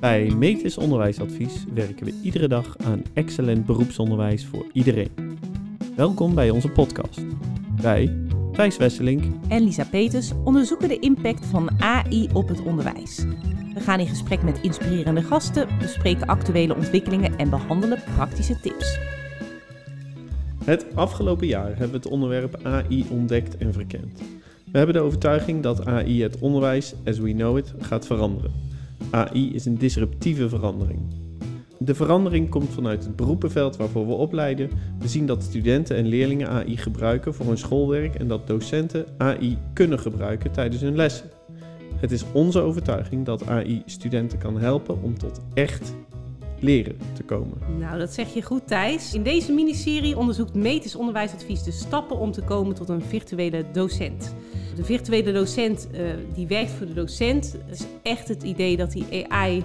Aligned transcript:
Bij 0.00 0.30
Metis 0.30 0.78
Onderwijsadvies 0.78 1.64
werken 1.74 2.06
we 2.06 2.14
iedere 2.22 2.48
dag 2.48 2.76
aan 2.78 3.02
excellent 3.12 3.66
beroepsonderwijs 3.66 4.46
voor 4.46 4.66
iedereen. 4.72 5.38
Welkom 5.96 6.34
bij 6.34 6.50
onze 6.50 6.68
podcast. 6.68 7.20
Wij, 7.80 8.26
Thijs 8.52 8.76
Wesselink 8.76 9.24
en 9.48 9.62
Lisa 9.62 9.84
Peters 9.84 10.32
onderzoeken 10.44 10.88
de 10.88 10.98
impact 10.98 11.46
van 11.46 11.70
AI 11.80 12.28
op 12.32 12.48
het 12.48 12.62
onderwijs. 12.62 13.24
We 13.74 13.80
gaan 13.80 14.00
in 14.00 14.06
gesprek 14.06 14.42
met 14.42 14.60
inspirerende 14.60 15.22
gasten, 15.22 15.68
bespreken 15.78 16.26
actuele 16.26 16.74
ontwikkelingen 16.74 17.38
en 17.38 17.50
behandelen 17.50 18.02
praktische 18.14 18.60
tips. 18.60 18.98
Het 20.64 20.86
afgelopen 20.94 21.46
jaar 21.46 21.68
hebben 21.68 21.90
we 21.90 21.96
het 21.96 22.06
onderwerp 22.06 22.60
AI 22.62 23.06
ontdekt 23.10 23.56
en 23.56 23.72
verkend. 23.72 24.18
We 24.72 24.78
hebben 24.78 24.94
de 24.94 25.02
overtuiging 25.02 25.62
dat 25.62 25.86
AI 25.86 26.22
het 26.22 26.38
onderwijs, 26.38 26.94
as 27.06 27.18
we 27.18 27.32
know 27.32 27.58
it, 27.58 27.74
gaat 27.78 28.06
veranderen. 28.06 28.70
AI 29.10 29.54
is 29.54 29.64
een 29.64 29.78
disruptieve 29.78 30.48
verandering. 30.48 31.00
De 31.78 31.94
verandering 31.94 32.48
komt 32.48 32.68
vanuit 32.68 33.04
het 33.04 33.16
beroepenveld 33.16 33.76
waarvoor 33.76 34.06
we 34.06 34.12
opleiden. 34.12 34.70
We 34.98 35.08
zien 35.08 35.26
dat 35.26 35.42
studenten 35.42 35.96
en 35.96 36.06
leerlingen 36.06 36.48
AI 36.48 36.76
gebruiken 36.76 37.34
voor 37.34 37.46
hun 37.46 37.58
schoolwerk 37.58 38.14
en 38.14 38.28
dat 38.28 38.46
docenten 38.46 39.06
AI 39.18 39.58
kunnen 39.72 39.98
gebruiken 39.98 40.50
tijdens 40.52 40.82
hun 40.82 40.96
lessen. 40.96 41.30
Het 41.96 42.12
is 42.12 42.24
onze 42.32 42.60
overtuiging 42.60 43.24
dat 43.24 43.46
AI 43.46 43.82
studenten 43.86 44.38
kan 44.38 44.58
helpen 44.58 45.02
om 45.02 45.18
tot 45.18 45.40
echt 45.54 45.94
leren 46.58 46.96
te 47.12 47.22
komen. 47.22 47.58
Nou, 47.78 47.98
dat 47.98 48.12
zeg 48.12 48.34
je 48.34 48.42
goed, 48.42 48.66
Thijs. 48.66 49.14
In 49.14 49.22
deze 49.22 49.52
miniserie 49.52 50.16
onderzoekt 50.16 50.54
Metis 50.54 50.96
Onderwijsadvies 50.96 51.62
de 51.62 51.70
stappen 51.70 52.18
om 52.18 52.32
te 52.32 52.42
komen 52.42 52.74
tot 52.74 52.88
een 52.88 53.02
virtuele 53.02 53.64
docent. 53.72 54.34
De 54.80 54.86
virtuele 54.86 55.32
docent 55.32 55.88
uh, 55.92 56.00
die 56.34 56.46
werkt 56.46 56.70
voor 56.70 56.86
de 56.86 56.94
docent. 56.94 57.56
Is 57.70 57.86
echt 58.02 58.28
het 58.28 58.42
idee 58.42 58.76
dat 58.76 58.92
die 58.92 59.26
AI 59.28 59.64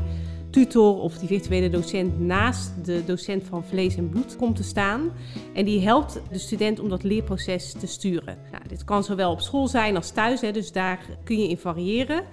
tutor 0.49 1.01
of 1.01 1.17
die 1.17 1.27
virtuele 1.27 1.69
docent 1.69 2.19
naast 2.19 2.85
de 2.85 3.03
docent 3.05 3.43
van 3.43 3.63
vlees 3.63 3.95
en 3.95 4.09
bloed 4.09 4.35
komt 4.35 4.55
te 4.55 4.63
staan. 4.63 5.11
En 5.53 5.65
die 5.65 5.81
helpt 5.81 6.21
de 6.31 6.37
student 6.37 6.79
om 6.79 6.89
dat 6.89 7.03
leerproces 7.03 7.71
te 7.71 7.87
sturen. 7.87 8.37
Nou, 8.51 8.63
dit 8.67 8.83
kan 8.83 9.03
zowel 9.03 9.31
op 9.31 9.41
school 9.41 9.67
zijn 9.67 9.95
als 9.95 10.11
thuis, 10.11 10.41
hè, 10.41 10.51
dus 10.51 10.71
daar 10.71 11.05
kun 11.23 11.39
je 11.39 11.47
in 11.47 11.57
variëren. 11.57 12.23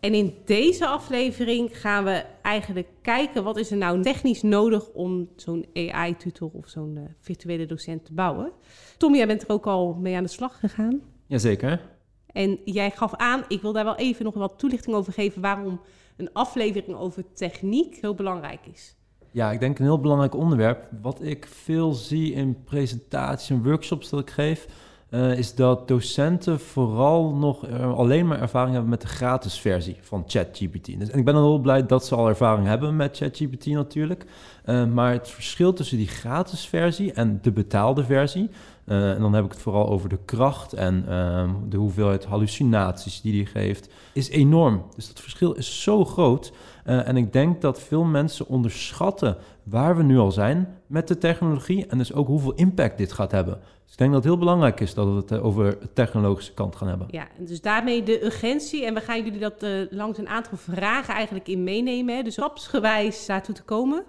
En 0.00 0.14
in 0.14 0.34
deze 0.44 0.86
aflevering 0.86 1.80
gaan 1.80 2.04
we 2.04 2.24
eigenlijk 2.42 2.88
kijken 3.02 3.44
wat 3.44 3.56
is 3.56 3.70
er 3.70 3.76
nou 3.76 4.02
technisch 4.02 4.42
nodig 4.42 4.88
om 4.88 5.28
zo'n 5.36 5.66
AI-tutor 5.74 6.50
of 6.52 6.68
zo'n 6.68 6.96
uh, 6.96 7.02
virtuele 7.20 7.66
docent 7.66 8.04
te 8.04 8.12
bouwen. 8.12 8.52
Tom, 8.98 9.14
jij 9.14 9.26
bent 9.26 9.42
er 9.42 9.48
ook 9.48 9.66
al 9.66 9.94
mee 9.94 10.16
aan 10.16 10.22
de 10.22 10.28
slag 10.28 10.58
gegaan. 10.60 11.00
Jazeker. 11.26 11.92
En 12.34 12.58
jij 12.64 12.90
gaf 12.90 13.14
aan, 13.14 13.44
ik 13.48 13.62
wil 13.62 13.72
daar 13.72 13.84
wel 13.84 13.96
even 13.96 14.24
nog 14.24 14.34
wat 14.34 14.58
toelichting 14.58 14.96
over 14.96 15.12
geven 15.12 15.42
waarom 15.42 15.80
een 16.16 16.32
aflevering 16.32 16.96
over 16.96 17.24
techniek 17.32 17.98
heel 18.00 18.14
belangrijk 18.14 18.66
is. 18.72 18.96
Ja, 19.30 19.52
ik 19.52 19.60
denk 19.60 19.78
een 19.78 19.84
heel 19.84 20.00
belangrijk 20.00 20.34
onderwerp. 20.34 20.88
Wat 21.02 21.22
ik 21.22 21.46
veel 21.46 21.92
zie 21.92 22.32
in 22.32 22.64
presentaties 22.64 23.50
en 23.50 23.62
workshops 23.62 24.10
dat 24.10 24.20
ik 24.20 24.30
geef, 24.30 24.66
uh, 25.10 25.38
is 25.38 25.54
dat 25.54 25.88
docenten 25.88 26.60
vooral 26.60 27.34
nog 27.34 27.68
uh, 27.68 27.94
alleen 27.94 28.26
maar 28.26 28.40
ervaring 28.40 28.72
hebben 28.72 28.90
met 28.90 29.00
de 29.00 29.06
gratis 29.06 29.60
versie 29.60 29.96
van 30.00 30.24
ChatGPT. 30.26 30.98
Dus, 30.98 31.10
en 31.10 31.18
ik 31.18 31.24
ben 31.24 31.34
dan 31.34 31.42
heel 31.42 31.58
blij 31.58 31.86
dat 31.86 32.06
ze 32.06 32.14
al 32.14 32.28
ervaring 32.28 32.66
hebben 32.66 32.96
met 32.96 33.16
ChatGPT 33.16 33.66
natuurlijk. 33.66 34.24
Uh, 34.64 34.86
maar 34.86 35.12
het 35.12 35.30
verschil 35.30 35.72
tussen 35.72 35.96
die 35.96 36.08
gratis 36.08 36.66
versie 36.66 37.12
en 37.12 37.38
de 37.42 37.52
betaalde 37.52 38.04
versie, 38.04 38.50
en 38.84 39.20
dan 39.20 39.34
heb 39.34 39.44
ik 39.44 39.50
het 39.50 39.60
vooral 39.60 39.88
over 39.88 40.08
de 40.08 40.18
kracht 40.24 40.72
en 40.72 41.04
ehm, 41.08 41.50
de 41.68 41.76
hoeveelheid 41.76 42.24
hallucinaties 42.24 43.20
die 43.20 43.32
die 43.32 43.46
geeft, 43.46 43.88
is 44.12 44.28
enorm. 44.28 44.82
Dus 44.94 45.08
dat 45.08 45.20
verschil 45.20 45.52
is 45.52 45.82
zo 45.82 46.04
groot. 46.04 46.52
en 46.84 47.16
ik 47.16 47.32
denk 47.32 47.60
dat 47.60 47.80
veel 47.80 48.04
mensen 48.04 48.46
onderschatten 48.46 49.36
waar 49.62 49.96
we 49.96 50.02
nu 50.02 50.18
al 50.18 50.32
zijn 50.32 50.78
met 50.86 51.08
de 51.08 51.18
technologie 51.18 51.86
en 51.86 51.98
dus 51.98 52.12
ook 52.12 52.26
hoeveel 52.26 52.54
impact 52.54 52.98
dit 52.98 53.12
gaat 53.12 53.30
hebben. 53.30 53.60
Dus 53.84 53.92
ik 53.92 53.98
denk 53.98 54.12
dat 54.12 54.22
het 54.22 54.32
heel 54.32 54.38
belangrijk 54.38 54.80
is 54.80 54.94
dat 54.94 55.06
we 55.06 55.14
het 55.14 55.30
eh, 55.30 55.44
over 55.44 55.80
de 55.80 55.92
technologische 55.92 56.54
kant 56.54 56.76
gaan 56.76 56.88
hebben. 56.88 57.06
Ja, 57.10 57.26
dus 57.38 57.60
daarmee 57.60 58.02
de 58.02 58.24
urgentie. 58.24 58.86
En 58.86 58.94
we 58.94 59.00
gaan 59.00 59.24
jullie 59.24 59.40
dat 59.40 59.66
langs 59.90 60.18
een 60.18 60.28
aantal 60.28 60.58
vragen 60.58 61.14
eigenlijk 61.14 61.48
in 61.48 61.64
meenemen. 61.64 62.16
Hè? 62.16 62.22
Dus 62.22 62.32
stapsgewijs 62.32 63.26
daartoe 63.26 63.54
te 63.54 63.62
komen. 63.62 64.04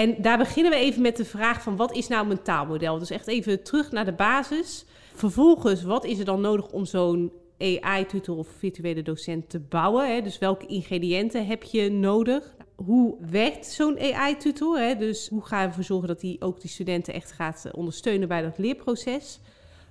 En 0.00 0.14
daar 0.18 0.38
beginnen 0.38 0.72
we 0.72 0.78
even 0.78 1.02
met 1.02 1.16
de 1.16 1.24
vraag 1.24 1.62
van 1.62 1.76
wat 1.76 1.92
is 1.92 2.08
nou 2.08 2.26
mijn 2.26 2.42
taalmodel? 2.42 2.98
Dus 2.98 3.10
echt 3.10 3.26
even 3.26 3.62
terug 3.62 3.90
naar 3.90 4.04
de 4.04 4.12
basis. 4.12 4.84
Vervolgens, 5.14 5.82
wat 5.82 6.04
is 6.04 6.18
er 6.18 6.24
dan 6.24 6.40
nodig 6.40 6.68
om 6.68 6.84
zo'n 6.84 7.32
AI-tutor 7.58 8.36
of 8.36 8.48
virtuele 8.58 9.02
docent 9.02 9.50
te 9.50 9.60
bouwen? 9.60 10.14
Hè? 10.14 10.22
Dus 10.22 10.38
welke 10.38 10.66
ingrediënten 10.66 11.46
heb 11.46 11.62
je 11.62 11.90
nodig? 11.90 12.54
hoe 12.84 13.16
werkt 13.30 13.66
zo'n 13.66 13.98
AI-tutor? 13.98 14.98
Dus 14.98 15.28
hoe 15.28 15.42
gaan 15.42 15.60
we 15.60 15.66
ervoor 15.68 15.84
zorgen 15.84 16.08
dat 16.08 16.20
die 16.20 16.40
ook 16.40 16.60
die 16.60 16.70
studenten 16.70 17.14
echt 17.14 17.32
gaat 17.32 17.64
eh, 17.64 17.72
ondersteunen 17.74 18.28
bij 18.28 18.42
dat 18.42 18.58
leerproces? 18.58 19.40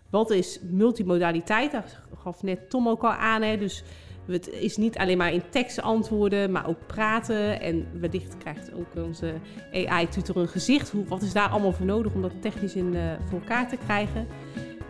Wat 0.09 0.31
is 0.31 0.59
multimodaliteit? 0.62 1.72
Daar 1.72 2.03
gaf 2.18 2.44
net 2.44 2.69
Tom 2.69 2.88
ook 2.88 3.03
al 3.03 3.12
aan. 3.12 3.42
Hè? 3.42 3.58
Dus 3.58 3.84
het 4.31 4.50
is 4.50 4.78
niet 4.78 4.97
alleen 4.97 5.17
maar 5.17 5.34
in 5.34 5.44
tekst 5.50 5.81
antwoorden, 5.81 6.51
maar 6.51 6.67
ook 6.67 6.88
praten. 6.88 7.62
En 7.62 7.88
wellicht 8.00 8.38
krijgt 8.38 8.73
ook 8.73 9.06
onze 9.06 9.34
AI-tutor 9.73 10.38
een 10.38 10.47
gezicht. 10.47 10.94
Wat 11.07 11.22
is 11.22 11.34
daar 11.34 11.50
allemaal 11.50 11.72
voor 11.72 11.85
nodig 11.85 12.13
om 12.13 12.22
dat 12.22 12.41
technisch 12.41 12.75
in, 12.75 12.94
uh, 12.94 13.01
voor 13.29 13.39
elkaar 13.39 13.69
te 13.69 13.78
krijgen? 13.85 14.28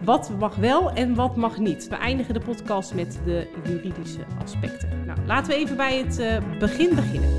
Wat 0.03 0.31
mag 0.39 0.55
wel 0.55 0.91
en 0.91 1.16
wat 1.16 1.35
mag 1.35 1.57
niet? 1.57 1.88
We 1.88 1.95
eindigen 1.95 2.33
de 2.33 2.39
podcast 2.39 2.94
met 2.94 3.19
de 3.25 3.47
juridische 3.63 4.25
aspecten. 4.41 4.89
Nou, 5.05 5.19
laten 5.28 5.51
we 5.51 5.57
even 5.57 5.75
bij 5.78 5.97
het 5.97 6.19
uh, 6.19 6.59
begin 6.59 6.95
beginnen. 6.95 7.29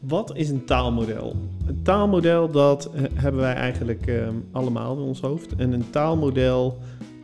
Wat 0.00 0.36
is 0.36 0.50
een 0.50 0.64
taalmodel? 0.64 1.36
Een 1.66 1.82
taalmodel 1.82 2.50
dat 2.50 2.90
eh, 2.94 3.02
hebben 3.14 3.40
wij 3.40 3.54
eigenlijk 3.54 4.06
ehm, 4.06 4.34
allemaal 4.52 4.96
in 4.96 5.02
ons 5.02 5.20
hoofd. 5.20 5.54
En 5.54 5.72
een 5.72 5.90
taalmodel 5.90 6.78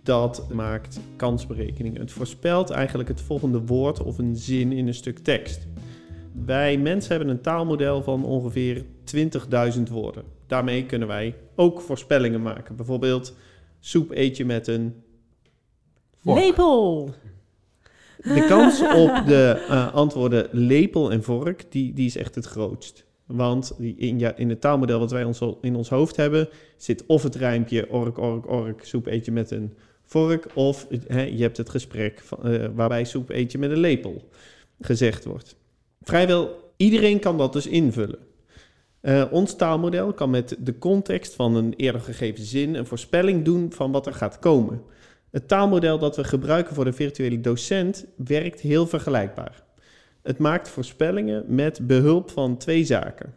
dat 0.09 0.49
maakt 0.53 1.01
kansberekeningen. 1.17 2.01
Het 2.01 2.13
voorspelt 2.13 2.71
eigenlijk 2.71 3.09
het 3.09 3.21
volgende 3.21 3.61
woord 3.61 4.03
of 4.03 4.19
een 4.19 4.37
zin 4.37 4.73
in 4.73 4.87
een 4.87 4.95
stuk 4.95 5.19
tekst. 5.19 5.67
Wij 6.45 6.79
mensen 6.79 7.11
hebben 7.11 7.29
een 7.29 7.41
taalmodel 7.41 8.03
van 8.03 8.25
ongeveer 8.25 8.85
20.000 9.77 9.83
woorden. 9.91 10.23
Daarmee 10.47 10.87
kunnen 10.87 11.09
wij 11.09 11.35
ook 11.55 11.81
voorspellingen 11.81 12.43
maken. 12.43 12.77
Bijvoorbeeld, 12.77 13.35
soep 13.81 14.11
eet 14.11 14.37
je 14.37 14.45
met 14.45 14.67
een... 14.67 14.95
Lepel! 16.23 17.15
De 18.17 18.45
kans 18.49 18.81
op 18.81 19.23
de 19.27 19.67
uh, 19.69 19.95
antwoorden 19.95 20.49
lepel 20.51 21.13
en 21.13 21.23
vork, 21.23 21.73
die, 21.73 21.93
die 21.93 22.07
is 22.07 22.17
echt 22.17 22.35
het 22.35 22.47
grootst. 22.47 23.05
Want 23.27 23.75
in, 23.79 24.19
ja, 24.19 24.37
in 24.37 24.49
het 24.49 24.61
taalmodel 24.61 24.99
wat 24.99 25.11
wij 25.11 25.25
ons, 25.25 25.41
in 25.61 25.77
ons 25.77 25.89
hoofd 25.89 26.17
hebben, 26.17 26.49
zit 26.77 27.07
of 27.07 27.23
het 27.23 27.35
rijmpje 27.35 27.91
ork, 27.91 28.19
ork, 28.19 28.51
ork, 28.51 28.85
soep 28.85 29.07
eet 29.07 29.25
je 29.25 29.33
met 29.33 29.51
een 29.51 29.73
vork, 30.09 30.47
of 30.55 30.87
je 31.09 31.43
hebt 31.43 31.57
het 31.57 31.71
gesprek 31.71 32.23
uh, 32.45 32.67
waarbij 32.75 33.05
soep 33.05 33.31
eet 33.31 33.53
je 33.53 33.59
met 33.59 33.71
een 33.71 33.79
lepel 33.79 34.29
gezegd 34.81 35.25
wordt. 35.25 35.57
Vrijwel 36.03 36.73
iedereen 36.77 37.19
kan 37.19 37.39
dat 37.39 37.53
dus 37.53 37.67
invullen. 37.67 38.19
Uh, 39.03 39.25
ons 39.31 39.57
taalmodel 39.57 40.13
kan 40.13 40.31
met 40.31 40.57
de 40.59 40.79
context 40.79 41.35
van 41.35 41.55
een 41.55 41.75
eerder 41.77 42.01
gegeven 42.01 42.45
zin 42.45 42.75
een 42.75 42.87
voorspelling 42.87 43.45
doen 43.45 43.73
van 43.73 43.93
wat 43.93 44.07
er 44.07 44.15
gaat 44.15 44.39
komen. 44.39 44.83
Het 45.31 45.49
taalmodel 45.49 45.99
dat 45.99 46.17
we 46.17 46.25
gebruiken 46.25 46.75
voor 46.75 46.85
de 46.85 46.93
virtuele 46.93 47.41
docent 47.41 48.07
werkt 48.17 48.61
heel 48.61 48.87
vergelijkbaar. 48.87 49.65
Het 50.23 50.39
maakt 50.39 50.69
voorspellingen 50.69 51.45
met 51.49 51.87
behulp 51.87 52.31
van 52.31 52.57
twee 52.57 52.85
zaken. 52.85 53.35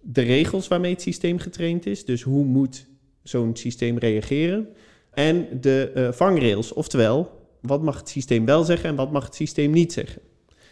De 0.00 0.22
regels 0.22 0.68
waarmee 0.68 0.92
het 0.92 1.02
systeem 1.02 1.38
getraind 1.38 1.86
is, 1.86 2.04
dus 2.04 2.22
hoe 2.22 2.44
moet 2.44 2.86
zo'n 3.22 3.56
systeem 3.56 3.98
reageren, 3.98 4.68
en 5.12 5.60
de 5.60 5.92
uh, 5.94 6.12
vangrails, 6.12 6.72
oftewel 6.72 7.36
wat 7.60 7.82
mag 7.82 7.98
het 7.98 8.08
systeem 8.08 8.44
wel 8.44 8.64
zeggen 8.64 8.88
en 8.88 8.96
wat 8.96 9.12
mag 9.12 9.24
het 9.24 9.34
systeem 9.34 9.70
niet 9.70 9.92
zeggen. 9.92 10.22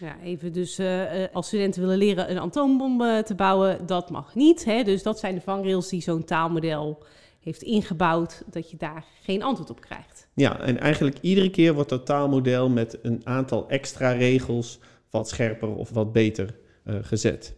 Ja, 0.00 0.16
even 0.22 0.52
dus 0.52 0.78
uh, 0.78 1.02
als 1.32 1.46
studenten 1.46 1.80
willen 1.80 1.98
leren 1.98 2.30
een 2.30 2.38
atoombom 2.38 2.98
te 3.24 3.34
bouwen, 3.34 3.86
dat 3.86 4.10
mag 4.10 4.34
niet. 4.34 4.64
Hè? 4.64 4.82
Dus 4.82 5.02
dat 5.02 5.18
zijn 5.18 5.34
de 5.34 5.40
vangrails 5.40 5.88
die 5.88 6.02
zo'n 6.02 6.24
taalmodel 6.24 7.04
heeft 7.46 7.62
ingebouwd, 7.62 8.42
dat 8.50 8.70
je 8.70 8.76
daar 8.76 9.04
geen 9.22 9.42
antwoord 9.42 9.70
op 9.70 9.80
krijgt. 9.80 10.28
Ja, 10.34 10.60
en 10.60 10.78
eigenlijk 10.78 11.18
iedere 11.20 11.50
keer 11.50 11.74
wordt 11.74 11.88
dat 11.88 12.06
taalmodel 12.06 12.68
met 12.68 12.98
een 13.02 13.20
aantal 13.24 13.68
extra 13.68 14.10
regels 14.10 14.78
wat 15.10 15.28
scherper 15.28 15.74
of 15.74 15.90
wat 15.90 16.12
beter 16.12 16.54
uh, 16.84 16.94
gezet. 17.02 17.55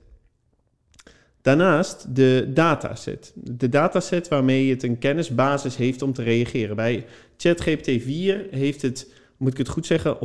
Daarnaast 1.49 2.15
de 2.15 2.51
dataset. 2.55 3.33
De 3.35 3.69
dataset 3.69 4.29
waarmee 4.29 4.71
het 4.71 4.83
een 4.83 4.99
kennisbasis 4.99 5.77
heeft 5.77 6.03
om 6.03 6.13
te 6.13 6.23
reageren. 6.23 6.77
Bij 6.77 7.07
ChatGPT 7.37 7.85
4 8.03 8.47
heeft 8.51 8.83
het, 8.83 9.13
moet 9.37 9.53
ik 9.53 9.59
het 9.59 9.69
goed 9.69 9.87
zeggen, 9.87 10.17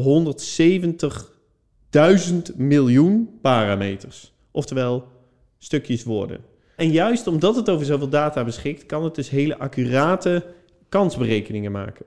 170.000 1.91 2.55
miljoen 2.55 3.29
parameters. 3.41 4.33
Oftewel 4.51 5.07
stukjes 5.57 6.03
woorden. 6.03 6.39
En 6.75 6.91
juist 6.91 7.27
omdat 7.27 7.55
het 7.55 7.69
over 7.69 7.85
zoveel 7.85 8.09
data 8.09 8.43
beschikt, 8.43 8.85
kan 8.85 9.03
het 9.03 9.15
dus 9.15 9.29
hele 9.29 9.57
accurate 9.57 10.45
kansberekeningen 10.89 11.71
maken. 11.71 12.05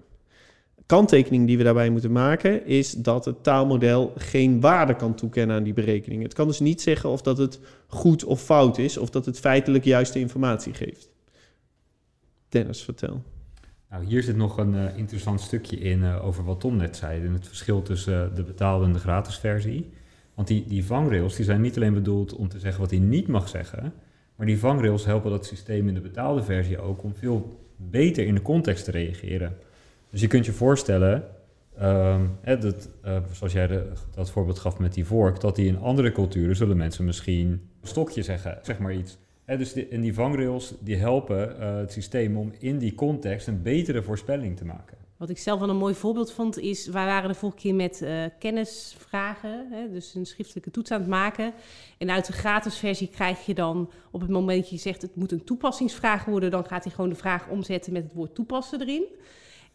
Kanttekening 0.87 1.47
die 1.47 1.57
we 1.57 1.65
daarbij 1.65 1.91
moeten 1.91 2.13
maken 2.13 2.67
is 2.67 2.93
dat 2.93 3.25
het 3.25 3.43
taalmodel 3.43 4.13
geen 4.17 4.61
waarde 4.61 4.97
kan 4.97 5.15
toekennen 5.15 5.57
aan 5.57 5.63
die 5.63 5.73
berekening. 5.73 6.23
Het 6.23 6.35
kan 6.35 6.47
dus 6.47 6.61
niet 6.61 6.83
zeggen 6.83 7.11
of 7.11 7.23
dat 7.23 7.39
het 7.39 7.61
goed 7.87 8.25
of 8.25 8.43
fout 8.43 8.79
is, 8.79 8.97
of 8.97 9.11
dat 9.11 9.27
het 9.27 9.39
feitelijk 9.39 9.85
juiste 9.85 10.19
informatie 10.19 10.75
geeft. 10.75 11.09
Dennis, 12.49 12.83
vertel. 12.83 13.23
Nou, 13.91 14.05
hier 14.05 14.23
zit 14.23 14.37
nog 14.37 14.59
een 14.59 14.75
uh, 14.75 14.97
interessant 14.97 15.41
stukje 15.41 15.77
in 15.77 16.01
uh, 16.03 16.27
over 16.27 16.45
wat 16.45 16.61
Tom 16.61 16.77
net 16.77 16.97
zei, 16.97 17.25
en 17.27 17.33
het 17.33 17.47
verschil 17.47 17.83
tussen 17.83 18.29
uh, 18.31 18.37
de 18.37 18.43
betaalde 18.43 18.85
en 18.85 18.93
de 18.93 18.99
gratis 18.99 19.39
versie. 19.39 19.91
Want 20.35 20.49
die, 20.49 20.65
die 20.67 20.85
vangrails 20.85 21.37
die 21.37 21.45
zijn 21.45 21.61
niet 21.61 21.77
alleen 21.77 21.95
bedoeld 21.95 22.35
om 22.35 22.49
te 22.49 22.59
zeggen 22.59 22.81
wat 22.81 22.91
hij 22.91 22.99
niet 22.99 23.27
mag 23.27 23.49
zeggen, 23.49 23.93
maar 24.37 24.47
die 24.47 24.59
vangrails 24.59 25.05
helpen 25.05 25.31
dat 25.31 25.47
systeem 25.47 25.89
in 25.89 25.95
de 25.95 26.01
betaalde 26.01 26.43
versie 26.43 26.79
ook 26.79 27.03
om 27.03 27.15
veel 27.15 27.59
beter 27.77 28.27
in 28.27 28.35
de 28.35 28.43
context 28.43 28.85
te 28.85 28.91
reageren. 28.91 29.57
Dus 30.17 30.25
je 30.25 30.31
kunt 30.31 30.47
je 30.47 30.53
voorstellen, 30.53 31.25
um, 31.83 32.39
hè, 32.41 32.59
dat, 32.59 32.89
uh, 33.05 33.19
zoals 33.33 33.53
jij 33.53 33.67
de, 33.67 33.93
dat 34.15 34.31
voorbeeld 34.31 34.59
gaf 34.59 34.79
met 34.79 34.95
die 34.95 35.05
vork, 35.05 35.41
dat 35.41 35.57
die 35.57 35.67
in 35.67 35.79
andere 35.79 36.13
culturen 36.13 36.57
zullen 36.57 36.77
mensen 36.77 37.05
misschien 37.05 37.69
stokje 37.83 38.23
zeggen, 38.23 38.59
zeg 38.63 38.79
maar 38.79 38.95
iets. 38.95 39.19
Hè, 39.45 39.57
dus 39.57 39.73
die, 39.73 39.89
en 39.89 40.01
die 40.01 40.15
vangrails 40.15 40.75
die 40.81 40.97
helpen 40.97 41.57
uh, 41.59 41.77
het 41.77 41.93
systeem 41.93 42.37
om 42.37 42.53
in 42.59 42.79
die 42.79 42.95
context 42.95 43.47
een 43.47 43.63
betere 43.63 44.03
voorspelling 44.03 44.57
te 44.57 44.65
maken. 44.65 44.97
Wat 45.17 45.31
ik 45.31 45.39
zelf 45.39 45.61
wel 45.61 45.69
een 45.69 45.77
mooi 45.77 45.95
voorbeeld 45.95 46.33
vond, 46.33 46.59
is 46.59 46.87
wij 46.87 47.07
waren 47.07 47.29
de 47.29 47.35
vorige 47.35 47.59
keer 47.59 47.75
met 47.75 48.01
uh, 48.03 48.25
kennisvragen, 48.39 49.67
hè, 49.71 49.91
dus 49.93 50.15
een 50.15 50.27
schriftelijke 50.27 50.71
toets 50.71 50.91
aan 50.91 51.01
het 51.01 51.09
maken. 51.09 51.53
En 51.99 52.11
uit 52.11 52.27
de 52.27 52.33
gratis 52.33 52.77
versie 52.77 53.09
krijg 53.09 53.47
je 53.47 53.55
dan, 53.55 53.91
op 54.11 54.21
het 54.21 54.31
moment 54.31 54.61
dat 54.61 54.71
je 54.71 54.77
zegt 54.77 55.03
het 55.03 55.17
moet 55.17 55.33
een 55.33 55.45
toepassingsvraag 55.45 56.25
worden, 56.25 56.51
dan 56.51 56.65
gaat 56.65 56.85
hij 56.85 56.93
gewoon 56.93 57.11
de 57.11 57.17
vraag 57.17 57.49
omzetten 57.49 57.93
met 57.93 58.03
het 58.03 58.13
woord 58.13 58.35
toepassen 58.35 58.81
erin. 58.81 59.05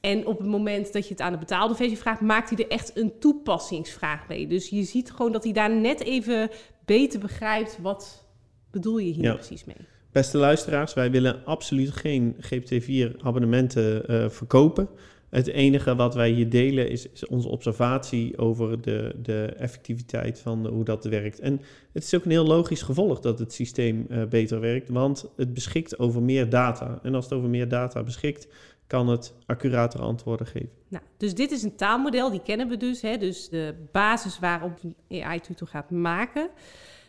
En 0.01 0.25
op 0.25 0.37
het 0.37 0.47
moment 0.47 0.93
dat 0.93 1.03
je 1.07 1.13
het 1.13 1.21
aan 1.21 1.31
de 1.31 1.37
betaalde 1.37 1.75
versie 1.75 1.97
vraagt, 1.97 2.21
maakt 2.21 2.49
hij 2.49 2.57
er 2.57 2.71
echt 2.71 2.97
een 2.97 3.19
toepassingsvraag 3.19 4.27
mee. 4.27 4.47
Dus 4.47 4.69
je 4.69 4.83
ziet 4.83 5.11
gewoon 5.11 5.31
dat 5.31 5.43
hij 5.43 5.53
daar 5.53 5.75
net 5.75 6.01
even 6.03 6.49
beter 6.85 7.19
begrijpt 7.19 7.77
wat 7.81 8.25
bedoel 8.71 8.97
je 8.97 9.11
hier 9.11 9.33
precies 9.33 9.65
mee. 9.65 9.75
Beste 10.11 10.37
luisteraars, 10.37 10.93
wij 10.93 11.11
willen 11.11 11.45
absoluut 11.45 11.91
geen 11.91 12.35
GPT-4 12.35 13.21
abonnementen 13.21 14.11
uh, 14.11 14.29
verkopen. 14.29 14.89
Het 15.29 15.47
enige 15.47 15.95
wat 15.95 16.15
wij 16.15 16.29
hier 16.29 16.49
delen 16.49 16.89
is, 16.89 17.07
is, 17.07 17.27
onze 17.27 17.47
observatie 17.47 18.37
over 18.37 18.81
de, 18.81 19.15
de 19.21 19.45
effectiviteit 19.57 20.39
van 20.39 20.67
hoe 20.67 20.83
dat 20.83 21.05
werkt. 21.05 21.39
En 21.39 21.61
het 21.91 22.03
is 22.03 22.15
ook 22.15 22.25
een 22.25 22.31
heel 22.31 22.45
logisch 22.45 22.81
gevolg 22.81 23.19
dat 23.19 23.39
het 23.39 23.53
systeem 23.53 24.05
uh, 24.09 24.23
beter 24.25 24.59
werkt, 24.59 24.89
want 24.89 25.31
het 25.35 25.53
beschikt 25.53 25.99
over 25.99 26.21
meer 26.21 26.49
data. 26.49 26.99
En 27.03 27.15
als 27.15 27.23
het 27.23 27.33
over 27.33 27.49
meer 27.49 27.67
data 27.67 28.03
beschikt, 28.03 28.47
kan 28.91 29.07
het 29.07 29.33
accuratere 29.45 30.03
antwoorden 30.03 30.47
geven. 30.47 30.69
Nou, 30.87 31.03
dus 31.17 31.33
dit 31.33 31.51
is 31.51 31.63
een 31.63 31.75
taalmodel, 31.75 32.31
die 32.31 32.41
kennen 32.41 32.67
we 32.67 32.77
dus. 32.77 33.01
Hè? 33.01 33.17
Dus 33.17 33.49
de 33.49 33.75
basis 33.91 34.39
waarop 34.39 34.79
een 35.07 35.23
AI-tutor 35.23 35.67
gaat 35.67 35.89
maken. 35.89 36.49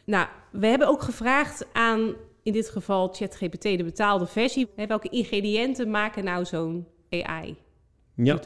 Nou, 0.05 0.27
we 0.51 0.67
hebben 0.67 0.89
ook 0.89 1.03
gevraagd 1.03 1.67
aan, 1.73 2.15
in 2.43 2.53
dit 2.53 2.69
geval 2.69 3.09
ChatGPT, 3.09 3.63
de 3.63 3.85
betaalde 3.85 4.27
versie. 4.27 4.69
Welke 4.87 5.09
ingrediënten 5.09 5.91
maken 5.91 6.25
nou 6.25 6.45
zo'n 6.45 6.87
AI? 7.11 7.57
Ja, 8.15 8.39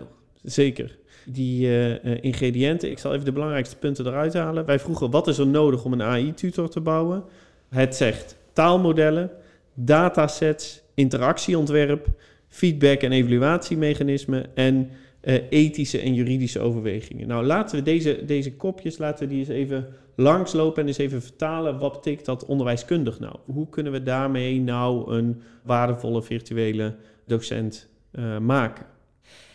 zeker. 0.43 0.99
Die 1.27 1.67
uh, 1.67 2.23
ingrediënten, 2.25 2.91
ik 2.91 2.99
zal 2.99 3.13
even 3.13 3.25
de 3.25 3.33
belangrijkste 3.33 3.77
punten 3.77 4.07
eruit 4.07 4.35
halen. 4.35 4.65
Wij 4.65 4.79
vroegen, 4.79 5.11
wat 5.11 5.27
is 5.27 5.39
er 5.39 5.47
nodig 5.47 5.85
om 5.85 5.93
een 5.93 6.03
AI-tutor 6.03 6.69
te 6.69 6.81
bouwen? 6.81 7.25
Het 7.69 7.97
zegt 7.97 8.37
taalmodellen, 8.53 9.31
datasets, 9.75 10.83
interactieontwerp, 10.95 12.09
feedback- 12.49 13.03
en 13.03 13.13
evaluatiemechanismen 13.13 14.57
en 14.57 14.91
uh, 15.23 15.35
ethische 15.49 16.01
en 16.01 16.15
juridische 16.15 16.61
overwegingen. 16.61 17.27
Nou, 17.27 17.45
laten 17.45 17.77
we 17.79 17.83
deze, 17.83 18.25
deze 18.25 18.57
kopjes, 18.57 18.99
laten 18.99 19.29
die 19.29 19.39
eens 19.39 19.49
even 19.49 19.87
langslopen 20.17 20.83
en 20.83 20.89
eens 20.89 20.99
even 20.99 21.23
vertalen. 21.23 21.79
Wat 21.79 21.93
betekent 21.93 22.27
dat 22.27 22.45
onderwijskundig 22.45 23.21
nou? 23.21 23.37
Hoe 23.45 23.69
kunnen 23.69 23.93
we 23.93 24.03
daarmee 24.03 24.61
nou 24.61 25.15
een 25.15 25.43
waardevolle 25.63 26.23
virtuele 26.23 26.97
docent 27.27 27.89
uh, 28.13 28.39
maken? 28.39 28.87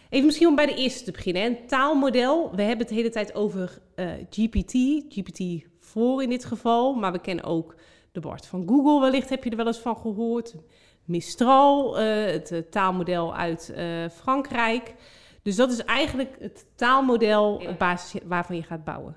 Even 0.10 0.26
misschien 0.26 0.48
om 0.48 0.56
bij 0.56 0.66
de 0.66 0.76
eerste 0.76 1.04
te 1.04 1.12
beginnen. 1.12 1.44
Een 1.44 1.58
taalmodel. 1.68 2.52
We 2.56 2.62
hebben 2.62 2.80
het 2.80 2.90
de 2.90 2.96
hele 2.96 3.10
tijd 3.10 3.36
over 3.36 3.80
uh, 3.96 4.12
GPT, 4.30 5.04
GPT-4 5.10 6.24
in 6.24 6.30
dit 6.30 6.46
geval. 6.46 6.94
Maar 6.94 7.12
we 7.12 7.20
kennen 7.20 7.46
ook 7.46 7.76
de 8.12 8.20
Bart 8.20 8.46
van 8.46 8.68
Google. 8.68 9.00
Wellicht 9.00 9.30
heb 9.30 9.44
je 9.44 9.50
er 9.50 9.58
wel 9.58 9.68
eens 9.68 9.80
van 9.80 9.98
gehoord. 9.98 10.56
Mistral, 11.06 12.02
uh, 12.02 12.26
het 12.26 12.52
uh, 12.52 12.60
taalmodel 12.60 13.36
uit 13.36 13.74
uh, 13.78 14.10
Frankrijk. 14.10 14.96
Dus 15.42 15.56
dat 15.56 15.72
is 15.72 15.84
eigenlijk 15.84 16.36
het 16.40 16.66
taalmodel 16.76 17.56
op 17.56 17.80
basis 17.80 18.22
waarvan 18.26 18.56
je 18.56 18.64
gaat 18.64 18.84
bouwen. 18.84 19.16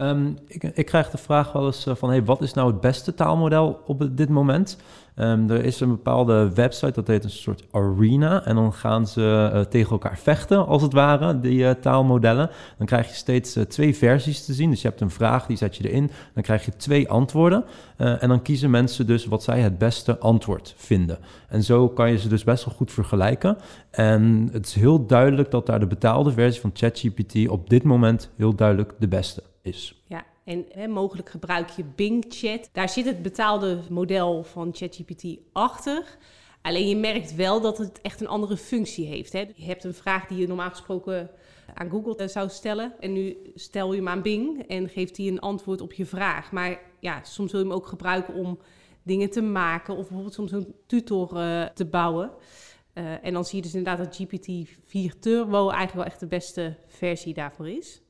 Um, 0.00 0.36
ik, 0.46 0.62
ik, 0.62 0.86
krijg 0.86 1.10
de 1.10 1.18
vraag 1.18 1.52
wel 1.52 1.66
eens 1.66 1.86
van, 1.88 2.08
hey, 2.08 2.24
wat 2.24 2.42
is 2.42 2.52
nou 2.52 2.70
het 2.70 2.80
beste 2.80 3.14
taalmodel 3.14 3.80
op 3.86 4.08
dit 4.16 4.28
moment? 4.28 4.78
Um, 5.16 5.50
er 5.50 5.64
is 5.64 5.80
een 5.80 5.88
bepaalde 5.88 6.50
website, 6.54 6.92
dat 6.92 7.06
heet 7.06 7.24
een 7.24 7.30
soort 7.30 7.64
arena. 7.70 8.44
En 8.44 8.54
dan 8.54 8.72
gaan 8.72 9.06
ze 9.06 9.50
uh, 9.54 9.60
tegen 9.60 9.90
elkaar 9.90 10.18
vechten, 10.18 10.66
als 10.66 10.82
het 10.82 10.92
ware, 10.92 11.40
die 11.40 11.58
uh, 11.58 11.70
taalmodellen. 11.70 12.50
Dan 12.76 12.86
krijg 12.86 13.08
je 13.08 13.14
steeds 13.14 13.58
twee 13.68 13.96
versies 13.96 14.44
te 14.44 14.52
zien. 14.52 14.70
Dus 14.70 14.82
je 14.82 14.88
hebt 14.88 15.00
een 15.00 15.10
vraag, 15.10 15.46
die 15.46 15.56
zet 15.56 15.76
je 15.76 15.88
erin. 15.88 16.10
Dan 16.34 16.42
krijg 16.42 16.64
je 16.64 16.76
twee 16.76 17.08
antwoorden. 17.08 17.64
en 17.96 18.28
dan 18.28 18.42
kiezen 18.42 18.70
mensen 18.70 19.06
dus 19.06 19.26
wat 19.26 19.42
zij 19.42 19.60
het 19.60 19.78
beste 19.78 20.18
antwoord 20.18 20.74
vinden. 20.76 21.18
En 21.48 21.62
zo 21.62 21.88
kan 21.88 22.10
je 22.10 22.18
ze 22.18 22.28
dus 22.28 22.44
best 22.44 22.64
wel 22.64 22.74
goed 22.74 22.92
vergelijken. 22.92 23.56
En 23.90 24.48
het 24.52 24.66
is 24.66 24.74
heel 24.74 25.06
duidelijk 25.06 25.50
dat 25.50 25.66
daar 25.66 25.80
de 25.80 25.86
betaalde 25.86 26.32
versie 26.32 26.60
van 26.60 26.70
ChatGPT 26.74 27.48
op 27.48 27.70
dit 27.70 27.82
moment 27.82 28.30
heel 28.36 28.54
duidelijk 28.54 28.94
de 28.98 29.08
beste 29.08 29.42
Ja, 30.06 30.26
en 30.44 30.66
hè, 30.72 30.86
mogelijk 30.86 31.30
gebruik 31.30 31.68
je 31.68 31.84
Bing 31.84 32.24
Chat. 32.28 32.68
Daar 32.72 32.88
zit 32.88 33.04
het 33.04 33.22
betaalde 33.22 33.80
model 33.90 34.44
van 34.44 34.70
ChatGPT 34.74 35.38
achter. 35.52 36.18
Alleen 36.62 36.88
je 36.88 36.96
merkt 36.96 37.34
wel 37.34 37.60
dat 37.60 37.78
het 37.78 38.00
echt 38.00 38.20
een 38.20 38.28
andere 38.28 38.56
functie 38.56 39.06
heeft. 39.06 39.32
Hè. 39.32 39.44
Je 39.54 39.64
hebt 39.64 39.84
een 39.84 39.94
vraag 39.94 40.26
die 40.26 40.38
je 40.38 40.46
normaal 40.46 40.70
gesproken 40.70 41.30
aan 41.74 41.90
Google 41.90 42.16
eh, 42.16 42.28
zou 42.28 42.48
stellen. 42.48 42.94
En 43.00 43.12
nu 43.12 43.36
stel 43.54 43.92
je 43.92 43.98
hem 43.98 44.08
aan 44.08 44.22
Bing 44.22 44.66
en 44.66 44.88
geeft 44.88 45.16
hij 45.16 45.26
een 45.26 45.40
antwoord 45.40 45.80
op 45.80 45.92
je 45.92 46.06
vraag. 46.06 46.52
Maar 46.52 46.80
ja, 47.00 47.24
soms 47.24 47.52
wil 47.52 47.60
je 47.60 47.66
hem 47.66 47.76
ook 47.76 47.86
gebruiken 47.86 48.34
om 48.34 48.58
dingen 49.02 49.30
te 49.30 49.42
maken 49.42 49.94
of 49.94 50.00
bijvoorbeeld 50.00 50.34
soms 50.34 50.52
een 50.52 50.74
tutor 50.86 51.36
uh, 51.36 51.64
te 51.64 51.84
bouwen. 51.84 52.30
Uh, 52.94 53.24
en 53.24 53.32
dan 53.32 53.44
zie 53.44 53.56
je 53.56 53.62
dus 53.62 53.74
inderdaad 53.74 54.04
dat 54.04 54.22
GPT-4 54.22 55.18
Turbo 55.20 55.68
eigenlijk 55.68 55.94
wel 55.94 56.04
echt 56.04 56.20
de 56.20 56.26
beste 56.26 56.76
versie 56.86 57.34
daarvoor 57.34 57.68
is. 57.68 58.02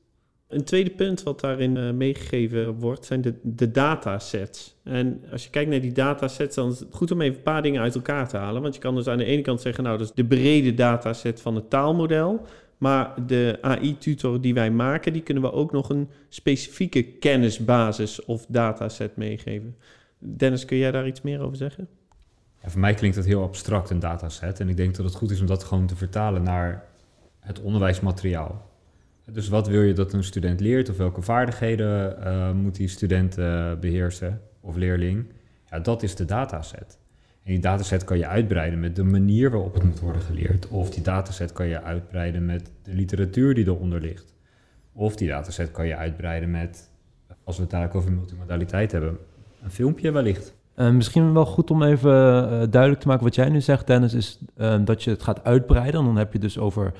Een 0.49 0.63
tweede 0.63 0.89
punt 0.89 1.23
wat 1.23 1.39
daarin 1.39 1.75
uh, 1.75 1.91
meegegeven 1.91 2.73
wordt, 2.73 3.05
zijn 3.05 3.21
de, 3.21 3.33
de 3.43 3.71
datasets. 3.71 4.75
En 4.83 5.23
als 5.31 5.43
je 5.43 5.49
kijkt 5.49 5.69
naar 5.69 5.81
die 5.81 5.91
datasets, 5.91 6.55
dan 6.55 6.71
is 6.71 6.79
het 6.79 6.87
goed 6.91 7.11
om 7.11 7.21
even 7.21 7.37
een 7.37 7.43
paar 7.43 7.61
dingen 7.61 7.81
uit 7.81 7.95
elkaar 7.95 8.27
te 8.27 8.37
halen. 8.37 8.61
Want 8.61 8.75
je 8.75 8.81
kan 8.81 8.95
dus 8.95 9.07
aan 9.07 9.17
de 9.17 9.25
ene 9.25 9.41
kant 9.41 9.61
zeggen, 9.61 9.83
nou, 9.83 9.97
dat 9.97 10.07
is 10.07 10.13
de 10.13 10.25
brede 10.25 10.73
dataset 10.73 11.41
van 11.41 11.55
het 11.55 11.69
taalmodel. 11.69 12.45
Maar 12.77 13.25
de 13.27 13.57
AI-tutor 13.61 14.41
die 14.41 14.53
wij 14.53 14.71
maken, 14.71 15.13
die 15.13 15.21
kunnen 15.21 15.43
we 15.43 15.51
ook 15.51 15.71
nog 15.71 15.89
een 15.89 16.09
specifieke 16.29 17.03
kennisbasis 17.03 18.25
of 18.25 18.45
dataset 18.47 19.15
meegeven. 19.15 19.75
Dennis, 20.17 20.65
kun 20.65 20.77
jij 20.77 20.91
daar 20.91 21.07
iets 21.07 21.21
meer 21.21 21.41
over 21.41 21.57
zeggen? 21.57 21.87
Ja, 22.61 22.69
voor 22.69 22.79
mij 22.79 22.93
klinkt 22.93 23.15
dat 23.15 23.25
heel 23.25 23.43
abstract, 23.43 23.89
een 23.89 23.99
dataset. 23.99 24.59
En 24.59 24.69
ik 24.69 24.77
denk 24.77 24.95
dat 24.95 25.05
het 25.05 25.15
goed 25.15 25.31
is 25.31 25.39
om 25.39 25.47
dat 25.47 25.63
gewoon 25.63 25.87
te 25.87 25.95
vertalen 25.95 26.43
naar 26.43 26.85
het 27.39 27.61
onderwijsmateriaal. 27.61 28.68
Dus 29.31 29.47
wat 29.47 29.67
wil 29.67 29.81
je 29.81 29.93
dat 29.93 30.13
een 30.13 30.23
student 30.23 30.59
leert 30.59 30.89
of 30.89 30.97
welke 30.97 31.21
vaardigheden 31.21 32.17
uh, 32.23 32.51
moet 32.51 32.75
die 32.75 32.87
student 32.87 33.37
uh, 33.37 33.73
beheersen 33.79 34.41
of 34.59 34.75
leerling? 34.75 35.25
Ja, 35.69 35.79
dat 35.79 36.03
is 36.03 36.15
de 36.15 36.25
dataset. 36.25 36.97
En 37.43 37.51
die 37.51 37.59
dataset 37.59 38.03
kan 38.03 38.17
je 38.17 38.27
uitbreiden 38.27 38.79
met 38.79 38.95
de 38.95 39.03
manier 39.03 39.49
waarop 39.49 39.73
het 39.73 39.83
moet 39.83 39.99
worden 39.99 40.21
geleerd. 40.21 40.67
Of 40.67 40.89
die 40.89 41.03
dataset 41.03 41.51
kan 41.51 41.67
je 41.67 41.81
uitbreiden 41.81 42.45
met 42.45 42.71
de 42.83 42.93
literatuur 42.93 43.53
die 43.53 43.65
eronder 43.65 44.01
ligt. 44.01 44.33
Of 44.93 45.15
die 45.15 45.27
dataset 45.27 45.71
kan 45.71 45.87
je 45.87 45.95
uitbreiden 45.95 46.51
met, 46.51 46.89
als 47.43 47.55
we 47.55 47.61
het 47.61 47.71
dadelijk 47.71 47.95
over 47.95 48.11
multimodaliteit 48.11 48.91
hebben, 48.91 49.17
een 49.63 49.71
filmpje 49.71 50.11
wellicht. 50.11 50.57
Uh, 50.79 50.89
misschien 50.89 51.33
wel 51.33 51.45
goed 51.45 51.71
om 51.71 51.83
even 51.83 52.11
uh, 52.11 52.49
duidelijk 52.69 53.01
te 53.01 53.07
maken 53.07 53.23
wat 53.23 53.35
jij 53.35 53.49
nu 53.49 53.61
zegt, 53.61 53.87
Dennis, 53.87 54.13
is 54.13 54.39
uh, 54.57 54.75
dat 54.85 55.03
je 55.03 55.09
het 55.09 55.23
gaat 55.23 55.43
uitbreiden. 55.43 56.05
Dan 56.05 56.17
heb 56.17 56.33
je 56.33 56.39
dus 56.39 56.57
over 56.57 56.93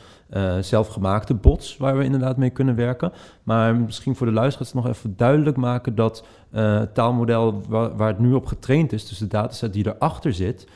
zelfgemaakte 0.62 1.34
bots 1.34 1.78
waar 1.78 1.98
we 1.98 2.04
inderdaad 2.04 2.38
mee 2.38 2.50
kunnen 2.50 2.76
werken. 2.76 3.12
Maar 3.44 3.76
misschien 3.76 4.16
voor 4.16 4.28
de 4.28 4.34
luisteraars 4.34 4.74
nog 4.74 4.88
even 4.88 5.14
duidelijk 5.18 5.58
maken 5.58 5.96
dat 5.96 6.26
het 6.52 6.94
taalmodel 6.94 7.62
waar, 7.68 7.96
waar, 7.96 8.08
het 8.08 8.20
nu 8.20 8.34
op 8.34 8.46
getraind 8.46 8.94
is, 8.94 9.08
dus 9.08 9.18
de 9.18 9.28
dataset 9.28 9.74
die 9.74 9.88
erachter 9.88 10.34
zit, 10.34 10.68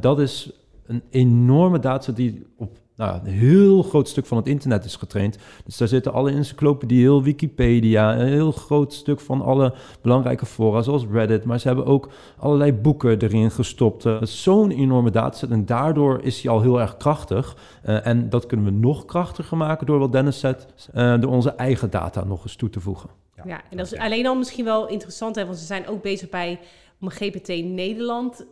dat 0.00 0.20
is 0.20 0.52
een 0.86 1.02
enorme 1.10 1.78
dataset 1.78 2.16
die 2.16 2.46
op 2.56 2.78
nou, 3.00 3.18
een 3.24 3.32
heel 3.32 3.82
groot 3.82 4.08
stuk 4.08 4.26
van 4.26 4.36
het 4.36 4.46
internet 4.46 4.84
is 4.84 4.96
getraind. 4.96 5.38
Dus 5.64 5.76
daar 5.76 5.88
zitten 5.88 6.12
alle 6.12 6.30
encyclopedieën, 6.30 7.02
heel 7.02 7.22
Wikipedia, 7.22 8.18
een 8.18 8.26
heel 8.26 8.52
groot 8.52 8.92
stuk 8.92 9.20
van 9.20 9.42
alle 9.42 9.74
belangrijke 10.02 10.46
fora, 10.46 10.82
zoals 10.82 11.06
Reddit. 11.12 11.44
Maar 11.44 11.60
ze 11.60 11.66
hebben 11.66 11.86
ook 11.86 12.08
allerlei 12.38 12.72
boeken 12.72 13.18
erin 13.18 13.50
gestopt. 13.50 14.04
Uh, 14.04 14.22
Zo'n 14.22 14.70
enorme 14.70 15.10
dataset 15.10 15.50
en 15.50 15.66
daardoor 15.66 16.20
is 16.22 16.42
hij 16.42 16.52
al 16.52 16.60
heel 16.60 16.80
erg 16.80 16.96
krachtig. 16.96 17.56
Uh, 17.84 18.06
en 18.06 18.28
dat 18.28 18.46
kunnen 18.46 18.66
we 18.66 18.72
nog 18.72 19.04
krachtiger 19.04 19.56
maken 19.56 19.86
door 19.86 19.98
wat 19.98 20.12
Dennis 20.12 20.40
zet, 20.40 20.66
uh, 20.94 21.20
door 21.20 21.30
onze 21.30 21.50
eigen 21.50 21.90
data 21.90 22.24
nog 22.24 22.42
eens 22.42 22.56
toe 22.56 22.70
te 22.70 22.80
voegen. 22.80 23.10
Ja, 23.36 23.42
ja 23.46 23.60
en 23.70 23.76
dat 23.76 23.92
is 23.92 23.98
alleen 23.98 24.26
al 24.26 24.34
misschien 24.34 24.64
wel 24.64 24.88
interessant, 24.88 25.34
hè, 25.34 25.44
want 25.44 25.58
ze 25.58 25.64
zijn 25.64 25.88
ook 25.88 26.02
bezig 26.02 26.28
bij 26.28 26.58
om 27.00 27.06
een 27.06 27.32
GPT 27.32 27.48
Nederland 27.64 28.40
uh, 28.40 28.48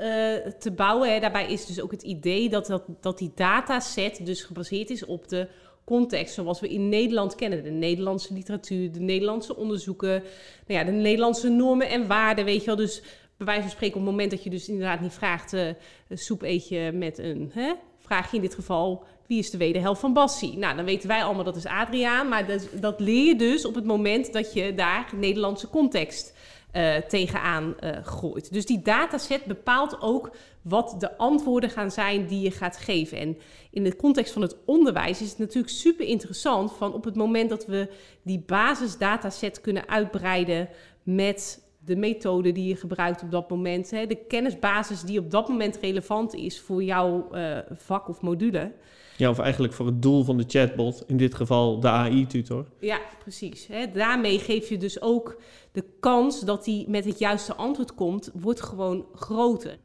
te 0.58 0.70
bouwen. 0.76 1.12
Hè. 1.12 1.20
Daarbij 1.20 1.52
is 1.52 1.66
dus 1.66 1.80
ook 1.80 1.90
het 1.90 2.02
idee 2.02 2.48
dat, 2.48 2.66
dat, 2.66 2.82
dat 3.00 3.18
die 3.18 3.32
dataset 3.34 4.26
dus 4.26 4.42
gebaseerd 4.42 4.90
is 4.90 5.04
op 5.04 5.28
de 5.28 5.48
context 5.84 6.34
zoals 6.34 6.60
we 6.60 6.68
in 6.68 6.88
Nederland 6.88 7.34
kennen. 7.34 7.62
De 7.62 7.70
Nederlandse 7.70 8.34
literatuur, 8.34 8.92
de 8.92 9.00
Nederlandse 9.00 9.56
onderzoeken, 9.56 10.22
nou 10.66 10.80
ja, 10.80 10.84
de 10.84 10.92
Nederlandse 10.92 11.48
normen 11.48 11.88
en 11.88 12.06
waarden, 12.06 12.44
weet 12.44 12.60
je 12.60 12.66
wel. 12.66 12.76
Dus 12.76 13.02
bij 13.36 13.46
wijze 13.46 13.62
van 13.62 13.70
spreken 13.70 13.96
op 13.96 14.02
het 14.02 14.10
moment 14.10 14.30
dat 14.30 14.44
je 14.44 14.50
dus 14.50 14.68
inderdaad 14.68 15.00
niet 15.00 15.12
vraagt... 15.12 15.52
Uh, 15.52 15.70
soep 16.10 16.42
eet 16.42 16.68
je 16.68 16.90
met 16.94 17.18
een... 17.18 17.50
Hè, 17.54 17.72
vraag 17.98 18.30
je 18.30 18.36
in 18.36 18.42
dit 18.42 18.54
geval, 18.54 19.04
wie 19.26 19.38
is 19.38 19.50
de 19.50 19.58
wederhelft 19.58 20.00
van 20.00 20.12
Bassie? 20.12 20.58
Nou, 20.58 20.76
dan 20.76 20.84
weten 20.84 21.08
wij 21.08 21.22
allemaal 21.22 21.44
dat 21.44 21.56
is 21.56 21.66
Adriaan. 21.66 22.28
Maar 22.28 22.46
dat, 22.46 22.68
dat 22.80 23.00
leer 23.00 23.24
je 23.24 23.36
dus 23.36 23.64
op 23.64 23.74
het 23.74 23.84
moment 23.84 24.32
dat 24.32 24.52
je 24.52 24.74
daar 24.74 25.10
Nederlandse 25.16 25.68
context 25.68 26.36
uh, 26.72 26.96
tegenaan 26.96 27.74
uh, 27.80 27.90
gooit. 28.02 28.52
Dus 28.52 28.66
die 28.66 28.82
dataset 28.82 29.44
bepaalt 29.44 30.00
ook 30.00 30.30
wat 30.62 30.94
de 30.98 31.16
antwoorden 31.16 31.70
gaan 31.70 31.90
zijn 31.90 32.26
die 32.26 32.40
je 32.40 32.50
gaat 32.50 32.76
geven. 32.76 33.18
En 33.18 33.38
in 33.70 33.84
de 33.84 33.96
context 33.96 34.32
van 34.32 34.42
het 34.42 34.56
onderwijs 34.64 35.22
is 35.22 35.30
het 35.30 35.38
natuurlijk 35.38 35.74
super 35.74 36.06
interessant 36.06 36.72
van 36.72 36.94
op 36.94 37.04
het 37.04 37.16
moment 37.16 37.50
dat 37.50 37.66
we 37.66 37.90
die 38.22 38.42
basisdataset 38.46 39.60
kunnen 39.60 39.88
uitbreiden 39.88 40.68
met 41.02 41.66
de 41.84 41.96
methode 41.96 42.52
die 42.52 42.68
je 42.68 42.76
gebruikt 42.76 43.22
op 43.22 43.30
dat 43.30 43.50
moment, 43.50 43.90
hè, 43.90 44.06
de 44.06 44.24
kennisbasis 44.28 45.02
die 45.02 45.18
op 45.18 45.30
dat 45.30 45.48
moment 45.48 45.78
relevant 45.82 46.34
is 46.34 46.60
voor 46.60 46.82
jouw 46.82 47.28
uh, 47.32 47.58
vak 47.70 48.08
of 48.08 48.20
module. 48.20 48.72
Ja, 49.16 49.30
of 49.30 49.38
eigenlijk 49.38 49.72
voor 49.72 49.86
het 49.86 50.02
doel 50.02 50.24
van 50.24 50.36
de 50.36 50.44
chatbot, 50.46 51.04
in 51.06 51.16
dit 51.16 51.34
geval 51.34 51.80
de 51.80 51.88
AI-tutor. 51.88 52.66
Ja, 52.80 53.00
precies. 53.18 53.66
Hè. 53.66 53.90
Daarmee 53.92 54.38
geef 54.38 54.68
je 54.68 54.76
dus 54.76 55.00
ook 55.00 55.40
de 55.78 55.84
kans 56.00 56.40
dat 56.40 56.66
hij 56.66 56.84
met 56.88 57.04
het 57.04 57.18
juiste 57.18 57.54
antwoord 57.54 57.94
komt, 57.94 58.30
wordt 58.34 58.62
gewoon 58.62 59.06
groter. 59.14 59.76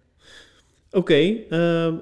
Oké, 0.91 1.37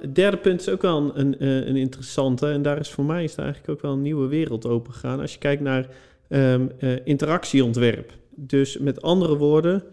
het 0.02 0.16
derde 0.16 0.38
punt 0.38 0.60
is 0.60 0.70
ook 0.70 0.82
wel 0.82 1.18
een, 1.18 1.40
eh, 1.40 1.56
een, 1.56 1.76
interessante. 1.76 2.48
En 2.48 2.62
daar 2.62 2.80
is 2.80 2.90
voor 2.90 3.06
mij 3.06 3.24
is 3.24 3.36
eigenlijk 3.36 3.70
ook 3.70 3.82
wel 3.82 3.92
een 3.92 4.02
nieuwe 4.02 4.28
wereld 4.28 4.66
open 4.66 4.94
gegaan. 4.94 5.20
Als 5.20 5.34
je 5.34 5.40
kijkt 5.40 5.62
naar 5.62 5.88
um, 6.30 6.72
uh, 6.80 7.06
interactieontwerp. 7.06 8.14
Dus 8.30 8.78
met 8.78 9.02
andere 9.02 9.38
woorden, 9.38 9.84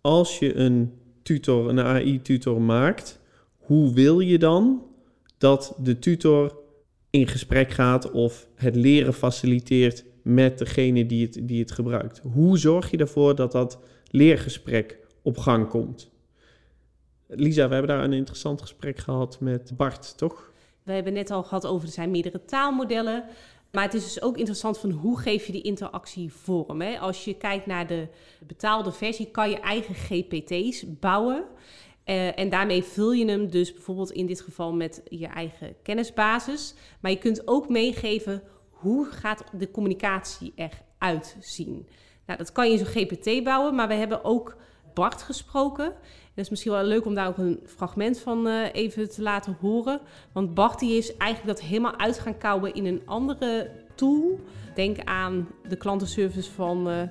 als 0.00 0.38
je 0.38 0.56
een 0.56 0.92
tutor, 1.22 1.68
een 1.68 1.80
AI-tutor 1.80 2.60
maakt, 2.60 3.20
hoe 3.56 3.92
wil 3.94 4.20
je 4.20 4.38
dan 4.38 4.82
dat 5.38 5.74
de 5.82 5.98
tutor 5.98 6.56
in 7.10 7.26
gesprek 7.26 7.70
gaat 7.70 8.10
of 8.10 8.48
het 8.54 8.76
leren 8.76 9.14
faciliteert 9.14 10.04
met 10.28 10.58
degene 10.58 11.06
die 11.06 11.26
het, 11.26 11.38
die 11.42 11.60
het 11.60 11.70
gebruikt. 11.70 12.20
Hoe 12.32 12.58
zorg 12.58 12.90
je 12.90 12.96
ervoor 12.96 13.34
dat 13.34 13.52
dat 13.52 13.78
leergesprek 14.10 14.98
op 15.22 15.38
gang 15.38 15.68
komt? 15.68 16.10
Lisa, 17.26 17.68
we 17.68 17.74
hebben 17.74 17.96
daar 17.96 18.04
een 18.04 18.12
interessant 18.12 18.60
gesprek 18.60 18.98
gehad 18.98 19.40
met 19.40 19.72
Bart, 19.76 20.18
toch? 20.18 20.52
We 20.82 20.92
hebben 20.92 21.12
net 21.12 21.30
al 21.30 21.42
gehad 21.42 21.66
over 21.66 21.86
er 21.86 21.92
zijn 21.92 22.10
meerdere 22.10 22.44
taalmodellen. 22.44 23.24
Maar 23.72 23.82
het 23.82 23.94
is 23.94 24.04
dus 24.04 24.22
ook 24.22 24.36
interessant 24.36 24.78
van 24.78 24.90
hoe 24.90 25.18
geef 25.18 25.46
je 25.46 25.52
die 25.52 25.62
interactie 25.62 26.32
vorm. 26.32 26.80
Hè? 26.80 26.98
Als 26.98 27.24
je 27.24 27.34
kijkt 27.34 27.66
naar 27.66 27.86
de 27.86 28.08
betaalde 28.46 28.92
versie, 28.92 29.30
kan 29.30 29.50
je 29.50 29.60
eigen 29.60 29.94
GPT's 29.94 30.84
bouwen. 31.00 31.44
Uh, 32.04 32.38
en 32.38 32.48
daarmee 32.48 32.82
vul 32.82 33.12
je 33.12 33.24
hem 33.28 33.50
dus 33.50 33.72
bijvoorbeeld 33.72 34.10
in 34.10 34.26
dit 34.26 34.40
geval 34.40 34.72
met 34.72 35.02
je 35.08 35.26
eigen 35.26 35.74
kennisbasis. 35.82 36.74
Maar 37.00 37.10
je 37.10 37.18
kunt 37.18 37.48
ook 37.48 37.68
meegeven 37.68 38.42
hoe 38.78 39.06
gaat 39.06 39.44
de 39.52 39.70
communicatie 39.70 40.52
eruit 40.54 41.36
zien. 41.40 41.88
Nou, 42.26 42.38
dat 42.38 42.52
kan 42.52 42.66
je 42.66 42.72
in 42.72 42.78
zo'n 42.78 42.86
GPT 42.86 43.44
bouwen, 43.44 43.74
maar 43.74 43.88
we 43.88 43.94
hebben 43.94 44.24
ook 44.24 44.56
Bart 44.94 45.22
gesproken. 45.22 45.84
Het 45.84 46.46
is 46.46 46.48
misschien 46.48 46.72
wel 46.72 46.84
leuk 46.84 47.04
om 47.04 47.14
daar 47.14 47.28
ook 47.28 47.38
een 47.38 47.60
fragment 47.66 48.18
van 48.18 48.46
uh, 48.46 48.66
even 48.72 49.10
te 49.10 49.22
laten 49.22 49.56
horen. 49.60 50.00
Want 50.32 50.54
Bart 50.54 50.78
die 50.78 50.96
is 50.96 51.16
eigenlijk 51.16 51.58
dat 51.58 51.66
helemaal 51.68 51.98
uit 51.98 52.18
gaan 52.18 52.38
kouwen 52.38 52.74
in 52.74 52.86
een 52.86 53.02
andere 53.04 53.70
tool. 53.94 54.40
Denk 54.74 54.98
aan 55.04 55.48
de 55.68 55.76
klantenservice 55.76 56.50
van 56.50 56.88
uh, 56.88 57.02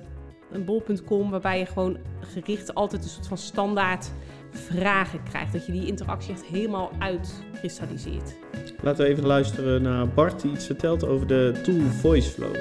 een 0.50 0.64
bol.com, 0.64 1.30
waarbij 1.30 1.58
je 1.58 1.66
gewoon 1.66 1.98
gericht 2.20 2.74
altijd 2.74 3.02
een 3.02 3.08
soort 3.08 3.26
van 3.26 3.38
standaard 3.38 4.10
vragen 4.50 5.22
krijgt. 5.22 5.52
Dat 5.52 5.66
je 5.66 5.72
die 5.72 5.86
interactie 5.86 6.32
echt 6.32 6.44
helemaal 6.44 6.92
uitkristalliseert. 6.98 8.36
Laten 8.82 9.04
we 9.04 9.10
even 9.10 9.26
luisteren 9.26 9.82
naar 9.82 10.08
Bart 10.08 10.42
die 10.42 10.52
iets 10.52 10.66
vertelt 10.66 11.06
over 11.06 11.26
de 11.26 11.60
tool 11.62 11.80
VoiceFlow. 11.80 12.56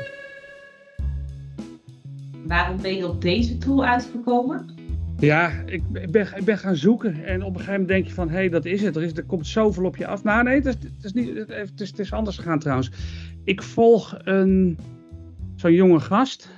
Waarom 2.46 2.82
ben 2.82 2.96
je 2.96 3.08
op 3.08 3.22
deze 3.22 3.58
tool 3.58 3.86
uitgekomen? 3.86 4.66
Ja, 5.20 5.52
ik 5.66 6.12
ben, 6.12 6.28
ik 6.36 6.46
ben 6.46 6.58
gaan 6.58 6.76
zoeken 6.76 7.26
en 7.26 7.44
op 7.44 7.50
een 7.50 7.60
gegeven 7.60 7.72
moment 7.72 7.88
denk 7.88 8.08
je 8.08 8.14
van, 8.14 8.30
hé, 8.30 8.36
hey, 8.36 8.50
dat 8.50 8.66
is 8.66 8.82
het. 8.82 8.96
Er, 8.96 9.04
is, 9.04 9.14
er 9.14 9.24
komt 9.24 9.48
zoveel 9.48 9.86
op 9.86 9.96
je 9.98 10.08
af. 10.08 10.24
Nou 10.24 10.44
nee, 10.44 10.56
het 10.56 10.66
is, 10.66 10.74
het 10.74 11.04
is, 11.04 11.14
niet, 11.14 11.38
het 11.48 11.82
is, 11.82 11.90
het 11.90 12.00
is 12.00 12.14
anders 12.14 12.38
gegaan 12.38 12.60
trouwens. 12.60 12.92
Ik 13.44 13.64
volg 13.64 14.18
een, 14.24 14.78
zo'n 15.56 15.74
jonge 15.74 16.00
gast 16.00 16.50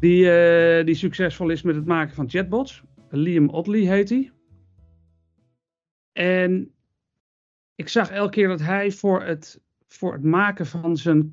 die, 0.00 0.24
uh, 0.24 0.84
die 0.84 0.94
succesvol 0.94 1.48
is 1.48 1.62
met 1.62 1.74
het 1.74 1.86
maken 1.86 2.14
van 2.14 2.30
chatbots. 2.30 2.82
Liam 3.10 3.48
Otley 3.48 3.80
heet 3.80 4.08
hij. 4.08 4.30
En 6.12 6.74
ik 7.74 7.88
zag 7.88 8.10
elke 8.10 8.30
keer 8.30 8.48
dat 8.48 8.60
hij 8.60 8.90
voor 8.90 9.22
het, 9.22 9.60
voor 9.88 10.12
het 10.12 10.22
maken 10.22 10.66
van 10.66 10.96
zijn 10.96 11.28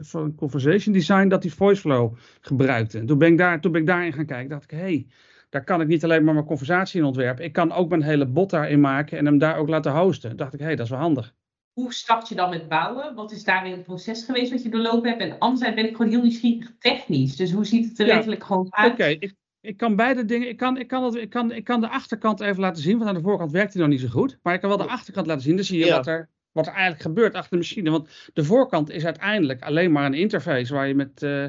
van 0.00 0.34
conversation 0.34 0.94
design, 0.94 1.28
dat 1.28 1.42
hij 1.42 1.52
VoiceFlow 1.52 2.16
gebruikte. 2.40 2.98
En 2.98 3.06
toen 3.06 3.18
ben 3.18 3.32
ik, 3.32 3.38
daar, 3.38 3.60
toen 3.60 3.72
ben 3.72 3.80
ik 3.80 3.86
daarin 3.86 4.12
gaan 4.12 4.26
kijken. 4.26 4.48
dacht 4.48 4.64
ik, 4.64 4.70
hé, 4.70 4.78
hey, 4.78 5.06
daar 5.48 5.64
kan 5.64 5.80
ik 5.80 5.86
niet 5.86 6.04
alleen 6.04 6.24
maar 6.24 6.34
mijn 6.34 6.46
conversatie 6.46 7.00
in 7.00 7.06
ontwerpen. 7.06 7.44
Ik 7.44 7.52
kan 7.52 7.72
ook 7.72 7.88
mijn 7.88 8.02
hele 8.02 8.26
bot 8.26 8.50
daarin 8.50 8.80
maken 8.80 9.18
en 9.18 9.24
hem 9.24 9.38
daar 9.38 9.56
ook 9.56 9.68
laten 9.68 9.92
hosten. 9.92 10.36
dacht 10.36 10.52
ik, 10.52 10.58
hé, 10.58 10.66
hey, 10.66 10.76
dat 10.76 10.84
is 10.84 10.90
wel 10.90 11.00
handig. 11.00 11.34
Hoe 11.72 11.92
start 11.92 12.28
je 12.28 12.34
dan 12.34 12.50
met 12.50 12.68
bouwen? 12.68 13.14
Wat 13.14 13.32
is 13.32 13.44
daarin 13.44 13.72
het 13.72 13.82
proces 13.82 14.24
geweest 14.24 14.50
wat 14.50 14.62
je 14.62 14.68
doorlopen 14.68 15.10
hebt? 15.10 15.22
En 15.22 15.38
anderzijds 15.38 15.74
ben 15.74 15.88
ik 15.88 15.96
gewoon 15.96 16.10
heel 16.10 16.22
nieuwsgierig 16.22 16.72
technisch. 16.78 17.36
Dus 17.36 17.52
hoe 17.52 17.64
ziet 17.64 17.88
het 17.88 17.98
er 17.98 18.06
ja. 18.06 18.12
letterlijk 18.12 18.44
gewoon 18.44 18.66
uit? 18.70 18.92
Oké, 18.92 19.04
ik, 19.06 19.34
ik 19.68 19.76
kan 19.76 19.96
beide 19.96 20.24
dingen. 20.24 20.48
Ik 20.48 20.56
kan, 20.56 20.78
ik, 20.78 20.88
kan 20.88 21.04
het, 21.04 21.14
ik, 21.14 21.30
kan, 21.30 21.52
ik 21.52 21.64
kan 21.64 21.80
de 21.80 21.88
achterkant 21.88 22.40
even 22.40 22.60
laten 22.60 22.82
zien. 22.82 22.98
Want 22.98 23.08
aan 23.08 23.16
de 23.16 23.20
voorkant 23.20 23.52
werkt 23.52 23.72
hij 23.72 23.82
nog 23.82 23.90
niet 23.90 24.00
zo 24.00 24.08
goed. 24.08 24.38
Maar 24.42 24.54
ik 24.54 24.60
kan 24.60 24.68
wel 24.68 24.78
de 24.78 24.86
achterkant 24.86 25.26
laten 25.26 25.42
zien. 25.42 25.56
Dan 25.56 25.64
zie 25.64 25.78
je 25.78 25.86
ja. 25.86 25.96
wat, 25.96 26.06
er, 26.06 26.28
wat 26.52 26.66
er 26.66 26.72
eigenlijk 26.72 27.02
gebeurt 27.02 27.34
achter 27.34 27.50
de 27.50 27.56
machine. 27.56 27.90
Want 27.90 28.30
de 28.32 28.44
voorkant 28.44 28.90
is 28.90 29.04
uiteindelijk 29.04 29.62
alleen 29.62 29.92
maar 29.92 30.06
een 30.06 30.14
interface 30.14 30.74
waar 30.74 30.88
je 30.88 30.94
met 30.94 31.22
uh, 31.22 31.48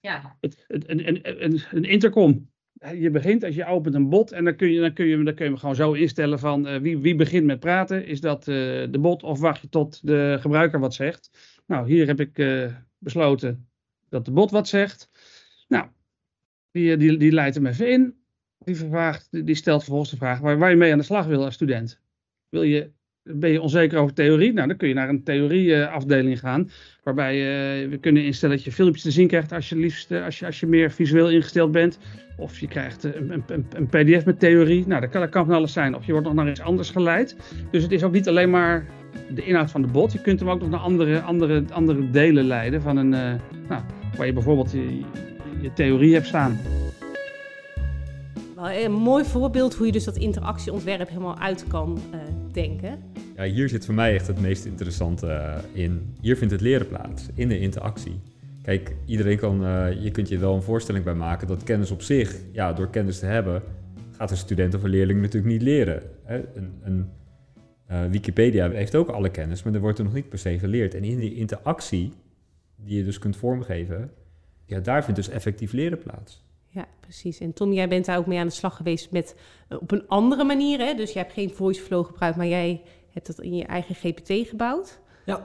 ja. 0.00 0.36
het, 0.40 0.64
het, 0.68 0.88
een, 0.88 1.08
een, 1.08 1.44
een, 1.44 1.62
een, 1.70 1.84
intercom. 1.84 2.50
Je 2.94 3.10
begint 3.10 3.44
als 3.44 3.54
je 3.54 3.66
opent 3.66 3.94
een 3.94 4.08
bot 4.08 4.32
en 4.32 4.44
dan 4.44 4.56
kun 4.56 4.72
je, 4.72 4.80
dan 4.80 4.92
kun 4.92 5.06
je, 5.06 5.16
dan 5.16 5.34
kun 5.34 5.44
je 5.44 5.50
hem 5.50 5.60
gewoon 5.60 5.74
zo 5.74 5.92
instellen 5.92 6.38
van 6.38 6.68
uh, 6.68 6.76
wie, 6.76 6.98
wie 6.98 7.14
begint 7.14 7.44
met 7.44 7.60
praten. 7.60 8.06
Is 8.06 8.20
dat 8.20 8.40
uh, 8.40 8.54
de 8.90 8.98
bot 9.00 9.22
of 9.22 9.40
wacht 9.40 9.60
je 9.60 9.68
tot 9.68 10.06
de 10.06 10.36
gebruiker 10.40 10.80
wat 10.80 10.94
zegt? 10.94 11.30
Nou, 11.66 11.88
hier 11.88 12.06
heb 12.06 12.20
ik 12.20 12.68
besloten 12.98 13.68
dat 14.08 14.24
de 14.24 14.30
bot 14.30 14.50
wat 14.50 14.68
zegt. 14.68 15.10
Nou, 15.68 15.86
die, 16.76 16.96
die, 16.96 17.16
die 17.16 17.32
leidt 17.32 17.54
hem 17.54 17.66
even 17.66 17.90
in. 17.90 18.14
Die, 18.64 19.44
die 19.44 19.54
stelt 19.54 19.80
vervolgens 19.82 20.10
de 20.10 20.16
vraag 20.16 20.40
waar, 20.40 20.58
waar 20.58 20.70
je 20.70 20.76
mee 20.76 20.92
aan 20.92 20.98
de 20.98 21.04
slag 21.04 21.26
wil 21.26 21.44
als 21.44 21.54
student. 21.54 22.00
Wil 22.48 22.62
je, 22.62 22.90
ben 23.22 23.50
je 23.50 23.60
onzeker 23.60 23.98
over 23.98 24.14
theorie? 24.14 24.52
Nou, 24.52 24.68
dan 24.68 24.76
kun 24.76 24.88
je 24.88 24.94
naar 24.94 25.08
een 25.08 25.22
theorieafdeling 25.22 26.38
gaan. 26.38 26.70
Waarbij 27.02 27.34
uh, 27.34 27.90
we 27.90 27.98
kunnen 27.98 28.24
instellen 28.24 28.56
dat 28.56 28.64
je 28.64 28.72
filmpjes 28.72 29.02
te 29.02 29.10
zien 29.10 29.28
krijgt 29.28 29.52
als 29.52 29.68
je, 29.68 29.76
liefst, 29.76 30.12
als 30.12 30.38
je, 30.38 30.46
als 30.46 30.60
je 30.60 30.66
meer 30.66 30.90
visueel 30.90 31.30
ingesteld 31.30 31.72
bent. 31.72 31.98
Of 32.36 32.58
je 32.58 32.68
krijgt 32.68 33.04
een, 33.04 33.44
een, 33.46 33.66
een 33.70 33.86
pdf 33.86 34.24
met 34.24 34.40
theorie. 34.40 34.86
Nou, 34.86 35.00
dat 35.00 35.10
kan, 35.10 35.28
kan 35.28 35.46
van 35.46 35.54
alles 35.54 35.72
zijn. 35.72 35.94
Of 35.94 36.06
je 36.06 36.12
wordt 36.12 36.26
nog 36.26 36.36
naar 36.36 36.48
iets 36.48 36.60
anders 36.60 36.90
geleid. 36.90 37.36
Dus 37.70 37.82
het 37.82 37.92
is 37.92 38.02
ook 38.02 38.12
niet 38.12 38.28
alleen 38.28 38.50
maar 38.50 38.86
de 39.34 39.44
inhoud 39.44 39.70
van 39.70 39.82
de 39.82 39.88
bot. 39.88 40.12
Je 40.12 40.20
kunt 40.20 40.40
hem 40.40 40.50
ook 40.50 40.60
nog 40.60 40.70
naar 40.70 40.80
andere, 40.80 41.20
andere, 41.20 41.64
andere 41.72 42.10
delen 42.10 42.44
leiden. 42.44 42.82
Van 42.82 42.96
een, 42.96 43.08
nou, 43.68 43.82
waar 44.16 44.26
je 44.26 44.32
bijvoorbeeld 44.32 44.74
je, 45.62 45.72
theorie 45.74 46.14
hebt 46.14 46.26
staan. 46.26 46.58
Een 48.56 48.92
mooi 48.92 49.24
voorbeeld 49.24 49.74
hoe 49.74 49.86
je 49.86 49.92
dus 49.92 50.04
dat 50.04 50.16
interactieontwerp 50.16 51.08
helemaal 51.08 51.38
uit 51.38 51.64
kan 51.68 51.98
uh, 52.14 52.20
denken. 52.52 52.98
Ja, 53.36 53.44
hier 53.44 53.68
zit 53.68 53.84
voor 53.84 53.94
mij 53.94 54.14
echt 54.14 54.26
het 54.26 54.40
meest 54.40 54.64
interessante 54.64 55.26
uh, 55.26 55.82
in. 55.84 56.14
Hier 56.20 56.36
vindt 56.36 56.52
het 56.52 56.62
leren 56.62 56.88
plaats, 56.88 57.26
in 57.34 57.48
de 57.48 57.58
interactie. 57.58 58.20
Kijk, 58.62 58.96
iedereen 59.06 59.38
kan, 59.38 59.64
uh, 59.64 60.02
je 60.02 60.10
kunt 60.10 60.28
je 60.28 60.38
wel 60.38 60.54
een 60.54 60.62
voorstelling 60.62 61.04
bij 61.04 61.14
maken 61.14 61.46
dat 61.46 61.62
kennis 61.62 61.90
op 61.90 62.02
zich, 62.02 62.36
ja, 62.52 62.72
door 62.72 62.90
kennis 62.90 63.18
te 63.18 63.26
hebben, 63.26 63.62
gaat 64.16 64.30
een 64.30 64.36
student 64.36 64.74
of 64.74 64.82
een 64.82 64.90
leerling 64.90 65.20
natuurlijk 65.20 65.52
niet 65.52 65.62
leren. 65.62 66.02
Hè? 66.24 66.36
Een, 66.54 66.72
een, 66.82 67.10
Uh, 67.90 68.04
Wikipedia 68.10 68.70
heeft 68.70 68.94
ook 68.94 69.08
alle 69.08 69.30
kennis, 69.30 69.62
maar 69.62 69.74
er 69.74 69.80
wordt 69.80 69.98
er 69.98 70.04
nog 70.04 70.12
niet 70.12 70.28
per 70.28 70.38
se 70.38 70.58
geleerd. 70.58 70.94
En 70.94 71.04
in 71.04 71.18
die 71.18 71.34
interactie, 71.34 72.12
die 72.76 72.96
je 72.96 73.04
dus 73.04 73.18
kunt 73.18 73.36
vormgeven, 73.36 74.10
ja, 74.66 74.80
daar 74.80 75.04
vindt 75.04 75.20
dus 75.20 75.28
effectief 75.28 75.72
leren 75.72 75.98
plaats. 75.98 76.44
Ja, 76.68 76.86
precies. 77.00 77.38
En 77.38 77.52
Tom, 77.52 77.72
jij 77.72 77.88
bent 77.88 78.04
daar 78.04 78.18
ook 78.18 78.26
mee 78.26 78.38
aan 78.38 78.46
de 78.46 78.52
slag 78.52 78.76
geweest 78.76 79.10
met 79.10 79.36
uh, 79.68 79.78
op 79.80 79.90
een 79.90 80.08
andere 80.08 80.44
manier. 80.44 80.78
Hè? 80.78 80.94
Dus 80.94 81.12
jij 81.12 81.22
hebt 81.22 81.34
geen 81.34 81.54
voice 81.54 81.82
flow 81.82 82.06
gebruikt, 82.06 82.36
maar 82.36 82.46
jij 82.46 82.82
hebt 83.12 83.26
het 83.26 83.38
in 83.38 83.56
je 83.56 83.64
eigen 83.64 83.94
GPT 83.94 84.48
gebouwd. 84.48 85.00
Ja, 85.24 85.44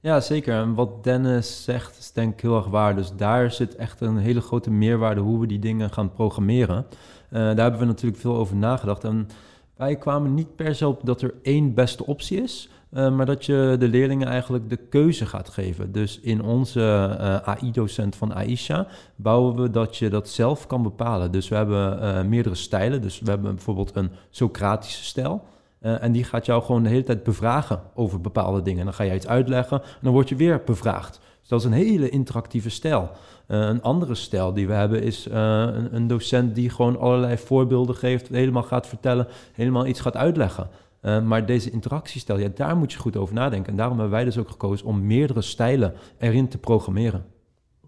ja, 0.00 0.20
zeker. 0.20 0.54
En 0.54 0.74
wat 0.74 1.04
Dennis 1.04 1.64
zegt 1.64 1.98
is 1.98 2.12
denk 2.12 2.32
ik 2.32 2.40
heel 2.40 2.56
erg 2.56 2.66
waar. 2.66 2.96
Dus 2.96 3.12
daar 3.16 3.50
zit 3.50 3.76
echt 3.76 4.00
een 4.00 4.16
hele 4.16 4.40
grote 4.40 4.70
meerwaarde 4.70 5.20
hoe 5.20 5.40
we 5.40 5.46
die 5.46 5.58
dingen 5.58 5.90
gaan 5.90 6.12
programmeren. 6.12 6.86
Uh, 6.86 6.90
daar 7.30 7.56
hebben 7.56 7.80
we 7.80 7.86
natuurlijk 7.86 8.20
veel 8.20 8.36
over 8.36 8.56
nagedacht. 8.56 9.04
En 9.04 9.28
wij 9.76 9.96
kwamen 9.96 10.34
niet 10.34 10.56
per 10.56 10.74
se 10.74 10.88
op 10.88 11.00
dat 11.04 11.22
er 11.22 11.34
één 11.42 11.74
beste 11.74 12.06
optie 12.06 12.42
is, 12.42 12.68
uh, 12.92 13.16
maar 13.16 13.26
dat 13.26 13.46
je 13.46 13.76
de 13.78 13.88
leerlingen 13.88 14.28
eigenlijk 14.28 14.68
de 14.68 14.76
keuze 14.76 15.26
gaat 15.26 15.48
geven. 15.48 15.92
Dus 15.92 16.20
in 16.20 16.42
onze 16.42 16.80
uh, 16.80 17.36
AI-docent 17.36 18.16
van 18.16 18.34
Aisha 18.34 18.86
bouwen 19.16 19.62
we 19.62 19.70
dat 19.70 19.96
je 19.96 20.08
dat 20.08 20.28
zelf 20.28 20.66
kan 20.66 20.82
bepalen. 20.82 21.30
Dus 21.30 21.48
we 21.48 21.54
hebben 21.54 22.28
meerdere 22.28 22.54
stijlen. 22.54 23.02
Dus 23.02 23.20
we 23.20 23.30
hebben 23.30 23.54
bijvoorbeeld 23.54 23.96
een 23.96 24.10
Socratische 24.30 25.04
stijl. 25.04 25.44
En 25.80 26.12
die 26.12 26.24
gaat 26.24 26.46
jou 26.46 26.62
gewoon 26.62 26.82
de 26.82 26.88
hele 26.88 27.02
tijd 27.02 27.22
bevragen 27.22 27.80
over 27.94 28.20
bepaalde 28.20 28.62
dingen. 28.62 28.84
Dan 28.84 28.94
ga 28.94 29.04
jij 29.04 29.14
iets 29.14 29.26
uitleggen 29.26 29.82
en 29.82 29.98
dan 30.00 30.12
word 30.12 30.28
je 30.28 30.36
weer 30.36 30.62
bevraagd. 30.64 31.20
Dus 31.40 31.48
dat 31.48 31.60
is 31.60 31.66
een 31.66 31.72
hele 31.72 32.08
interactieve 32.08 32.70
stijl. 32.70 33.10
Een 33.46 33.82
andere 33.82 34.14
stijl 34.14 34.52
die 34.52 34.66
we 34.66 34.72
hebben 34.72 35.02
is 35.02 35.26
een, 35.30 36.06
docent 36.06 36.54
die 36.54 36.70
gewoon 36.70 36.98
allerlei 36.98 37.38
voorbeelden 37.38 37.94
geeft, 37.94 38.28
helemaal 38.28 38.62
gaat 38.62 38.86
vertellen, 38.86 39.26
helemaal 39.52 39.86
iets 39.86 40.00
gaat 40.00 40.16
uitleggen. 40.16 40.68
Maar 41.00 41.46
deze 41.46 41.70
interactiestijl, 41.70 42.38
ja, 42.38 42.48
daar 42.54 42.76
moet 42.76 42.92
je 42.92 42.98
goed 42.98 43.16
over 43.16 43.34
nadenken. 43.34 43.70
En 43.70 43.76
daarom 43.76 43.98
hebben 43.98 44.16
wij 44.16 44.24
dus 44.24 44.38
ook 44.38 44.50
gekozen 44.50 44.86
om 44.86 45.06
meerdere 45.06 45.42
stijlen 45.42 45.94
erin 46.18 46.48
te 46.48 46.58
programmeren. 46.58 47.24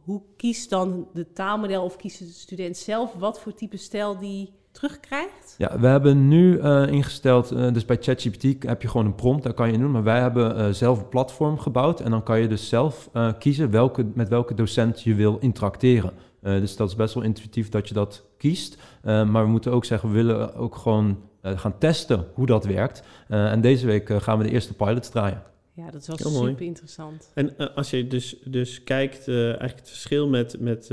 Hoe 0.05 0.23
kiest 0.37 0.71
dan 0.71 1.07
de 1.13 1.33
taalmodel 1.33 1.85
of 1.85 1.97
kiest 1.97 2.19
de 2.19 2.25
student 2.25 2.77
zelf 2.77 3.15
wat 3.15 3.41
voor 3.41 3.55
type 3.55 3.77
stijl 3.77 4.19
die 4.19 4.53
terugkrijgt? 4.71 5.55
Ja, 5.59 5.79
we 5.81 5.87
hebben 5.87 6.29
nu 6.29 6.59
uh, 6.59 6.87
ingesteld, 6.87 7.53
uh, 7.53 7.73
dus 7.73 7.85
bij 7.85 7.97
ChatGPT 8.01 8.67
heb 8.67 8.83
je 8.83 8.89
gewoon 8.89 9.07
een 9.07 9.15
prompt, 9.15 9.43
daar 9.43 9.55
kan 9.55 9.73
je 9.73 9.79
doen. 9.79 9.91
Maar 9.91 10.03
wij 10.03 10.21
hebben 10.21 10.59
uh, 10.59 10.69
zelf 10.69 10.99
een 10.99 11.09
platform 11.09 11.59
gebouwd 11.59 12.01
en 12.01 12.11
dan 12.11 12.23
kan 12.23 12.41
je 12.41 12.49
dus 12.49 12.69
zelf 12.69 13.11
kiezen 13.39 13.71
welke, 13.71 14.07
met 14.15 14.29
welke 14.29 14.55
docent 14.55 15.03
je 15.03 15.15
wil 15.15 15.37
interacteren. 15.41 16.13
Dus 16.43 16.77
dat 16.77 16.89
is 16.89 16.95
best 16.95 17.15
wel 17.15 17.23
intuïtief 17.23 17.69
dat 17.69 17.89
je 17.89 17.95
dat 17.95 18.25
kiest. 18.39 18.77
maar 19.03 19.45
we 19.45 19.51
moeten 19.51 19.73
ook 19.73 19.85
zeggen, 19.85 20.09
we 20.09 20.15
willen 20.15 20.55
ook 20.55 20.77
gewoon 20.77 21.19
gaan 21.43 21.79
testen 21.79 22.27
hoe 22.35 22.47
dat 22.47 22.65
werkt. 22.65 23.03
en 23.29 23.61
deze 23.61 23.87
week 23.87 24.11
gaan 24.23 24.39
we 24.39 24.45
de 24.45 24.51
eerste 24.51 24.75
pilots 24.75 25.09
draaien. 25.09 25.43
Ja, 25.75 25.91
dat 25.91 26.01
is 26.01 26.07
wel 26.07 26.17
Heel 26.17 26.31
super 26.31 26.53
mooi. 26.53 26.65
interessant. 26.65 27.31
En 27.35 27.75
als 27.75 27.91
je 27.91 28.07
dus, 28.07 28.37
dus 28.45 28.85
kijkt, 28.85 29.29
eigenlijk 29.29 29.79
het 29.79 29.89
verschil 29.89 30.29
met, 30.29 30.61
met 30.61 30.91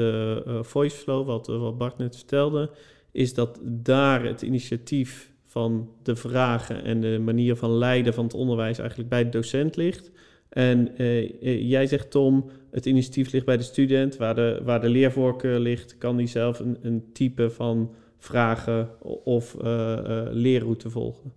VoiceFlow, 0.61 1.25
wat, 1.25 1.47
wat 1.47 1.77
Bart 1.77 1.97
net 1.97 2.15
vertelde 2.15 2.69
is 3.11 3.33
dat 3.33 3.59
daar 3.63 4.23
het 4.23 4.41
initiatief 4.41 5.31
van 5.45 5.89
de 6.03 6.15
vragen 6.15 6.83
en 6.83 7.01
de 7.01 7.19
manier 7.19 7.55
van 7.55 7.71
leiden 7.71 8.13
van 8.13 8.23
het 8.23 8.33
onderwijs 8.33 8.77
eigenlijk 8.77 9.09
bij 9.09 9.23
de 9.23 9.29
docent 9.29 9.75
ligt. 9.75 10.11
En 10.49 10.97
eh, 10.97 11.19
eh, 11.19 11.69
jij 11.69 11.87
zegt, 11.87 12.11
Tom, 12.11 12.49
het 12.71 12.85
initiatief 12.85 13.31
ligt 13.31 13.45
bij 13.45 13.57
de 13.57 13.63
student. 13.63 14.17
Waar 14.17 14.35
de, 14.35 14.61
waar 14.63 14.81
de 14.81 14.89
leervoorkeur 14.89 15.59
ligt, 15.59 15.97
kan 15.97 16.17
die 16.17 16.27
zelf 16.27 16.59
een, 16.59 16.77
een 16.81 17.03
type 17.13 17.49
van 17.49 17.91
vragen 18.17 18.89
of 19.23 19.55
uh, 19.61 19.97
leerroute 20.29 20.89
volgen. 20.89 21.31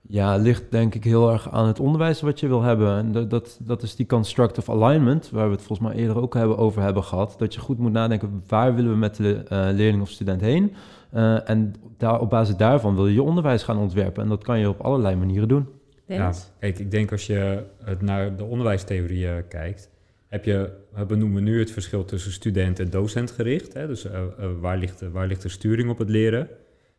Ja, 0.00 0.32
het 0.32 0.42
ligt 0.42 0.70
denk 0.70 0.94
ik 0.94 1.04
heel 1.04 1.32
erg 1.32 1.50
aan 1.50 1.66
het 1.66 1.80
onderwijs 1.80 2.20
wat 2.20 2.40
je 2.40 2.48
wil 2.48 2.62
hebben. 2.62 2.96
En 2.96 3.12
dat, 3.12 3.30
dat, 3.30 3.60
dat 3.62 3.82
is 3.82 3.96
die 3.96 4.06
constructive 4.06 4.70
alignment, 4.70 5.30
waar 5.30 5.46
we 5.46 5.54
het 5.54 5.62
volgens 5.62 5.88
mij 5.88 5.96
eerder 5.96 6.22
ook 6.22 6.34
hebben, 6.34 6.58
over 6.58 6.82
hebben 6.82 7.04
gehad. 7.04 7.34
Dat 7.38 7.54
je 7.54 7.60
goed 7.60 7.78
moet 7.78 7.92
nadenken, 7.92 8.42
waar 8.46 8.74
willen 8.74 8.90
we 8.90 8.96
met 8.96 9.16
de 9.16 9.42
leerling 9.74 10.02
of 10.02 10.08
student 10.08 10.40
heen? 10.40 10.74
Uh, 11.14 11.48
en 11.48 11.74
daar, 11.96 12.20
op 12.20 12.30
basis 12.30 12.56
daarvan 12.56 12.94
wil 12.94 13.06
je 13.06 13.14
je 13.14 13.22
onderwijs 13.22 13.62
gaan 13.62 13.78
ontwerpen. 13.78 14.22
En 14.22 14.28
dat 14.28 14.44
kan 14.44 14.58
je 14.58 14.68
op 14.68 14.80
allerlei 14.80 15.16
manieren 15.16 15.48
doen. 15.48 15.68
Ja, 16.06 16.32
kijk, 16.58 16.78
ik 16.78 16.90
denk 16.90 17.12
als 17.12 17.26
je 17.26 17.62
het 17.84 18.02
naar 18.02 18.36
de 18.36 18.44
onderwijstheorieën 18.44 19.48
kijkt, 19.48 19.89
heb 20.30 20.44
je, 20.44 20.70
we 20.92 21.06
benoemen 21.06 21.42
nu 21.42 21.58
het 21.58 21.70
verschil 21.70 22.04
tussen 22.04 22.32
student 22.32 22.78
en 22.78 22.90
docent 22.90 23.30
gericht. 23.30 23.72
Hè? 23.72 23.86
Dus 23.86 24.04
uh, 24.04 24.12
uh, 24.12 24.50
waar, 24.60 24.78
ligt 24.78 25.00
waar 25.00 25.26
ligt 25.26 25.42
de 25.42 25.48
sturing 25.48 25.90
op 25.90 25.98
het 25.98 26.08
leren? 26.08 26.48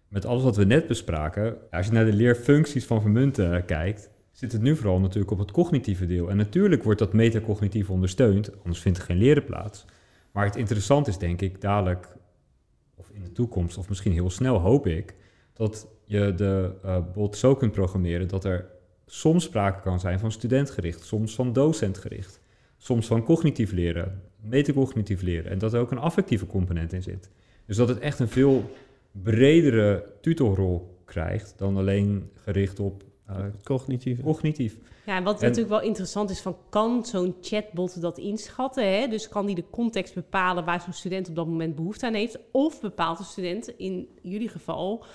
Met 0.08 0.26
alles 0.26 0.44
wat 0.44 0.56
we 0.56 0.64
net 0.64 0.88
bespraken, 0.88 1.58
als 1.70 1.86
je 1.86 1.92
naar 1.92 2.06
de 2.06 2.14
leerfuncties 2.14 2.86
van 2.86 3.02
Vermunten 3.02 3.66
kijkt, 3.66 4.10
zit 4.32 4.52
het 4.52 4.62
nu 4.62 4.76
vooral 4.76 5.00
natuurlijk 5.00 5.32
op 5.32 5.40
het 5.40 5.52
cognitieve 5.52 6.06
deel. 6.06 6.30
En 6.30 6.38
natuurlijk 6.38 6.84
wordt 6.84 7.00
dat 7.00 7.14
metacognitief 7.14 7.90
ondersteund, 7.90 8.52
anders 8.58 8.80
vindt 8.80 8.98
er 8.98 9.04
geen 9.04 9.18
leren 9.18 9.46
plaats. 9.46 9.86
Maar 10.32 10.46
het 10.46 10.56
interessant 10.56 11.08
is 11.08 11.18
denk 11.18 11.42
ik 11.42 11.62
dadelijk 11.62 12.08
in 13.12 13.24
de 13.24 13.32
toekomst, 13.32 13.78
of 13.78 13.90
misschien 13.90 14.12
heel 14.12 14.30
snel 14.30 14.60
hoop 14.60 14.88
ik, 14.88 15.16
dat 15.54 15.88
je 16.06 16.34
de 16.36 16.72
uh, 16.86 16.98
bot 17.14 17.38
zo 17.38 17.56
kunt 17.56 17.72
programmeren 17.72 18.28
dat 18.28 18.44
er 18.46 18.66
soms 19.06 19.44
sprake 19.44 19.82
kan 19.82 20.00
zijn 20.00 20.20
van 20.20 20.32
studentgericht, 20.32 21.04
soms 21.04 21.36
van 21.36 21.54
docentgericht, 21.54 22.42
soms 22.82 23.08
van 23.08 23.24
cognitief 23.24 23.72
leren, 23.72 24.22
metacognitief 24.40 25.22
leren 25.22 25.52
en 25.52 25.58
dat 25.58 25.74
er 25.74 25.80
ook 25.80 25.92
een 25.92 25.98
affectieve 25.98 26.46
component 26.46 26.94
in 26.94 27.04
zit. 27.04 27.30
Dus 27.66 27.78
dat 27.78 27.88
het 27.88 28.00
echt 28.00 28.20
een 28.20 28.28
veel 28.28 28.70
bredere 29.12 30.06
tutorrol 30.22 30.98
krijgt 31.06 31.54
dan 31.58 31.78
alleen 31.78 32.30
gericht 32.36 32.80
op 32.80 33.04
uh, 33.30 33.36
cognitief. 33.64 34.22
cognitief. 34.22 34.78
Ja, 35.06 35.16
en 35.16 35.24
wat 35.24 35.42
natuurlijk 35.42 35.70
wel 35.70 35.82
interessant 35.82 36.30
is, 36.30 36.42
van 36.42 36.58
kan 36.70 37.06
zo'n 37.06 37.36
chatbot 37.42 38.02
dat 38.02 38.18
inschatten? 38.18 39.00
Hè? 39.00 39.08
Dus 39.08 39.30
kan 39.30 39.46
die 39.46 39.56
de 39.56 39.70
context 39.70 40.14
bepalen 40.14 40.66
waar 40.66 40.82
zo'n 40.82 40.94
student 40.94 41.30
op 41.30 41.36
dat 41.36 41.48
moment 41.48 41.76
behoefte 41.76 42.06
aan 42.06 42.14
heeft? 42.14 42.40
Of 42.52 42.82
bepaalt 42.82 43.18
de 43.18 43.24
student, 43.24 43.78
in 43.78 44.08
jullie 44.22 44.50
geval, 44.50 45.06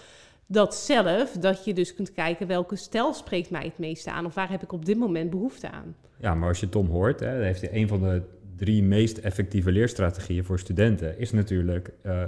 dat 0.47 0.75
zelf, 0.75 1.33
dat 1.33 1.65
je 1.65 1.75
dus 1.75 1.95
kunt 1.95 2.13
kijken 2.13 2.47
welke 2.47 2.77
stijl 2.77 3.15
spreekt 3.15 3.51
mij 3.51 3.65
het 3.65 3.79
meeste 3.79 4.11
aan? 4.11 4.27
Of 4.27 4.35
waar 4.35 4.51
heb 4.51 4.63
ik 4.63 4.73
op 4.73 4.85
dit 4.85 4.97
moment 4.97 5.31
behoefte 5.31 5.71
aan? 5.71 5.97
Ja, 6.19 6.35
maar 6.35 6.49
als 6.49 6.61
je 6.61 6.69
Tom 6.69 6.87
hoort, 6.87 7.21
hè, 7.21 7.43
heeft 7.43 7.61
hij 7.61 7.75
een 7.75 7.89
van 7.89 8.01
de 8.01 8.23
drie 8.57 8.83
meest 8.83 9.19
effectieve 9.19 9.73
leerstrategieën 9.73 10.45
voor 10.45 10.59
studenten, 10.59 11.19
is 11.19 11.33
natuurlijk 11.33 11.91
uh, 12.07 12.23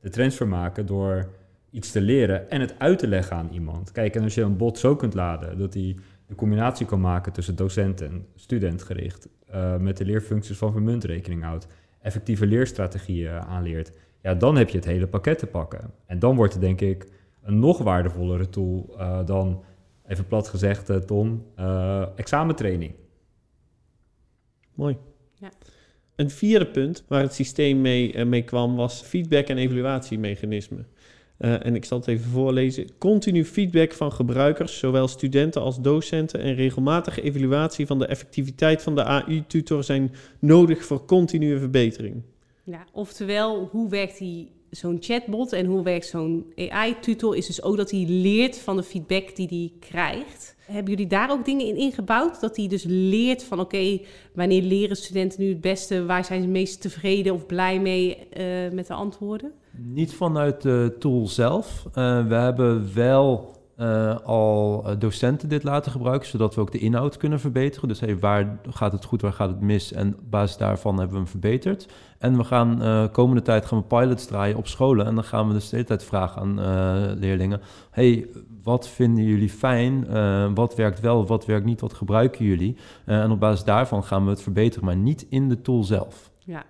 de 0.00 0.08
transfer 0.10 0.48
maken 0.48 0.86
door 0.86 1.30
iets 1.70 1.90
te 1.90 2.00
leren 2.00 2.50
en 2.50 2.60
het 2.60 2.74
uit 2.78 2.98
te 2.98 3.06
leggen 3.06 3.36
aan 3.36 3.48
iemand. 3.52 3.92
Kijk, 3.92 4.16
en 4.16 4.22
als 4.22 4.34
je 4.34 4.42
een 4.42 4.56
bot 4.56 4.78
zo 4.78 4.96
kunt 4.96 5.14
laden 5.14 5.58
dat 5.58 5.74
hij 5.74 5.96
een 6.28 6.34
combinatie 6.36 6.86
kan 6.86 7.00
maken 7.00 7.32
tussen 7.32 7.56
docent 7.56 8.00
en 8.00 8.26
studentgericht, 8.34 9.28
uh, 9.54 9.76
met 9.76 9.96
de 9.96 10.04
leerfuncties 10.04 10.56
van 10.56 10.72
vermuntrekening 10.72 11.42
houdt, 11.42 11.66
effectieve 12.00 12.46
leerstrategieën 12.46 13.32
aanleert, 13.32 13.92
ja, 14.22 14.34
dan 14.34 14.56
heb 14.56 14.68
je 14.68 14.76
het 14.76 14.86
hele 14.86 15.06
pakket 15.06 15.38
te 15.38 15.46
pakken. 15.46 15.90
En 16.06 16.18
dan 16.18 16.36
wordt 16.36 16.52
het 16.52 16.62
denk 16.62 16.80
ik 16.80 17.06
een 17.42 17.58
nog 17.58 17.78
waardevollere 17.78 18.48
tool 18.48 18.94
uh, 18.98 19.26
dan, 19.26 19.62
even 20.06 20.26
plat 20.26 20.48
gezegd, 20.48 20.90
uh, 20.90 20.96
Tom, 20.96 21.46
examentraining. 22.16 22.94
Mooi. 24.74 24.96
Ja. 25.34 25.50
Een 26.16 26.30
vierde 26.30 26.66
punt 26.66 27.04
waar 27.08 27.22
het 27.22 27.34
systeem 27.34 27.80
mee, 27.80 28.24
mee 28.24 28.42
kwam 28.42 28.76
was 28.76 29.00
feedback- 29.00 29.48
en 29.48 29.58
evaluatiemechanismen. 29.58 30.86
Uh, 31.38 31.66
en 31.66 31.74
ik 31.74 31.84
zal 31.84 31.98
het 31.98 32.06
even 32.06 32.30
voorlezen. 32.30 32.98
Continu 32.98 33.44
feedback 33.44 33.92
van 33.92 34.12
gebruikers, 34.12 34.78
zowel 34.78 35.08
studenten 35.08 35.62
als 35.62 35.80
docenten, 35.80 36.40
en 36.40 36.54
regelmatige 36.54 37.22
evaluatie 37.22 37.86
van 37.86 37.98
de 37.98 38.06
effectiviteit 38.06 38.82
van 38.82 38.94
de 38.94 39.04
AI-tutor 39.04 39.84
zijn 39.84 40.12
nodig 40.38 40.84
voor 40.84 41.04
continue 41.04 41.58
verbetering. 41.58 42.22
Ja, 42.64 42.84
oftewel, 42.92 43.68
hoe 43.70 43.88
werkt 43.88 44.18
die 44.18 44.50
zo'n 44.72 44.96
chatbot 45.00 45.52
en 45.52 45.66
hoe 45.66 45.82
werkt 45.82 46.06
zo'n 46.06 46.52
AI-tutor? 46.56 47.36
Is 47.36 47.46
dus 47.46 47.62
ook 47.62 47.76
dat 47.76 47.90
hij 47.90 48.04
leert 48.08 48.58
van 48.58 48.76
de 48.76 48.82
feedback 48.82 49.36
die 49.36 49.46
hij 49.48 49.88
krijgt. 49.88 50.56
Hebben 50.64 50.92
jullie 50.92 51.06
daar 51.06 51.30
ook 51.30 51.44
dingen 51.44 51.66
in 51.66 51.76
ingebouwd? 51.76 52.40
Dat 52.40 52.56
hij 52.56 52.68
dus 52.68 52.84
leert 52.86 53.44
van 53.44 53.60
oké, 53.60 54.00
wanneer 54.34 54.62
leren 54.62 54.96
studenten 54.96 55.42
nu 55.42 55.48
het 55.48 55.60
beste? 55.60 56.04
Waar 56.04 56.24
zijn 56.24 56.42
ze 56.42 56.48
meest 56.48 56.80
tevreden 56.80 57.34
of 57.34 57.46
blij 57.46 57.80
mee 57.80 58.18
uh, 58.36 58.72
met 58.72 58.86
de 58.86 58.94
antwoorden? 58.94 59.52
Niet 59.76 60.14
vanuit 60.14 60.62
de 60.62 60.96
tool 60.98 61.26
zelf. 61.26 61.84
Uh, 61.88 62.26
we 62.26 62.34
hebben 62.34 62.94
wel 62.94 63.56
uh, 63.78 64.16
al 64.18 64.84
docenten 64.98 65.48
dit 65.48 65.62
laten 65.62 65.92
gebruiken, 65.92 66.28
zodat 66.28 66.54
we 66.54 66.60
ook 66.60 66.72
de 66.72 66.78
inhoud 66.78 67.16
kunnen 67.16 67.40
verbeteren. 67.40 67.88
Dus 67.88 68.00
hey, 68.00 68.18
waar 68.18 68.58
gaat 68.68 68.92
het 68.92 69.04
goed, 69.04 69.22
waar 69.22 69.32
gaat 69.32 69.48
het 69.48 69.60
mis? 69.60 69.92
En 69.92 70.14
op 70.18 70.30
basis 70.30 70.56
daarvan 70.56 70.94
hebben 70.94 71.12
we 71.12 71.22
hem 71.22 71.30
verbeterd. 71.30 71.88
En 72.18 72.36
we 72.36 72.44
gaan 72.44 72.82
uh, 72.82 73.04
komende 73.12 73.42
tijd 73.42 73.66
gaan 73.66 73.78
we 73.78 73.84
pilots 73.84 74.26
draaien 74.26 74.56
op 74.56 74.66
scholen. 74.66 75.06
En 75.06 75.14
dan 75.14 75.24
gaan 75.24 75.46
we 75.48 75.52
dus 75.52 75.68
de 75.68 75.76
hele 75.76 75.88
tijd 75.88 76.04
vragen 76.04 76.42
aan 76.42 77.18
leerlingen: 77.18 77.60
hey, 77.90 78.28
wat 78.62 78.88
vinden 78.88 79.24
jullie 79.24 79.50
fijn? 79.50 80.06
wat 80.54 80.74
werkt 80.74 81.00
wel, 81.00 81.26
wat 81.26 81.46
werkt 81.46 81.66
niet? 81.66 81.80
Wat 81.80 81.92
gebruiken 81.92 82.44
jullie? 82.44 82.76
en 83.04 83.30
op 83.30 83.40
basis 83.40 83.64
daarvan 83.64 84.04
gaan 84.04 84.24
we 84.24 84.30
het 84.30 84.42
verbeteren, 84.42 84.84
maar 84.84 84.96
niet 84.96 85.26
in 85.28 85.48
de 85.48 85.60
tool 85.60 85.84
zelf. 85.84 86.30
Ja. 86.38 86.64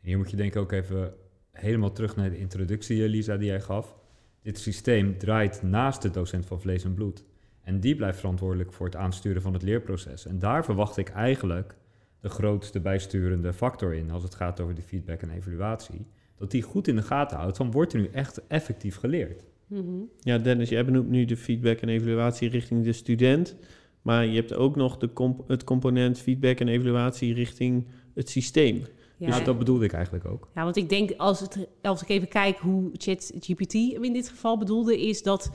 Hier 0.00 0.18
moet 0.18 0.30
je 0.30 0.36
denk 0.36 0.54
ik 0.54 0.60
ook 0.60 0.72
even 0.72 1.14
helemaal 1.54 1.92
terug 1.92 2.16
naar 2.16 2.30
de 2.30 2.38
introductie, 2.38 3.08
Lisa, 3.08 3.36
die 3.36 3.46
jij 3.46 3.60
gaf. 3.60 3.96
Dit 4.44 4.58
systeem 4.58 5.18
draait 5.18 5.62
naast 5.62 6.02
de 6.02 6.10
docent 6.10 6.46
van 6.46 6.60
vlees 6.60 6.84
en 6.84 6.94
bloed. 6.94 7.24
En 7.62 7.80
die 7.80 7.96
blijft 7.96 8.18
verantwoordelijk 8.18 8.72
voor 8.72 8.86
het 8.86 8.96
aansturen 8.96 9.42
van 9.42 9.52
het 9.52 9.62
leerproces. 9.62 10.26
En 10.26 10.38
daar 10.38 10.64
verwacht 10.64 10.96
ik 10.96 11.08
eigenlijk 11.08 11.76
de 12.20 12.28
grootste 12.28 12.80
bijsturende 12.80 13.52
factor 13.52 13.94
in 13.94 14.10
als 14.10 14.22
het 14.22 14.34
gaat 14.34 14.60
over 14.60 14.74
de 14.74 14.82
feedback 14.82 15.20
en 15.22 15.30
evaluatie. 15.30 16.06
Dat 16.36 16.50
die 16.50 16.62
goed 16.62 16.88
in 16.88 16.96
de 16.96 17.02
gaten 17.02 17.36
houdt 17.36 17.56
van 17.56 17.70
wordt 17.70 17.92
er 17.92 18.00
nu 18.00 18.08
echt 18.12 18.46
effectief 18.46 18.96
geleerd. 18.96 19.44
Mhm. 19.66 20.00
Ja, 20.20 20.38
Dennis, 20.38 20.68
jij 20.68 20.84
benoemt 20.84 21.08
nu 21.08 21.24
de 21.24 21.36
feedback 21.36 21.80
en 21.80 21.88
evaluatie 21.88 22.48
richting 22.48 22.84
de 22.84 22.92
student. 22.92 23.56
Maar 24.02 24.26
je 24.26 24.36
hebt 24.36 24.54
ook 24.54 24.76
nog 24.76 24.96
de 24.96 25.12
comp- 25.12 25.48
het 25.48 25.64
component 25.64 26.18
feedback 26.18 26.60
en 26.60 26.68
evaluatie 26.68 27.34
richting 27.34 27.86
het 28.14 28.28
systeem. 28.28 28.82
Ja. 29.30 29.36
Dus 29.36 29.44
dat 29.44 29.58
bedoelde 29.58 29.84
ik 29.84 29.92
eigenlijk 29.92 30.24
ook. 30.26 30.48
Ja, 30.54 30.64
want 30.64 30.76
ik 30.76 30.88
denk 30.88 31.10
als, 31.16 31.40
het, 31.40 31.66
als 31.82 32.02
ik 32.02 32.08
even 32.08 32.28
kijk 32.28 32.58
hoe 32.58 32.90
ChatGPT 32.92 33.72
hem 33.72 34.04
in 34.04 34.12
dit 34.12 34.28
geval 34.28 34.58
bedoelde, 34.58 35.06
is 35.06 35.22
dat 35.22 35.50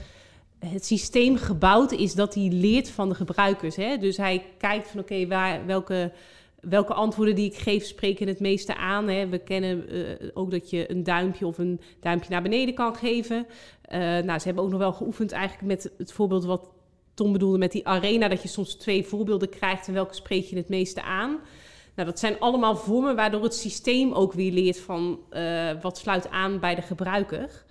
het 0.60 0.86
systeem 0.86 1.36
gebouwd 1.36 1.92
is 1.92 2.14
dat 2.14 2.34
hij 2.34 2.50
leert 2.52 2.90
van 2.90 3.10
de 3.10 3.16
gebruikers. 3.16 3.76
Hè? 3.76 3.98
Dus 3.98 4.18
hij 4.18 4.46
kijkt 4.58 4.88
van 4.88 5.00
oké, 5.00 5.28
waar 5.28 5.66
welke, 5.66 6.12
welke 6.62 6.94
antwoorden 6.94 7.36
die 7.36 7.46
ik 7.46 7.58
geef 7.58 7.86
spreken 7.86 8.28
het 8.28 8.40
meeste 8.40 8.76
aan. 8.76 9.08
Hè? 9.08 9.28
We 9.28 9.38
kennen 9.38 9.90
eh, 9.90 10.28
ook 10.34 10.52
dat 10.52 10.70
je 10.70 10.92
een 10.92 11.04
duimpje 11.04 11.48
of 11.48 11.58
een 11.58 11.82
duimpje 12.00 12.30
naar 12.30 12.42
beneden 12.42 12.74
kan 12.74 12.96
geven. 12.96 13.46
Eh, 13.82 14.00
nou, 14.00 14.40
ze 14.40 14.46
hebben 14.46 14.64
ook 14.64 14.70
nog 14.70 14.80
wel 14.80 14.94
geoefend 14.94 15.32
eigenlijk 15.32 15.68
met 15.68 15.92
het 15.98 16.12
voorbeeld 16.12 16.46
wat 16.46 16.70
Tom 17.14 17.32
bedoelde 17.32 17.58
met 17.58 17.72
die 17.72 17.88
arena, 17.88 18.28
dat 18.28 18.42
je 18.42 18.48
soms 18.48 18.76
twee 18.76 19.04
voorbeelden 19.04 19.50
krijgt 19.50 19.88
en 19.88 19.94
welke 19.94 20.14
spreek 20.14 20.46
je 20.46 20.56
het 20.56 20.70
meeste 20.70 21.02
aan. 21.02 21.40
Nou, 22.00 22.12
dat 22.12 22.20
zijn 22.20 22.40
allemaal 22.40 22.76
vormen 22.76 23.16
waardoor 23.16 23.44
het 23.44 23.54
systeem 23.54 24.14
ook 24.14 24.34
weer 24.34 24.52
leert 24.52 24.80
van 24.80 25.20
eh, 25.30 25.70
wat 25.82 25.98
sluit 25.98 26.30
aan 26.30 26.60
bij 26.60 26.76
de 26.76 26.82
gebruiker. 26.82 27.66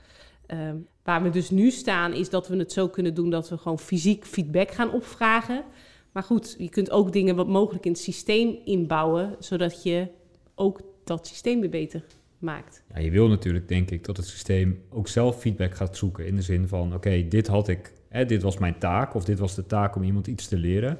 Ehm, 0.47 0.77
waar 1.03 1.23
we 1.23 1.31
dus 1.31 1.51
nu 1.51 1.71
staan 1.71 2.12
is 2.12 2.31
dat 2.31 2.49
we 2.49 2.57
het 2.57 2.73
zo 2.73 2.88
kunnen 2.88 3.14
doen 3.14 3.31
dat 3.31 3.49
we 3.49 3.59
gewoon 3.59 3.79
fysiek 3.79 4.25
feedback 4.25 4.71
gaan 4.71 4.93
opvragen. 4.93 5.64
Maar 6.12 6.23
goed, 6.23 6.55
je 6.59 6.69
kunt 6.69 6.91
ook 6.91 7.12
dingen 7.12 7.37
wat 7.37 7.49
mogelijk 7.49 7.85
in 7.85 7.93
het 7.93 8.01
systeem 8.01 8.59
inbouwen, 8.64 9.37
zodat 9.38 9.83
je 9.83 10.09
ook 10.55 10.81
dat 11.05 11.27
systeem 11.27 11.61
weer 11.61 11.71
beter 11.71 12.05
maakt. 12.38 12.85
Ja, 12.95 13.01
je 13.01 13.11
wil 13.11 13.29
natuurlijk, 13.29 13.69
denk 13.69 13.91
ik, 13.91 14.05
dat 14.05 14.17
het 14.17 14.27
systeem 14.27 14.83
ook 14.91 15.09
zelf 15.09 15.41
feedback 15.41 15.75
gaat 15.75 15.97
zoeken. 15.97 16.27
In 16.27 16.37
de 16.37 16.43
zin 16.43 16.69
van, 16.69 16.95
oké, 16.95 17.29
dit 17.29 17.47
had 17.47 17.69
ik, 17.69 17.93
hè, 18.09 18.25
dit 18.25 18.43
was 18.43 18.59
mijn 18.59 18.79
taak, 18.79 19.14
of 19.14 19.25
dit 19.25 19.38
was 19.38 19.55
de 19.55 19.67
taak 19.67 19.97
om 19.97 20.03
iemand 20.03 20.27
iets 20.27 20.49
te 20.49 20.57
leren. 20.57 20.99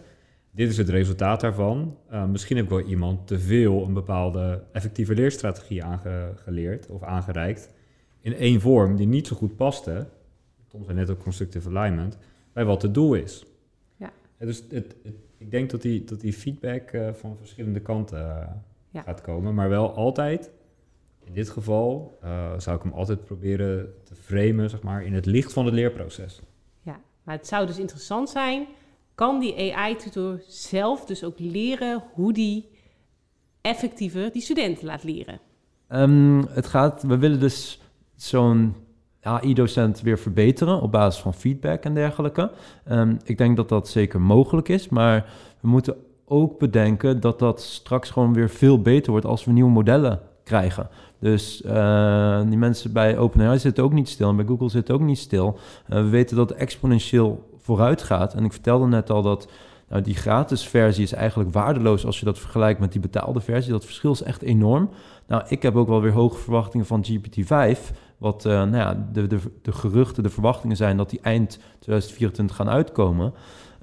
Dit 0.59 0.69
is 0.71 0.77
het 0.77 0.89
resultaat 0.89 1.41
daarvan. 1.41 1.97
Uh, 2.13 2.25
misschien 2.25 2.57
heb 2.57 2.65
ik 2.65 2.71
wel 2.71 2.81
iemand 2.81 3.27
te 3.27 3.39
veel 3.39 3.85
een 3.85 3.93
bepaalde 3.93 4.63
effectieve 4.73 5.15
leerstrategie 5.15 5.85
aangeleerd 5.85 6.87
of 6.87 7.03
aangereikt. 7.03 7.75
In 8.21 8.35
één 8.35 8.61
vorm 8.61 8.97
die 8.97 9.07
niet 9.07 9.27
zo 9.27 9.37
goed 9.37 9.57
paste. 9.57 10.07
Tom 10.69 10.85
zei 10.85 10.97
net 10.97 11.11
ook 11.11 11.23
constructive 11.23 11.69
alignment. 11.69 12.19
Bij 12.53 12.65
wat 12.65 12.83
het 12.83 12.95
doel 12.95 13.15
is. 13.15 13.47
Ja. 13.97 14.13
Dus 14.39 14.65
het, 14.69 14.97
het, 15.03 15.15
ik 15.37 15.51
denk 15.51 15.71
dat 15.71 15.83
die, 15.83 16.05
dat 16.05 16.21
die 16.21 16.33
feedback 16.33 16.93
uh, 16.93 17.13
van 17.13 17.37
verschillende 17.37 17.81
kanten 17.81 18.19
uh, 18.19 18.47
Ja. 18.91 19.03
gaat 19.03 19.21
komen. 19.21 19.55
Maar 19.55 19.69
wel 19.69 19.95
altijd, 19.95 20.51
in 21.25 21.33
dit 21.33 21.49
geval, 21.51 22.19
zou 22.57 22.77
ik 22.77 22.83
hem 22.83 22.93
altijd 22.93 23.25
proberen 23.25 23.95
te 24.05 24.15
framen 24.15 24.71
zeg 24.71 24.83
maar, 24.83 25.05
in 25.05 25.15
het 25.15 25.27
licht 25.27 25.53
van 25.53 25.65
het 25.65 25.75
leerproces. 25.75 26.41
Ja, 26.83 27.01
maar 27.23 27.37
het 27.37 27.47
zou 27.47 27.67
dus 27.67 27.79
interessant 27.79 28.31
zijn, 28.31 28.67
kan 29.19 29.39
die 29.41 29.75
AI-tutor 29.75 30.41
zelf 30.47 31.05
dus 31.05 31.25
ook 31.25 31.39
leren 31.39 32.03
hoe 32.13 32.33
die 32.33 32.69
effectiever 33.61 34.33
die 34.33 34.43
studenten 34.43 34.87
laat 34.87 35.05
leren? 35.05 35.41
Um, 35.89 36.47
het 36.49 36.67
gaat, 36.67 37.03
we 37.03 37.19
willen 37.19 37.41
dus 37.41 37.81
zo'n 38.17 38.75
AI-docent 39.21 40.01
weer 40.01 40.19
verbeteren 40.19 40.81
op 40.81 40.93
basis 40.93 41.23
van 41.23 41.35
feedback 41.35 41.85
en 41.85 41.95
dergelijke. 41.95 42.51
Um, 42.91 43.17
ik 43.25 43.39
denk 43.39 43.57
dat 43.57 43.69
dat 43.69 43.89
zeker 43.89 44.21
mogelijk 44.21 44.69
is, 44.69 44.89
maar 44.89 45.31
we 45.61 45.69
moeten 45.69 45.97
ook 46.25 46.59
bedenken 46.59 47.21
dat 47.21 47.39
dat 47.39 47.61
straks 47.61 48.11
gewoon 48.11 48.33
weer 48.33 48.51
veel 48.51 48.83
beter 48.83 49.11
wordt 49.11 49.27
als 49.27 49.45
we 49.45 49.53
nieuwe 49.53 49.71
modellen 49.71 50.21
krijgen. 50.45 50.89
Dus 51.21 51.63
uh, 51.63 52.43
die 52.49 52.59
mensen 52.59 52.93
bij 52.93 53.19
OpenAI 53.19 53.59
zitten 53.59 53.85
ook 53.85 53.93
niet 53.93 54.09
stil 54.09 54.29
en 54.29 54.37
bij 54.37 54.47
Google 54.47 54.69
zitten 54.69 54.95
ook 54.95 55.01
niet 55.01 55.19
stil. 55.19 55.59
Uh, 55.89 55.97
we 55.97 56.09
weten 56.09 56.37
dat 56.37 56.51
exponentieel 56.51 57.58
vooruit 57.69 58.03
gaat. 58.03 58.35
En 58.35 58.45
ik 58.45 58.53
vertelde 58.53 58.87
net 58.87 59.11
al 59.11 59.23
dat 59.23 59.49
nou, 59.89 60.03
die 60.03 60.15
gratis 60.15 60.69
versie 60.69 61.03
is 61.03 61.13
eigenlijk 61.13 61.53
waardeloos 61.53 62.07
als 62.07 62.19
je 62.19 62.25
dat 62.25 62.39
vergelijkt 62.39 62.81
met 62.81 62.93
die 62.93 63.01
betaalde 63.01 63.41
versie. 63.41 63.73
Dat 63.73 63.85
verschil 63.85 64.13
is 64.13 64.23
echt 64.23 64.43
enorm. 64.43 64.91
Nou, 65.27 65.43
ik 65.49 65.63
heb 65.63 65.77
ook 65.77 65.89
wel 65.89 66.01
weer 66.01 66.13
hoge 66.13 66.39
verwachtingen 66.39 66.87
van 66.87 67.05
GPT-5. 67.05 67.79
Wat 68.19 68.45
uh, 68.45 68.53
nou 68.53 68.77
ja, 68.77 69.07
de, 69.13 69.27
de, 69.27 69.39
de 69.63 69.73
geruchten, 69.73 70.23
de 70.23 70.31
verwachtingen 70.31 70.77
zijn 70.77 70.97
dat 70.97 71.11
die 71.11 71.21
eind 71.23 71.59
2024 71.79 72.57
gaan 72.57 72.69
uitkomen. 72.69 73.33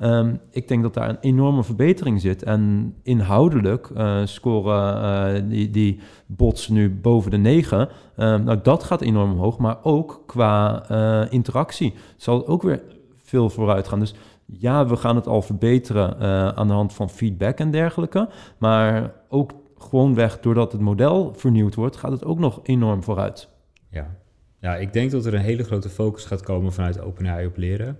Um, 0.01 0.39
ik 0.51 0.67
denk 0.67 0.83
dat 0.83 0.93
daar 0.93 1.09
een 1.09 1.19
enorme 1.21 1.63
verbetering 1.63 2.21
zit. 2.21 2.43
En 2.43 2.93
inhoudelijk 3.03 3.89
uh, 3.97 4.25
scoren 4.25 5.35
uh, 5.35 5.49
die, 5.49 5.69
die 5.69 5.99
bots 6.25 6.67
nu 6.67 6.89
boven 6.89 7.31
de 7.31 7.37
9. 7.37 7.79
Uh, 7.79 7.89
nou, 8.17 8.59
dat 8.63 8.83
gaat 8.83 9.01
enorm 9.01 9.31
omhoog. 9.31 9.57
Maar 9.57 9.77
ook 9.83 10.23
qua 10.25 10.85
uh, 10.91 11.31
interactie 11.31 11.93
zal 12.17 12.37
het 12.37 12.47
ook 12.47 12.61
weer 12.61 12.81
veel 13.25 13.49
vooruit 13.49 13.87
gaan. 13.87 13.99
Dus 13.99 14.15
ja, 14.45 14.87
we 14.87 14.95
gaan 14.95 15.15
het 15.15 15.27
al 15.27 15.41
verbeteren 15.41 16.15
uh, 16.19 16.47
aan 16.47 16.67
de 16.67 16.73
hand 16.73 16.93
van 16.93 17.09
feedback 17.09 17.57
en 17.57 17.71
dergelijke. 17.71 18.29
Maar 18.57 19.11
ook 19.29 19.51
gewoonweg 19.77 20.39
doordat 20.39 20.71
het 20.71 20.81
model 20.81 21.33
vernieuwd 21.35 21.75
wordt, 21.75 21.95
gaat 21.95 22.11
het 22.11 22.25
ook 22.25 22.39
nog 22.39 22.59
enorm 22.63 23.03
vooruit. 23.03 23.49
Ja. 23.89 24.15
ja, 24.59 24.75
ik 24.75 24.93
denk 24.93 25.11
dat 25.11 25.25
er 25.25 25.33
een 25.33 25.41
hele 25.41 25.63
grote 25.63 25.89
focus 25.89 26.25
gaat 26.25 26.41
komen 26.41 26.73
vanuit 26.73 27.01
OpenAI 27.01 27.45
op 27.45 27.57
leren. 27.57 27.99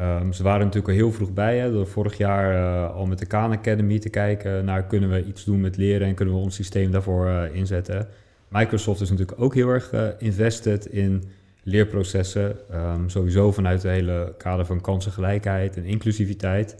Um, 0.00 0.32
ze 0.32 0.42
waren 0.42 0.60
natuurlijk 0.60 0.88
al 0.88 0.94
heel 0.94 1.12
vroeg 1.12 1.32
bij, 1.32 1.58
hè, 1.58 1.72
door 1.72 1.86
vorig 1.86 2.16
jaar 2.16 2.54
uh, 2.54 2.94
al 2.94 3.06
met 3.06 3.18
de 3.18 3.26
Khan 3.26 3.52
Academy 3.52 3.98
te 3.98 4.08
kijken 4.08 4.64
naar 4.64 4.86
kunnen 4.86 5.10
we 5.10 5.24
iets 5.24 5.44
doen 5.44 5.60
met 5.60 5.76
leren 5.76 6.06
en 6.06 6.14
kunnen 6.14 6.34
we 6.34 6.40
ons 6.40 6.54
systeem 6.54 6.90
daarvoor 6.90 7.26
uh, 7.26 7.54
inzetten. 7.54 8.08
Microsoft 8.48 9.00
is 9.00 9.10
natuurlijk 9.10 9.40
ook 9.40 9.54
heel 9.54 9.68
erg 9.68 9.92
invested 10.18 10.86
in 10.86 11.22
leerprocessen, 11.62 12.56
um, 12.74 13.08
sowieso 13.08 13.52
vanuit 13.52 13.82
het 13.82 13.92
hele 13.92 14.34
kader 14.38 14.66
van 14.66 14.80
kansengelijkheid 14.80 15.76
en 15.76 15.84
inclusiviteit. 15.84 16.76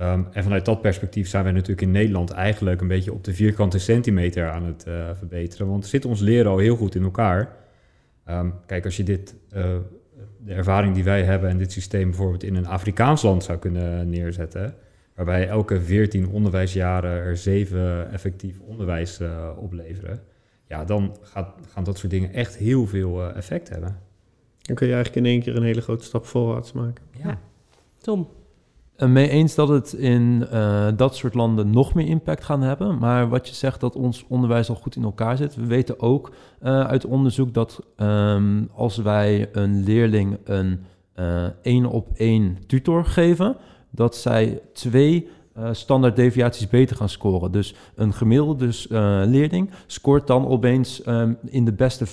Um, 0.00 0.26
en 0.32 0.42
vanuit 0.42 0.64
dat 0.64 0.80
perspectief 0.80 1.28
zijn 1.28 1.44
wij 1.44 1.52
natuurlijk 1.52 1.80
in 1.80 1.90
Nederland 1.90 2.30
eigenlijk 2.30 2.80
een 2.80 2.88
beetje 2.88 3.12
op 3.12 3.24
de 3.24 3.34
vierkante 3.34 3.78
centimeter 3.78 4.50
aan 4.50 4.64
het 4.64 4.84
uh, 4.88 5.10
verbeteren, 5.14 5.68
want 5.68 5.86
zit 5.86 6.04
ons 6.04 6.20
leren 6.20 6.50
al 6.50 6.58
heel 6.58 6.76
goed 6.76 6.94
in 6.94 7.02
elkaar. 7.02 7.56
Um, 8.30 8.54
kijk, 8.66 8.84
als 8.84 8.96
je 8.96 9.02
dit, 9.02 9.34
uh, 9.54 9.64
de 10.38 10.54
ervaring 10.54 10.94
die 10.94 11.04
wij 11.04 11.22
hebben 11.22 11.50
en 11.50 11.58
dit 11.58 11.72
systeem 11.72 12.08
bijvoorbeeld 12.10 12.42
in 12.42 12.54
een 12.54 12.66
Afrikaans 12.66 13.22
land 13.22 13.44
zou 13.44 13.58
kunnen 13.58 14.08
neerzetten, 14.08 14.74
waarbij 15.14 15.48
elke 15.48 15.80
14 15.80 16.28
onderwijsjaren 16.28 17.10
er 17.10 17.36
zeven 17.36 18.12
effectief 18.12 18.60
onderwijs 18.60 19.20
uh, 19.20 19.50
opleveren, 19.58 20.20
ja, 20.68 20.84
dan 20.84 21.16
gaat, 21.22 21.54
gaan 21.68 21.84
dat 21.84 21.98
soort 21.98 22.12
dingen 22.12 22.32
echt 22.32 22.56
heel 22.56 22.86
veel 22.86 23.34
effect 23.34 23.68
hebben. 23.68 24.05
Dan 24.66 24.76
kun 24.76 24.86
je 24.86 24.94
eigenlijk 24.94 25.26
in 25.26 25.32
één 25.32 25.42
keer 25.42 25.56
een 25.56 25.62
hele 25.62 25.80
grote 25.80 26.04
stap 26.04 26.26
voorwaarts 26.26 26.72
maken. 26.72 27.04
Ja. 27.22 27.38
Tom? 27.98 28.28
Uh, 28.98 29.08
mee 29.08 29.28
eens 29.28 29.54
dat 29.54 29.68
het 29.68 29.92
in 29.92 30.46
uh, 30.52 30.88
dat 30.96 31.16
soort 31.16 31.34
landen 31.34 31.70
nog 31.70 31.94
meer 31.94 32.06
impact 32.06 32.44
gaan 32.44 32.62
hebben. 32.62 32.98
Maar 32.98 33.28
wat 33.28 33.48
je 33.48 33.54
zegt 33.54 33.80
dat 33.80 33.96
ons 33.96 34.24
onderwijs 34.28 34.68
al 34.68 34.74
goed 34.74 34.96
in 34.96 35.02
elkaar 35.02 35.36
zit. 35.36 35.54
We 35.54 35.66
weten 35.66 36.00
ook 36.00 36.32
uh, 36.62 36.80
uit 36.80 37.04
onderzoek 37.04 37.54
dat 37.54 37.82
um, 37.96 38.68
als 38.74 38.96
wij 38.96 39.48
een 39.52 39.84
leerling 39.84 40.38
een 40.44 40.80
één 41.62 41.86
op 41.86 42.08
één 42.14 42.58
tutor 42.66 43.04
geven, 43.04 43.56
dat 43.90 44.16
zij 44.16 44.60
twee 44.72 45.28
uh, 45.58 45.68
standaard 45.72 46.16
deviaties 46.16 46.68
beter 46.68 46.96
gaan 46.96 47.08
scoren. 47.08 47.52
Dus 47.52 47.74
een 47.94 48.12
gemiddelde 48.12 48.66
dus, 48.66 48.86
uh, 48.86 49.22
leerling 49.24 49.70
scoort 49.86 50.26
dan 50.26 50.46
opeens 50.48 51.06
um, 51.06 51.38
in 51.44 51.64
de 51.64 51.72
beste 51.72 52.06
5% 52.06 52.10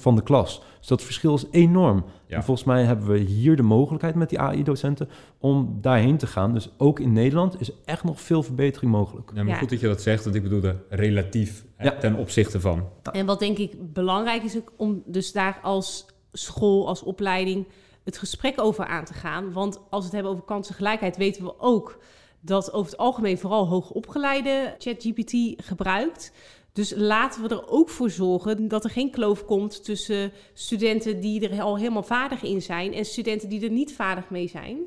van 0.00 0.16
de 0.16 0.22
klas. 0.22 0.62
Dus 0.78 0.88
dat 0.88 1.02
verschil 1.02 1.34
is 1.34 1.44
enorm. 1.50 2.04
Ja. 2.26 2.36
En 2.36 2.44
volgens 2.44 2.66
mij 2.66 2.84
hebben 2.84 3.08
we 3.08 3.18
hier 3.18 3.56
de 3.56 3.62
mogelijkheid 3.62 4.14
met 4.14 4.28
die 4.28 4.40
AI-docenten 4.40 5.08
om 5.38 5.78
daarheen 5.80 6.16
te 6.16 6.26
gaan. 6.26 6.54
Dus 6.54 6.70
ook 6.76 7.00
in 7.00 7.12
Nederland 7.12 7.60
is 7.60 7.70
echt 7.84 8.04
nog 8.04 8.20
veel 8.20 8.42
verbetering 8.42 8.92
mogelijk. 8.92 9.30
Ja, 9.34 9.42
maar 9.42 9.52
Ja. 9.52 9.58
goed 9.58 9.70
dat 9.70 9.80
je 9.80 9.86
dat 9.86 10.02
zegt, 10.02 10.24
want 10.24 10.36
ik 10.36 10.42
bedoelde 10.42 10.76
relatief 10.88 11.64
hè, 11.76 11.84
Ja. 11.84 11.98
ten 11.98 12.14
opzichte 12.14 12.60
van. 12.60 12.84
En 13.12 13.26
wat 13.26 13.38
denk 13.38 13.58
ik 13.58 13.92
belangrijk 13.92 14.42
is 14.42 14.56
ook 14.56 14.72
om 14.76 15.02
dus 15.06 15.32
daar 15.32 15.58
als 15.62 16.06
school, 16.32 16.88
als 16.88 17.02
opleiding 17.02 17.66
het 18.04 18.18
gesprek 18.18 18.60
over 18.60 18.86
aan 18.86 19.04
te 19.04 19.14
gaan. 19.14 19.52
Want 19.52 19.76
als 19.76 20.00
we 20.00 20.04
het 20.04 20.12
hebben 20.12 20.32
over 20.32 20.44
kansengelijkheid, 20.44 21.16
weten 21.16 21.44
we 21.44 21.60
ook 21.60 21.98
dat 22.40 22.72
over 22.72 22.90
het 22.90 23.00
algemeen 23.00 23.38
vooral 23.38 23.66
hoogopgeleide 23.66 24.74
ChatGPT 24.78 25.34
gebruikt. 25.56 26.32
Dus 26.72 26.94
laten 26.96 27.42
we 27.42 27.48
er 27.48 27.68
ook 27.68 27.88
voor 27.88 28.10
zorgen 28.10 28.68
dat 28.68 28.84
er 28.84 28.90
geen 28.90 29.10
kloof 29.10 29.44
komt 29.44 29.84
tussen 29.84 30.32
studenten 30.52 31.20
die 31.20 31.48
er 31.48 31.62
al 31.62 31.76
helemaal 31.76 32.02
vaardig 32.02 32.42
in 32.42 32.62
zijn 32.62 32.92
en 32.92 33.04
studenten 33.04 33.48
die 33.48 33.64
er 33.64 33.70
niet 33.70 33.92
vaardig 33.92 34.30
mee 34.30 34.48
zijn. 34.48 34.78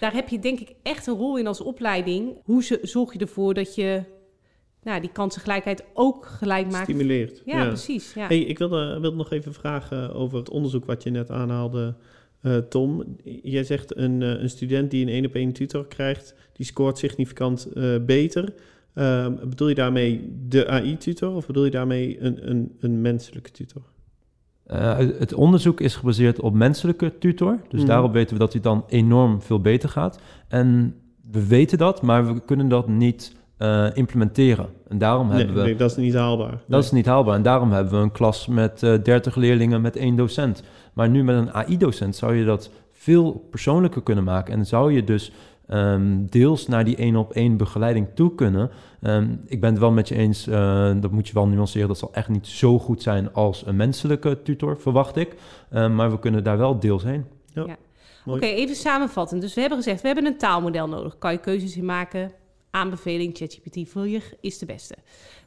Daar 0.00 0.12
heb 0.12 0.28
je 0.28 0.38
denk 0.38 0.60
ik 0.60 0.74
echt 0.82 1.06
een 1.06 1.16
rol 1.16 1.38
in 1.38 1.46
als 1.46 1.60
opleiding. 1.60 2.40
Hoe 2.44 2.78
zorg 2.82 3.12
je 3.12 3.18
ervoor 3.18 3.54
dat 3.54 3.74
je 3.74 4.04
nou, 4.82 5.00
die 5.00 5.12
kansengelijkheid 5.12 5.84
ook 5.94 6.26
gelijk 6.26 6.70
maakt? 6.70 6.84
Stimuleert. 6.84 7.42
Ja, 7.44 7.66
precies. 7.66 8.14
Ja. 8.14 8.26
Hey, 8.26 8.40
ik 8.40 8.58
wilde, 8.58 8.98
wilde 9.00 9.16
nog 9.16 9.30
even 9.30 9.54
vragen 9.54 10.14
over 10.14 10.38
het 10.38 10.50
onderzoek 10.50 10.84
wat 10.84 11.02
je 11.02 11.10
net 11.10 11.30
aanhaalde 11.30 11.96
Eh, 12.42 12.56
Tom, 12.56 13.04
jij 13.42 13.64
zegt 13.64 13.96
een, 13.96 14.22
eh, 14.22 14.28
een 14.28 14.50
student 14.50 14.90
die 14.90 15.02
een 15.02 15.12
één 15.12 15.26
op 15.26 15.34
één 15.34 15.52
tutor 15.52 15.86
krijgt, 15.86 16.34
die 16.52 16.66
scoort 16.66 16.98
significant 16.98 17.64
eh, 17.72 17.94
beter. 18.06 18.54
Ehm, 18.94 19.34
bedoel 19.48 19.68
je 19.68 19.74
daarmee 19.74 20.36
de 20.48 20.68
AI-tutor 20.68 21.34
of 21.34 21.46
bedoel 21.46 21.64
je 21.64 21.70
daarmee 21.70 22.20
een, 22.20 22.50
een, 22.50 22.76
een 22.80 23.00
menselijke 23.00 23.50
tutor? 23.50 23.82
Uh, 24.66 24.96
het 24.96 25.34
onderzoek 25.34 25.80
is 25.80 25.96
gebaseerd 25.96 26.40
op 26.40 26.54
menselijke 26.54 27.18
tutor. 27.18 27.60
Dus 27.68 27.80
Mhm. 27.80 27.88
daarop 27.88 28.12
weten 28.12 28.32
we 28.32 28.38
dat 28.38 28.52
hij 28.52 28.62
dan 28.62 28.84
enorm 28.88 29.42
veel 29.42 29.60
beter 29.60 29.88
gaat. 29.88 30.20
En 30.48 30.94
we 31.30 31.46
weten 31.46 31.78
dat, 31.78 32.02
maar 32.02 32.34
we 32.34 32.44
kunnen 32.44 32.68
dat 32.68 32.88
niet 32.88 33.32
eh, 33.62 33.86
implementeren. 33.94 34.66
En 34.88 34.98
daarom 34.98 35.28
Nee, 35.28 35.36
hebben 35.36 35.56
we... 35.56 35.62
nee, 35.62 35.76
dat 35.76 35.90
is 35.90 35.96
niet 35.96 36.14
haalbaar. 36.14 36.58
Dat 36.66 36.84
is 36.84 36.90
niet 36.90 37.06
haalbaar. 37.06 37.34
En 37.34 37.42
daarom 37.42 37.72
hebben 37.72 37.92
we 37.92 37.98
een 37.98 38.12
klas 38.12 38.46
met 38.46 38.82
eh 38.82 38.94
30 39.02 39.34
leerlingen 39.34 39.80
met 39.80 39.96
één 39.96 40.16
docent. 40.16 40.62
Maar 40.92 41.08
nu 41.08 41.24
met 41.24 41.36
een 41.36 41.52
AI-docent 41.52 42.16
zou 42.16 42.34
je 42.34 42.44
dat 42.44 42.70
veel 42.92 43.46
persoonlijker 43.50 44.02
kunnen 44.02 44.24
maken. 44.24 44.54
En 44.54 44.66
zou 44.66 44.92
je 44.92 45.04
dus 45.04 45.32
ehm, 45.66 46.24
deels 46.26 46.66
naar 46.66 46.84
die 46.84 46.96
één 46.96 47.16
op 47.16 47.32
één 47.32 47.56
begeleiding 47.56 48.06
toe 48.14 48.34
kunnen. 48.34 48.70
Ehm, 49.02 49.26
ik 49.46 49.60
ben 49.60 49.70
het 49.70 49.78
wel 49.78 49.90
met 49.92 50.08
je 50.08 50.14
eens, 50.14 50.46
eh, 50.46 50.90
dat 51.00 51.10
moet 51.10 51.28
je 51.28 51.34
wel 51.34 51.46
nuanceren. 51.46 51.88
Dat 51.88 51.98
zal 51.98 52.12
echt 52.12 52.28
niet 52.28 52.46
zo 52.46 52.78
goed 52.78 53.02
zijn 53.02 53.32
als 53.32 53.66
een 53.66 53.76
menselijke 53.76 54.42
tutor, 54.42 54.80
verwacht 54.80 55.16
ik. 55.16 55.34
Ehm, 55.70 55.94
maar 55.94 56.10
we 56.10 56.18
kunnen 56.18 56.44
daar 56.44 56.58
wel 56.58 56.78
deels 56.78 57.02
heen. 57.02 57.24
Oké, 57.56 57.76
Mooi. 58.24 58.40
even 58.40 58.76
samenvatten. 58.76 59.40
Dus 59.40 59.54
we 59.54 59.60
hebben 59.60 59.78
gezegd, 59.78 60.00
we 60.00 60.06
hebben 60.06 60.26
een 60.26 60.38
taalmodel 60.38 60.88
nodig. 60.88 61.18
Kan 61.18 61.32
je 61.32 61.38
keuzes 61.38 61.76
in 61.76 61.84
maken? 61.84 62.32
Aanbeveling, 62.74 63.36
ChatGPT 63.36 63.88
voor 63.90 64.08
je 64.08 64.20
is 64.40 64.58
de 64.58 64.66
beste. 64.66 64.94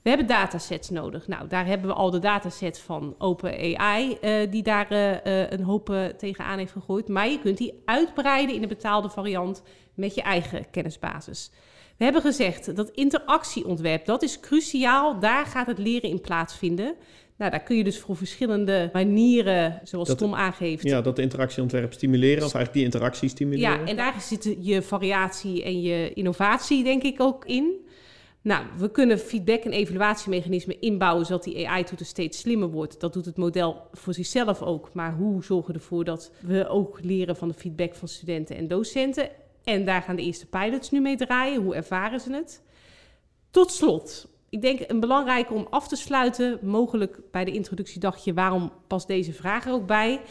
We 0.02 0.10
hebben 0.10 0.28
datasets 0.28 0.90
nodig. 0.90 1.28
Nou, 1.28 1.48
daar 1.48 1.66
hebben 1.66 1.88
we 1.88 1.94
al 1.94 2.12
de 2.12 2.20
dataset 2.20 2.80
van 2.80 3.16
OpenAI, 3.18 4.18
eh 4.22 4.52
die 4.52 4.64
daar 4.64 4.92
eh, 4.92 5.44
eh, 5.44 5.52
een 5.52 5.64
hoop 5.64 6.14
tegenaan 6.18 6.58
heeft 6.58 6.72
gegooid. 6.72 7.08
Maar 7.08 7.30
je 7.30 7.40
kunt 7.40 7.58
die 7.58 7.82
uitbreiden 7.86 8.56
in 8.56 8.62
de 8.62 8.68
betaalde 8.68 9.10
variant 9.10 9.64
met 9.94 10.16
je 10.16 10.22
eigen 10.22 10.70
kennisbasis. 10.70 11.52
We 11.98 12.04
hebben 12.04 12.22
gezegd 12.22 12.76
dat 12.76 12.90
interactieontwerp, 12.90 14.06
dat 14.06 14.24
is 14.24 14.40
cruciaal. 14.40 15.20
Daar 15.20 15.46
gaat 15.46 15.68
het 15.68 15.78
leren 15.78 16.10
in 16.10 16.22
plaatsvinden. 16.22 16.96
Nou, 17.38 17.52
daar 17.52 17.64
kun 17.64 17.78
je 17.78 17.84
dus 17.84 18.00
voor 18.00 18.16
verschillende 18.16 18.90
manieren, 18.94 19.80
zoals 19.84 20.08
Dat- 20.08 20.18
Tom 20.18 20.34
aangeeft, 20.36 20.84
Ja, 20.84 21.02
dat 21.02 21.20
interactieontwerp 21.20 21.94
stimuleren, 21.94 22.36
of 22.46 22.54
eigenlijk 22.54 22.74
die 22.74 22.84
interactie 22.84 23.30
stimuleren. 23.30 23.80
ja, 23.80 23.86
en 23.86 23.96
daar 23.96 24.22
zit 24.22 24.56
je 24.60 24.82
variatie 24.82 25.64
en 25.64 25.82
je 25.82 26.14
innovatie 26.14 26.84
denk 26.84 27.04
ik 27.04 27.22
ook 27.22 27.46
in. 27.46 27.74
Nou, 28.42 28.66
we 28.78 28.92
kunnen 28.92 29.20
feedback- 29.20 29.64
en 29.64 29.72
evaluatiemechanismen 29.72 30.82
inbouwen 30.82 31.26
zodat 31.26 31.44
die 31.44 31.68
AI-toeter 31.70 32.06
steeds 32.06 32.40
slimmer 32.40 32.70
wordt. 32.70 33.00
Dat 33.00 33.14
doet 33.14 33.26
het 33.26 33.38
model 33.38 33.82
voor 33.92 34.14
zichzelf 34.14 34.62
ook. 34.62 34.90
Maar 34.94 35.14
hoe 35.14 35.44
zorgen 35.44 35.74
we 35.74 35.80
ervoor 35.80 36.04
dat 36.04 36.32
we 36.42 36.68
ook 36.68 37.00
leren 37.02 37.36
van 37.36 37.48
de 37.48 37.54
feedback 37.54 37.96
van 37.96 38.08
studenten 38.08 38.56
en 38.56 38.68
docenten? 38.68 39.30
En 39.64 39.86
daar 39.86 40.02
gaan 40.02 40.16
de 40.16 40.22
eerste 40.22 40.46
pilots 40.46 40.92
nu 40.92 41.00
mee 41.02 41.16
draaien. 41.16 41.62
Hoe 41.62 41.76
ervaren 41.76 42.20
ze 42.20 42.34
het? 42.34 42.62
Tot 43.52 43.72
slot, 43.72 44.28
ik 44.56 44.62
denk 44.62 44.80
een 44.88 45.00
belangrijke 45.00 45.54
om 45.54 45.68
af 45.70 45.88
te 45.88 45.96
sluiten, 45.96 46.60
mogelijk 46.62 47.20
bij 47.32 47.46
de 47.46 47.52
introductie 47.52 48.00
dacht 48.00 48.24
je, 48.24 48.34
waarom 48.34 48.72
past 48.88 49.08
deze 49.08 49.34
vraag 49.34 49.66
er 49.66 49.74
ook 49.74 49.88
bij? 49.88 50.22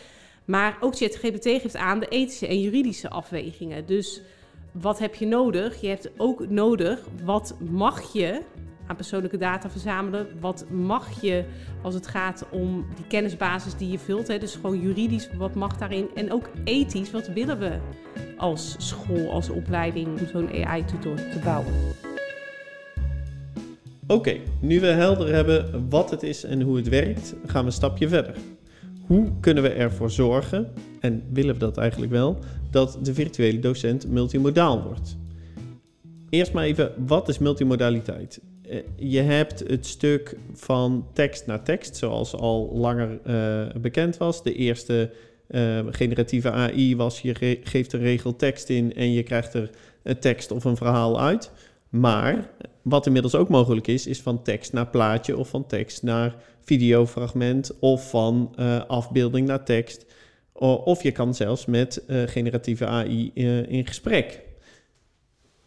Maar 0.44 0.76
ook 0.80 0.96
ChatGPT 0.96 1.44
geeft 1.44 1.76
aan 1.76 2.00
de 2.00 2.08
ethische 2.08 2.46
en 2.46 2.60
juridische 2.60 3.10
afwegingen. 3.10 3.86
Dus 3.86 4.22
wat 4.72 4.98
heb 4.98 5.14
je 5.14 5.26
nodig? 5.26 5.80
Je 5.80 5.88
hebt 5.88 6.10
ook 6.16 6.48
nodig 6.48 7.00
wat 7.24 7.56
mag 7.70 8.12
je 8.12 8.42
aan 8.86 8.96
persoonlijke 8.96 9.36
data 9.36 9.70
verzamelen? 9.70 10.28
Wat 10.40 10.70
mag 10.70 11.20
je 11.20 11.44
als 11.82 11.94
het 11.94 12.06
gaat 12.06 12.46
om 12.50 12.86
die 12.96 13.06
kennisbasis 13.06 13.76
die 13.76 13.90
je 13.90 13.98
vult? 13.98 14.28
Hè? 14.28 14.38
Dus 14.38 14.54
gewoon 14.54 14.80
juridisch, 14.80 15.28
wat 15.36 15.54
mag 15.54 15.76
daarin? 15.76 16.08
En 16.14 16.32
ook 16.32 16.50
ethisch, 16.64 17.10
wat 17.10 17.26
willen 17.26 17.58
we 17.58 17.78
als 18.36 18.74
school, 18.78 19.30
als 19.30 19.48
opleiding 19.48 20.20
om 20.20 20.26
zo'n 20.26 20.64
AI-tutor 20.64 21.14
te 21.14 21.38
bouwen? 21.44 21.72
Oké, 24.06 24.36
nu 24.60 24.80
we 24.80 24.86
helder 24.86 25.34
hebben 25.34 25.86
wat 25.88 26.10
het 26.10 26.22
is 26.22 26.44
en 26.44 26.60
hoe 26.60 26.76
het 26.76 26.88
werkt, 26.88 27.34
gaan 27.46 27.60
we 27.60 27.66
een 27.66 27.72
stapje 27.72 28.08
verder. 28.08 28.34
Hoe 29.06 29.28
kunnen 29.40 29.62
we 29.62 29.68
ervoor 29.68 30.10
zorgen, 30.10 30.72
en 31.00 31.22
willen 31.32 31.54
we 31.54 31.60
dat 31.60 31.76
eigenlijk 31.78 32.12
wel, 32.12 32.38
dat 32.70 32.98
de 33.02 33.14
virtuele 33.14 33.58
docent 33.58 34.08
multimodaal 34.08 34.82
wordt? 34.82 35.16
Eerst 36.30 36.52
maar 36.52 36.64
even, 36.64 36.92
wat 37.06 37.28
is 37.28 37.38
multimodaliteit? 37.38 38.40
Eh, 38.62 38.78
Je 38.96 39.20
hebt 39.20 39.64
het 39.68 39.86
stuk 39.86 40.36
van 40.52 41.06
tekst 41.12 41.46
naar 41.46 41.62
tekst, 41.64 41.96
zoals 41.96 42.34
al 42.34 42.70
langer 42.74 43.18
eh, 43.24 43.80
bekend 43.80 44.16
was. 44.16 44.42
De 44.42 44.54
eerste 44.54 45.10
eh, 45.46 45.78
generatieve 45.90 46.50
AI 46.50 46.96
was, 46.96 47.20
je 47.20 47.34
ge- 47.34 47.60
geeft 47.62 47.92
een 47.92 48.00
regel 48.00 48.36
tekst 48.36 48.68
in 48.68 48.94
en 48.94 49.12
je 49.12 49.22
krijgt 49.22 49.54
er 49.54 49.70
een 50.02 50.18
tekst 50.18 50.50
of 50.50 50.64
een 50.64 50.76
verhaal 50.76 51.20
uit. 51.20 51.50
Maar 51.94 52.50
wat 52.82 53.06
inmiddels 53.06 53.34
ook 53.34 53.48
mogelijk 53.48 53.86
is, 53.86 54.06
is 54.06 54.20
van 54.20 54.42
tekst 54.42 54.72
naar 54.72 54.86
plaatje 54.86 55.36
of 55.36 55.48
van 55.48 55.66
tekst 55.66 56.02
naar 56.02 56.36
videofragment 56.60 57.78
of 57.78 58.10
van 58.10 58.52
eh, 58.56 58.84
afbeelding 58.86 59.46
naar 59.46 59.64
tekst. 59.64 60.06
Of 60.84 61.02
je 61.02 61.12
kan 61.12 61.34
zelfs 61.34 61.66
met 61.66 62.04
eh, 62.04 62.22
generatieve 62.22 62.86
AI 62.86 63.30
eh, 63.34 63.70
in 63.70 63.86
gesprek. 63.86 64.42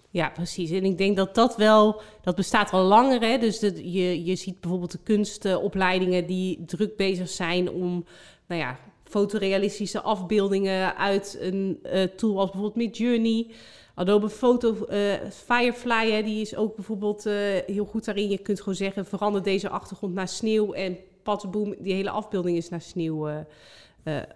Ja, 0.09 0.29
precies. 0.29 0.71
En 0.71 0.83
ik 0.83 0.97
denk 0.97 1.17
dat 1.17 1.35
dat 1.35 1.55
wel, 1.55 2.01
dat 2.21 2.35
bestaat 2.35 2.71
al 2.71 2.83
langer. 2.83 3.21
Hè? 3.21 3.37
Dus 3.37 3.59
je, 3.59 4.25
je 4.25 4.35
ziet 4.35 4.59
bijvoorbeeld 4.59 4.91
de 4.91 5.03
kunstopleidingen 5.03 6.25
die 6.25 6.65
druk 6.65 6.95
bezig 6.95 7.29
zijn 7.29 7.69
om, 7.69 8.05
nou 8.47 8.61
ja, 8.61 8.79
fotorealistische 9.09 10.01
afbeeldingen 10.01 10.95
uit 10.95 11.37
een 11.39 11.79
eh, 11.83 12.03
tool 12.03 12.39
als 12.39 12.51
bijvoorbeeld 12.51 12.85
Midjourney. 12.85 13.47
Adobe 13.95 14.29
Photo, 14.29 14.85
eh, 14.85 15.13
Firefly, 15.45 16.11
hè, 16.11 16.23
die 16.23 16.41
is 16.41 16.55
ook 16.55 16.75
bijvoorbeeld 16.75 17.25
eh, 17.25 17.33
heel 17.65 17.85
goed 17.85 18.05
daarin. 18.05 18.29
Je 18.29 18.37
kunt 18.37 18.59
gewoon 18.59 18.75
zeggen, 18.75 19.05
verander 19.05 19.43
deze 19.43 19.69
achtergrond 19.69 20.13
naar 20.13 20.27
sneeuw 20.27 20.73
en 20.73 20.97
patboom, 21.23 21.75
die 21.79 21.93
hele 21.93 22.09
afbeelding 22.09 22.57
is 22.57 22.69
naar 22.69 22.81
sneeuw 22.81 23.45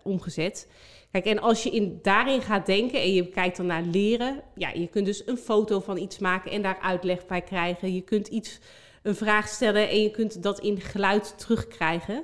omgezet. 0.03 0.67
Kijk, 1.11 1.25
en 1.25 1.39
als 1.39 1.63
je 1.63 1.69
in, 1.69 1.99
daarin 2.01 2.41
gaat 2.41 2.65
denken 2.65 3.01
en 3.01 3.13
je 3.13 3.27
kijkt 3.27 3.57
dan 3.57 3.65
naar 3.65 3.83
leren, 3.83 4.41
ja, 4.55 4.69
je 4.69 4.87
kunt 4.87 5.05
dus 5.05 5.27
een 5.27 5.37
foto 5.37 5.79
van 5.79 5.97
iets 5.97 6.19
maken 6.19 6.51
en 6.51 6.61
daar 6.61 6.79
uitleg 6.81 7.25
bij 7.25 7.41
krijgen. 7.41 7.93
Je 7.93 8.01
kunt 8.01 8.27
iets, 8.27 8.59
een 9.03 9.15
vraag 9.15 9.47
stellen 9.47 9.89
en 9.89 10.01
je 10.01 10.11
kunt 10.11 10.43
dat 10.43 10.59
in 10.59 10.81
geluid 10.81 11.33
terugkrijgen. 11.37 12.23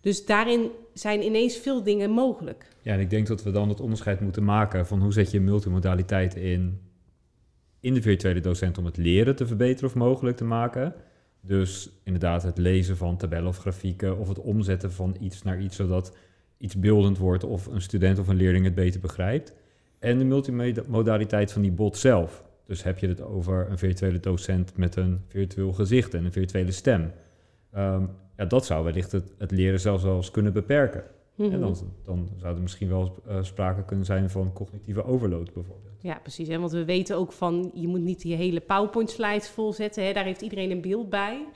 Dus 0.00 0.26
daarin 0.26 0.70
zijn 0.94 1.24
ineens 1.24 1.56
veel 1.56 1.82
dingen 1.82 2.10
mogelijk. 2.10 2.68
Ja, 2.82 2.92
en 2.92 3.00
ik 3.00 3.10
denk 3.10 3.26
dat 3.26 3.42
we 3.42 3.50
dan 3.50 3.68
het 3.68 3.80
onderscheid 3.80 4.20
moeten 4.20 4.44
maken 4.44 4.86
van 4.86 5.00
hoe 5.00 5.12
zet 5.12 5.30
je 5.30 5.40
multimodaliteit 5.40 6.34
in 6.34 6.80
in 7.80 7.94
de 7.94 8.02
virtuele 8.02 8.40
docent 8.40 8.78
om 8.78 8.84
het 8.84 8.96
leren 8.96 9.36
te 9.36 9.46
verbeteren 9.46 9.88
of 9.88 9.94
mogelijk 9.94 10.36
te 10.36 10.44
maken. 10.44 10.94
Dus 11.40 11.90
inderdaad 12.02 12.42
het 12.42 12.58
lezen 12.58 12.96
van 12.96 13.16
tabellen 13.16 13.48
of 13.48 13.58
grafieken 13.58 14.18
of 14.18 14.28
het 14.28 14.38
omzetten 14.38 14.92
van 14.92 15.16
iets 15.20 15.42
naar 15.42 15.60
iets 15.60 15.76
zodat 15.76 16.16
iets 16.58 16.78
beeldend 16.78 17.18
wordt 17.18 17.44
of 17.44 17.66
een 17.66 17.80
student 17.80 18.18
of 18.18 18.28
een 18.28 18.36
leerling 18.36 18.64
het 18.64 18.74
beter 18.74 19.00
begrijpt. 19.00 19.52
En 19.98 20.18
de 20.18 20.24
multimodaliteit 20.24 21.52
van 21.52 21.62
die 21.62 21.72
bot 21.72 21.96
zelf. 21.96 22.44
Dus 22.64 22.82
heb 22.82 22.98
je 22.98 23.08
het 23.08 23.20
over 23.20 23.70
een 23.70 23.78
virtuele 23.78 24.20
docent 24.20 24.76
met 24.76 24.96
een 24.96 25.20
virtueel 25.26 25.72
gezicht 25.72 26.14
en 26.14 26.24
een 26.24 26.32
virtuele 26.32 26.72
stem. 26.72 27.12
Ehm, 27.72 28.04
ja, 28.38 28.44
dat 28.44 28.66
zou 28.66 28.84
wellicht 28.84 29.12
het, 29.12 29.32
het 29.38 29.50
leren 29.50 29.80
zelfs 29.80 30.02
wel 30.02 30.16
eens 30.16 30.30
kunnen 30.30 30.52
beperken. 30.52 31.04
Mhm. 31.34 31.52
En 31.52 31.60
dan, 31.60 31.76
dan 32.04 32.28
zou 32.36 32.54
er 32.54 32.62
misschien 32.62 32.88
wel 32.88 33.22
eh, 33.26 33.42
sprake 33.42 33.84
kunnen 33.84 34.04
zijn 34.06 34.30
van 34.30 34.52
cognitieve 34.52 35.04
overload 35.04 35.52
bijvoorbeeld. 35.52 35.96
Ja, 36.00 36.18
precies. 36.22 36.48
Hè? 36.48 36.58
Want 36.58 36.72
we 36.72 36.84
weten 36.84 37.16
ook 37.16 37.32
van, 37.32 37.70
je 37.74 37.88
moet 37.88 38.00
niet 38.00 38.22
je 38.22 38.34
hele 38.34 38.60
PowerPoint-slides 38.60 39.48
volzetten. 39.48 40.04
Hè? 40.04 40.12
Daar 40.12 40.24
heeft 40.24 40.40
iedereen 40.40 40.70
een 40.70 40.80
beeld 40.80 41.10
bij. 41.10 41.46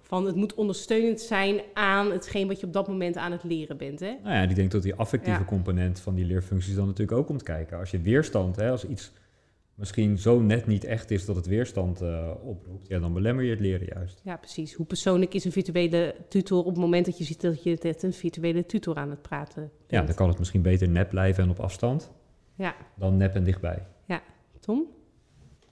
Van 0.00 0.26
het 0.26 0.34
moet 0.34 0.54
ondersteunend 0.54 1.20
zijn 1.20 1.60
aan 1.74 2.10
hetgeen 2.10 2.46
wat 2.48 2.60
je 2.60 2.66
op 2.66 2.72
dat 2.72 2.88
moment 2.88 3.16
aan 3.16 3.32
het 3.32 3.44
leren 3.44 3.76
bent. 3.76 4.00
Hè? 4.00 4.14
Nou 4.22 4.34
ja, 4.34 4.42
ik 4.42 4.54
denk 4.54 4.70
dat 4.70 4.82
die 4.82 4.94
affectieve 4.94 5.38
Ja. 5.38 5.44
component 5.44 6.00
van 6.00 6.14
die 6.14 6.24
leerfuncties 6.24 6.74
dan 6.74 6.86
natuurlijk 6.86 7.18
ook 7.18 7.26
komt 7.26 7.42
kijken. 7.42 7.78
Als 7.78 7.90
je 7.90 8.00
weerstand, 8.00 8.56
hè, 8.56 8.70
als 8.70 8.84
iets 8.86 9.12
misschien 9.78 10.18
zo 10.18 10.40
net 10.40 10.66
niet 10.66 10.84
echt 10.84 11.10
is 11.10 11.24
dat 11.24 11.36
het 11.36 11.46
weerstand 11.46 12.00
eh, 12.00 12.30
oproept, 12.42 12.86
ja, 12.88 12.98
dan 12.98 13.12
belemmer 13.12 13.44
je 13.44 13.50
het 13.50 13.60
leren 13.60 13.86
juist. 13.94 14.20
Ja, 14.24 14.36
precies. 14.36 14.74
Hoe 14.74 14.86
persoonlijk 14.86 15.34
is 15.34 15.44
een 15.44 15.52
virtuele 15.52 16.14
tutor 16.28 16.58
op 16.58 16.66
het 16.66 16.76
moment 16.76 17.06
dat 17.06 17.18
je 17.18 17.24
ziet 17.24 17.40
dat 17.40 17.62
je 17.62 17.78
met 17.82 18.02
een 18.02 18.12
virtuele 18.12 18.66
tutor 18.66 18.96
aan 18.96 19.10
het 19.10 19.22
praten 19.22 19.62
Ja, 19.62 19.70
bent? 19.86 20.06
dan 20.06 20.16
kan 20.16 20.28
het 20.28 20.38
misschien 20.38 20.62
beter 20.62 20.88
nep 20.88 21.08
blijven 21.08 21.44
en 21.44 21.50
op 21.50 21.60
afstand 21.60 22.10
Ja, 22.54 22.74
dan 22.96 23.16
nep 23.16 23.34
en 23.34 23.44
dichtbij. 23.44 23.86
Tom? 24.60 24.84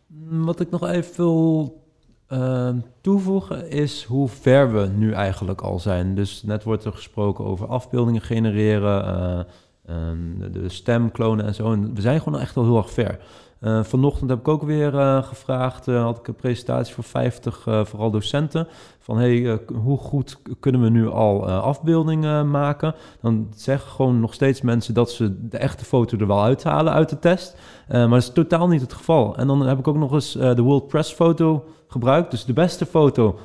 Mm, 0.06 0.44
Wat 0.44 0.60
ik 0.60 0.70
nog 0.70 0.88
even 0.88 1.16
wil 1.16 1.84
eh, 2.26 2.74
toevoegen 3.00 3.70
is 3.70 4.04
hoe 4.04 4.28
ver 4.28 4.72
we 4.72 4.86
nu 4.86 5.12
eigenlijk 5.12 5.60
al 5.60 5.78
zijn. 5.78 6.14
Dus 6.14 6.42
net 6.42 6.62
wordt 6.64 6.84
er 6.84 6.92
gesproken 6.92 7.44
over 7.44 7.66
afbeeldingen 7.66 8.20
genereren, 8.20 9.04
eh, 9.04 9.52
ehm, 9.86 10.38
de, 10.38 10.50
de 10.50 10.68
stemklonen 10.68 11.46
en 11.46 11.54
zo. 11.54 11.72
En 11.72 11.94
we 11.94 12.00
zijn 12.00 12.20
gewoon 12.20 12.40
echt 12.40 12.56
al 12.56 12.64
heel 12.64 12.76
erg 12.76 12.90
ver. 12.90 13.18
Uh, 13.60 13.82
vanochtend 13.82 14.30
heb 14.30 14.38
ik 14.38 14.48
ook 14.48 14.62
weer 14.62 14.94
uh, 14.94 15.22
gevraagd, 15.22 15.88
uh, 15.88 16.02
had 16.02 16.18
ik 16.18 16.28
een 16.28 16.34
presentatie 16.34 16.94
voor 16.94 17.04
50, 17.04 17.60
vooral 17.62 18.10
docenten, 18.10 18.68
van 18.98 19.18
hey, 19.18 19.60
hoe 19.74 19.98
goed 19.98 20.38
kunnen 20.60 20.82
we 20.82 20.88
nu 20.88 21.08
al 21.08 21.48
afbeeldingen 21.48 22.50
maken? 22.50 22.94
Dan 23.20 23.48
zeggen 23.54 23.90
gewoon 23.90 24.20
nog 24.20 24.34
steeds 24.34 24.60
mensen 24.60 24.94
dat 24.94 25.10
ze 25.10 25.48
de 25.48 25.58
echte 25.58 25.84
foto 25.84 26.18
er 26.18 26.26
wel 26.26 26.42
uithalen 26.42 26.92
uit 26.92 27.08
de 27.08 27.18
test, 27.18 27.56
maar 27.88 28.08
dat 28.08 28.18
is 28.18 28.32
totaal 28.32 28.68
niet 28.68 28.80
het 28.80 28.92
geval. 28.92 29.36
En 29.36 29.46
dan 29.46 29.66
heb 29.66 29.78
ik 29.78 29.88
ook 29.88 29.96
nog 29.96 30.12
eens 30.12 30.32
de 30.32 30.62
World 30.62 30.86
Press 30.86 31.12
foto 31.12 31.64
gebruikt, 31.88 32.30
dus 32.30 32.44
de 32.44 32.52
beste 32.52 32.86
foto 32.86 33.38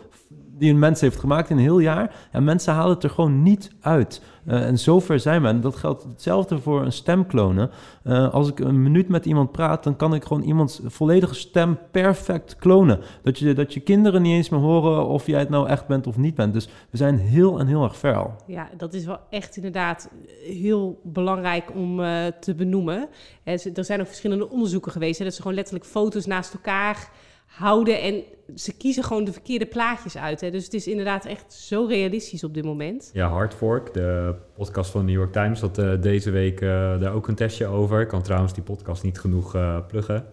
die 0.62 0.72
een 0.72 0.80
mens 0.80 1.02
heeft 1.02 1.20
gemaakt 1.20 1.50
in 1.50 1.58
een 1.58 1.64
heel 1.64 1.80
jaar. 1.80 2.16
En 2.32 2.44
mensen 2.44 2.74
halen 2.74 2.94
het 2.94 3.04
er 3.04 3.10
gewoon 3.10 3.44
niet 3.44 3.72
uit. 3.80 4.22
Uh, 4.48 4.68
en 4.68 4.80
zover 4.80 5.20
zijn 5.20 5.42
we. 5.42 5.48
En 5.48 5.62
dat 5.62 5.76
geldt 5.76 6.04
hetzelfde 6.04 6.60
voor 6.60 6.82
een 6.82 6.92
stemklonen. 6.92 7.70
Uh, 8.04 8.34
als 8.34 8.50
ik 8.50 8.60
een 8.60 8.82
minuut 8.82 9.08
met 9.08 9.26
iemand 9.26 9.52
praat, 9.52 9.84
dan 9.84 9.96
kan 9.96 10.14
ik 10.14 10.24
gewoon 10.24 10.44
iemands 10.44 10.82
volledige 10.86 11.36
stem 11.36 11.78
perfect 11.92 12.56
klonen. 12.56 13.00
Dat 13.24 13.40
je, 13.40 13.54
dat 13.54 13.74
je 13.74 13.80
kinderen 13.80 14.22
niet 14.22 14.34
eens 14.34 14.50
meer 14.50 14.60
horen 14.60 15.08
of 15.08 15.28
jij 15.28 15.40
het 15.40 15.50
nou 15.50 15.68
echt 15.68 15.88
bent 15.88 16.08
of 16.08 16.18
niet 16.18 16.36
bent. 16.36 16.54
Dus 16.54 16.70
we 16.90 16.98
zijn 16.98 17.18
heel 17.18 17.60
en 17.60 17.68
heel 17.68 17.84
erg 17.84 17.98
ver 17.98 18.16
al. 18.16 18.36
Ja, 18.48 18.70
dat 18.78 18.94
is 18.94 19.06
wel 19.06 19.20
echt 19.30 19.56
inderdaad 19.56 20.10
heel 20.44 21.00
belangrijk 21.04 21.72
om 21.76 22.00
uh, 22.00 22.26
te 22.40 22.56
benoemen. 22.56 23.10
Er 23.44 23.86
zijn 23.86 24.00
ook 24.00 24.08
verschillende 24.08 24.50
onderzoeken 24.50 24.92
geweest. 24.92 25.18
Hè, 25.20 25.26
dat 25.26 25.34
ze 25.34 25.42
gewoon 25.42 25.58
letterlijk 25.58 25.86
foto's 25.86 26.26
naast 26.26 26.54
elkaar 26.54 27.10
houden. 27.52 28.02
En 28.02 28.24
ze 28.56 28.78
kiezen 28.78 29.04
gewoon 29.04 29.24
de 29.24 29.32
verkeerde 29.32 29.66
plaatjes 29.66 30.18
uit. 30.18 30.42
Hè. 30.42 30.52
Dus 30.52 30.64
het 30.64 30.74
is 30.74 30.88
inderdaad 30.88 31.26
echt 31.26 31.54
zo 31.54 31.86
realistisch 31.86 32.44
op 32.44 32.54
dit 32.54 32.64
moment. 32.64 33.10
Ja, 33.14 33.28
Hardfork, 33.28 33.94
de 33.94 34.36
podcast 34.54 34.92
van 34.92 35.06
de 35.06 35.12
New 35.12 35.22
York 35.22 35.32
Times, 35.32 35.62
had 35.62 35.80
uh, 35.80 36.02
deze 36.02 36.32
week 36.32 36.62
uh, 36.62 36.70
daar 37.00 37.14
ook 37.14 37.28
een 37.28 37.36
testje 37.36 37.66
over. 37.66 38.02
Ik 38.02 38.08
kan 38.08 38.22
trouwens 38.22 38.54
die 38.54 38.64
podcast 38.64 39.04
niet 39.04 39.20
genoeg 39.20 39.56
uh, 39.56 39.78
pluggen. 39.88 40.26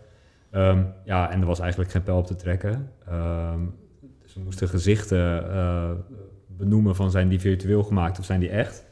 Um, 0.52 0.92
ja, 1.04 1.30
en 1.30 1.40
er 1.40 1.46
was 1.46 1.60
eigenlijk 1.60 1.90
geen 1.90 2.02
pijl 2.02 2.18
op 2.18 2.26
te 2.26 2.36
trekken. 2.36 2.92
Um, 3.10 3.74
ze 4.24 4.40
moesten 4.40 4.68
gezichten 4.68 6.04
benoemen 6.46 6.96
van 6.96 7.10
zijn 7.10 7.28
die 7.28 7.40
virtueel 7.40 7.82
gemaakt 7.82 8.18
of 8.18 8.24
zijn 8.24 8.40
die 8.40 8.50
echt. 8.50 8.86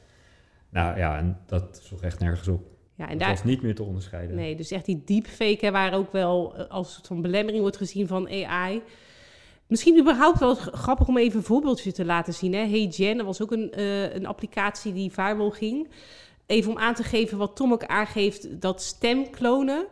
Nou 0.71 0.99
ja, 0.99 1.19
en 1.19 1.39
dat 1.47 1.81
sloeg 1.83 2.03
echt 2.03 2.19
nergens 2.19 2.49
op. 2.49 2.76
Ja, 2.97 3.09
en 3.09 3.19
dat 3.19 3.29
was 3.29 3.45
niet 3.45 3.63
meer 3.63 3.75
te 3.75 3.83
onderscheiden. 3.83 4.37
Nee, 4.37 4.57
dus 4.57 4.71
echt 4.71 4.85
die 4.85 5.03
deepfake, 5.05 5.71
waar 5.71 5.95
ook 5.95 6.13
wel 6.13 6.57
eh, 6.57 6.71
als 6.71 6.87
een 6.87 6.93
soort 6.93 7.07
van 7.07 7.23
belemmering 7.23 7.61
wordt 7.61 7.77
gezien 7.77 8.07
van 8.07 8.29
AI. 8.29 8.83
Misschien 9.67 9.99
überhaupt 9.99 10.39
wel 10.39 10.55
grappig 10.55 11.09
om 11.09 11.19
even 11.19 11.39
een 11.39 11.45
voorbeeldje 11.45 11.93
te 11.93 12.05
laten 12.05 12.35
zien. 12.35 12.53
Hè? 12.53 12.67
Hey 12.67 12.85
Jen, 12.85 13.17
dat 13.17 13.27
was 13.27 13.43
ook 13.43 13.53
een, 13.53 13.73
uh, 13.79 14.15
een 14.15 14.27
applicatie 14.27 14.93
die 14.93 15.13
viral 15.13 15.51
ging. 15.51 15.89
Even 16.47 16.71
om 16.71 16.79
aan 16.79 16.95
te 16.95 17.03
geven 17.03 17.39
wat 17.39 17.57
Tom 17.57 17.73
ook 17.73 17.85
aangeeft, 17.85 18.61
dat 18.61 18.83
stemklonen. 18.83 19.87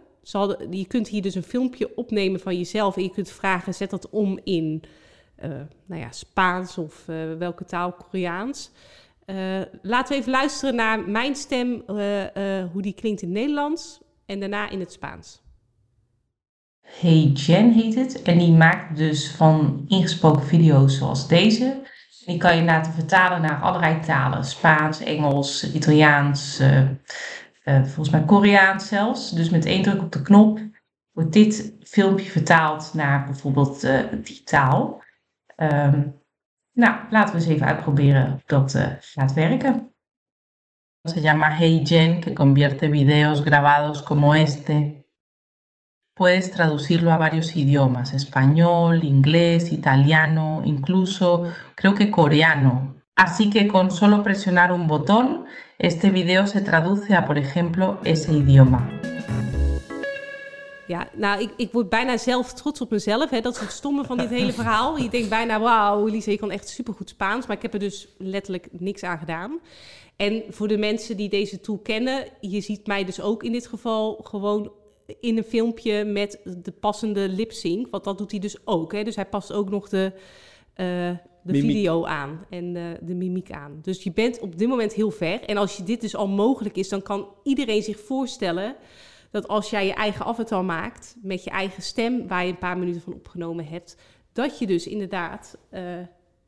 Je 0.71 0.87
kunt 0.87 1.09
hier 1.09 1.23
dus 1.23 1.35
een 1.35 1.43
filmpje 1.43 1.97
opnemen 1.97 2.40
van 2.40 2.57
jezelf 2.57 2.97
en 2.97 3.03
je 3.03 3.11
kunt 3.11 3.31
vragen, 3.31 3.75
zet 3.75 3.90
dat 3.90 4.11
om 4.11 4.38
in 4.45 4.83
uh, 5.45 5.51
nou 5.87 6.01
ja, 6.01 6.12
Spaans 6.12 6.79
of 6.79 7.09
uh, 7.09 7.35
welke 7.38 7.64
taal, 7.64 7.93
Koreaans. 7.93 8.71
Uh, 9.26 9.60
laten 9.82 10.12
we 10.12 10.20
even 10.20 10.32
luisteren 10.32 10.74
naar 10.74 11.08
mijn 11.08 11.34
stem, 11.34 11.82
uh, 11.87 12.20
uh, 12.20 12.64
hoe 12.72 12.82
die 12.82 12.94
klinkt 12.94 13.22
in 13.22 13.28
het 13.28 13.38
Nederlands 13.38 14.00
en 14.26 14.40
daarna 14.40 14.70
in 14.70 14.80
het 14.80 14.92
Spaans. 14.92 15.42
Hey 16.80 17.30
Jen 17.34 17.72
heet 17.72 17.94
het 17.94 18.22
en 18.22 18.38
die 18.38 18.52
maakt 18.52 18.96
dus 18.96 19.30
van 19.30 19.84
ingesproken 19.88 20.42
video's 20.42 20.98
zoals 20.98 21.28
deze. 21.28 21.82
Die 22.26 22.38
kan 22.38 22.56
je 22.56 22.64
laten 22.64 22.92
vertalen 22.92 23.40
naar 23.40 23.60
allerlei 23.60 24.00
talen: 24.00 24.44
Spaans, 24.44 25.00
Engels, 25.00 25.74
Italiaans, 25.74 26.62
volgens 27.64 28.10
mij 28.10 28.24
Koreaans 28.24 28.88
zelfs. 28.88 29.30
Dus 29.30 29.50
met 29.50 29.64
één 29.64 29.82
druk 29.82 30.02
op 30.02 30.12
de 30.12 30.22
knop 30.22 30.60
wordt 31.12 31.32
dit 31.32 31.74
filmpje 31.80 32.30
vertaald 32.30 32.90
naar 32.94 33.24
bijvoorbeeld 33.24 33.87
die 34.24 34.42
taal. 34.42 35.02
Um, 35.56 36.22
Nou, 36.74 36.94
laten 37.10 37.34
we 37.34 37.40
eens 37.40 37.48
even 37.48 37.66
uitproberen 37.66 38.42
of 38.52 39.34
werken. 39.34 39.94
Se 41.02 41.20
llama 41.20 41.56
HeyGen, 41.58 42.20
que 42.20 42.32
convierte 42.32 42.88
videos 42.88 43.44
grabados 43.44 44.02
como 44.02 44.34
este. 44.34 45.06
Puedes 46.14 46.50
traducirlo 46.50 47.12
a 47.12 47.16
varios 47.16 47.54
idiomas, 47.56 48.12
español, 48.12 49.04
inglés, 49.04 49.72
italiano, 49.72 50.62
incluso 50.64 51.52
creo 51.74 51.94
que 51.94 52.10
coreano. 52.10 52.96
Así 53.14 53.50
que 53.50 53.68
con 53.68 53.90
solo 53.90 54.22
presionar 54.22 54.72
un 54.72 54.87
botón, 54.87 55.44
este 55.78 56.10
video 56.10 56.46
se 56.46 56.60
traduce 56.60 57.14
a, 57.14 57.24
por 57.24 57.38
ejemplo, 57.38 58.00
ese 58.04 58.32
idioma. 58.32 58.93
Ja, 60.87 61.09
nou, 61.12 61.40
ik, 61.40 61.51
ik 61.57 61.73
word 61.73 61.88
bijna 61.88 62.16
zelf 62.16 62.53
trots 62.53 62.81
op 62.81 62.90
mezelf. 62.90 63.31
Hè. 63.31 63.40
Dat 63.40 63.55
is 63.55 63.61
het 63.61 63.73
stomme 63.73 64.05
van 64.05 64.16
dit 64.16 64.29
hele 64.29 64.53
verhaal. 64.53 64.97
Je 64.99 65.09
denkt 65.09 65.29
bijna, 65.29 65.61
wauw, 65.61 66.07
Lise, 66.07 66.31
je 66.31 66.38
kan 66.38 66.51
echt 66.51 66.68
supergoed 66.68 67.09
Spaans. 67.09 67.47
Maar 67.47 67.57
ik 67.57 67.62
heb 67.62 67.73
er 67.73 67.79
dus 67.79 68.09
letterlijk 68.18 68.68
niks 68.70 69.03
aan 69.03 69.18
gedaan. 69.18 69.61
En 70.16 70.42
voor 70.49 70.68
de 70.68 70.79
mensen 70.79 71.16
die 71.16 71.29
deze 71.29 71.61
tool 71.61 71.79
kennen, 71.79 72.25
je 72.40 72.61
ziet 72.61 72.87
mij 72.87 73.05
dus 73.05 73.20
ook 73.20 73.42
in 73.42 73.53
dit 73.53 73.66
geval 73.66 74.20
gewoon 74.23 74.73
in 75.20 75.37
een 75.37 75.44
filmpje 75.44 76.05
met 76.05 76.40
de 76.62 76.73
passende 76.73 77.29
lip 77.29 77.53
sync. 77.53 77.87
Want 77.90 78.05
dat 78.05 78.18
doet 78.18 78.31
hij 78.31 78.40
dus 78.40 78.66
ook. 78.66 78.92
Hè. 78.92 79.05
Dus 79.05 79.16
hij 79.16 79.27
past 79.27 79.53
ook 79.53 79.70
nog 79.70 79.88
de, 79.88 80.12
uh, 80.77 81.11
de 81.42 81.61
video 81.61 82.05
aan 82.05 82.47
en 82.51 82.75
uh, 82.75 82.83
de 83.01 83.14
mimiek 83.14 83.51
aan. 83.51 83.79
Dus 83.83 84.03
je 84.03 84.12
bent 84.12 84.40
op 84.40 84.59
dit 84.59 84.68
moment 84.68 84.92
heel 84.92 85.11
ver. 85.11 85.40
En 85.42 85.57
als 85.57 85.77
je 85.77 85.83
dit 85.83 86.01
dus 86.01 86.16
al 86.16 86.29
mogelijk 86.29 86.77
is, 86.77 86.88
dan 86.88 87.03
kan 87.03 87.29
iedereen 87.42 87.83
zich 87.83 88.01
voorstellen 88.01 88.77
dat 89.35 89.49
als 89.49 89.70
jij 89.70 89.87
je 89.87 89.94
eigen 89.94 90.25
avatar 90.25 90.64
maakt 90.64 91.16
met 91.23 91.44
je 91.44 91.51
eigen 91.51 91.83
stem, 91.83 92.29
waar 92.29 92.44
je 92.44 92.51
een 92.51 92.59
paar 92.59 92.79
minuten 92.79 93.01
van 93.01 93.14
opgenomen 93.14 93.66
hebt, 93.66 93.97
dat 94.33 94.59
je 94.59 94.66
dus 94.66 94.87
inderdaad 94.87 95.59
uh, 95.73 95.81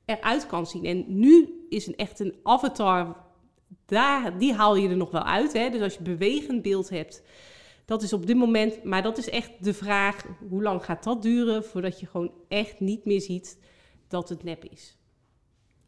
eruit 0.05 0.47
kan 0.47 0.67
zien. 0.67 0.85
En 0.85 1.05
nu 1.07 1.67
is 1.69 1.87
een 1.87 1.97
echt 1.97 2.21
een 2.21 2.35
avatar, 2.43 3.17
daar, 3.87 4.39
die 4.39 4.55
haal 4.55 4.77
je 4.77 4.89
er 4.89 4.97
nog 4.97 5.11
wel 5.11 5.23
uit. 5.23 5.53
Hè? 5.53 5.71
Dus 5.71 5.81
als 5.81 5.95
je 5.95 6.03
bewegend 6.03 6.63
beeld 6.63 6.89
hebt, 6.89 7.23
dat 7.85 8.03
is 8.03 8.13
op 8.13 8.27
dit 8.27 8.37
moment, 8.37 8.85
maar 8.85 9.03
dat 9.03 9.19
is 9.19 9.31
echt 9.31 9.65
de 9.65 9.75
vraag, 9.75 10.25
hoe 10.49 10.63
lang 10.63 10.85
gaat 10.85 11.05
dat 11.05 11.23
duren 11.23 11.65
voordat 11.65 12.01
je 12.01 12.07
gewoon 12.07 12.33
echt 12.49 12.81
niet 12.81 13.05
meer 13.05 13.21
ziet 13.21 13.59
dat 14.09 14.29
het 14.29 14.43
nep 14.43 14.65
is. 14.65 14.97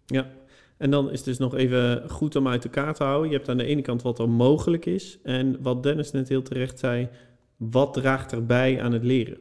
Ja, 0.07 0.31
en 0.79 0.91
dan 0.91 1.11
is 1.11 1.17
het 1.17 1.25
dus 1.25 1.39
nog 1.39 1.55
even 1.55 2.11
goed 2.11 2.37
om 2.37 2.49
uit 2.49 2.65
elkaar 2.65 2.95
te 2.95 3.05
houden. 3.05 3.31
Je 3.31 3.37
hebt 3.37 3.49
aan 3.49 3.57
de 3.57 3.65
ene 3.65 3.83
kant 3.83 4.03
wat 4.03 4.19
er 4.19 4.29
mogelijk 4.29 4.87
is. 4.87 5.19
En 5.23 5.63
wat 5.63 5.83
Dennis 5.83 6.11
net 6.11 6.29
heel 6.29 6.43
terecht 6.43 6.79
zei, 6.79 7.09
wat 7.57 7.95
draagt 7.95 8.33
erbij 8.33 8.83
aan 8.83 8.93
het 8.93 9.05
leren? 9.05 9.39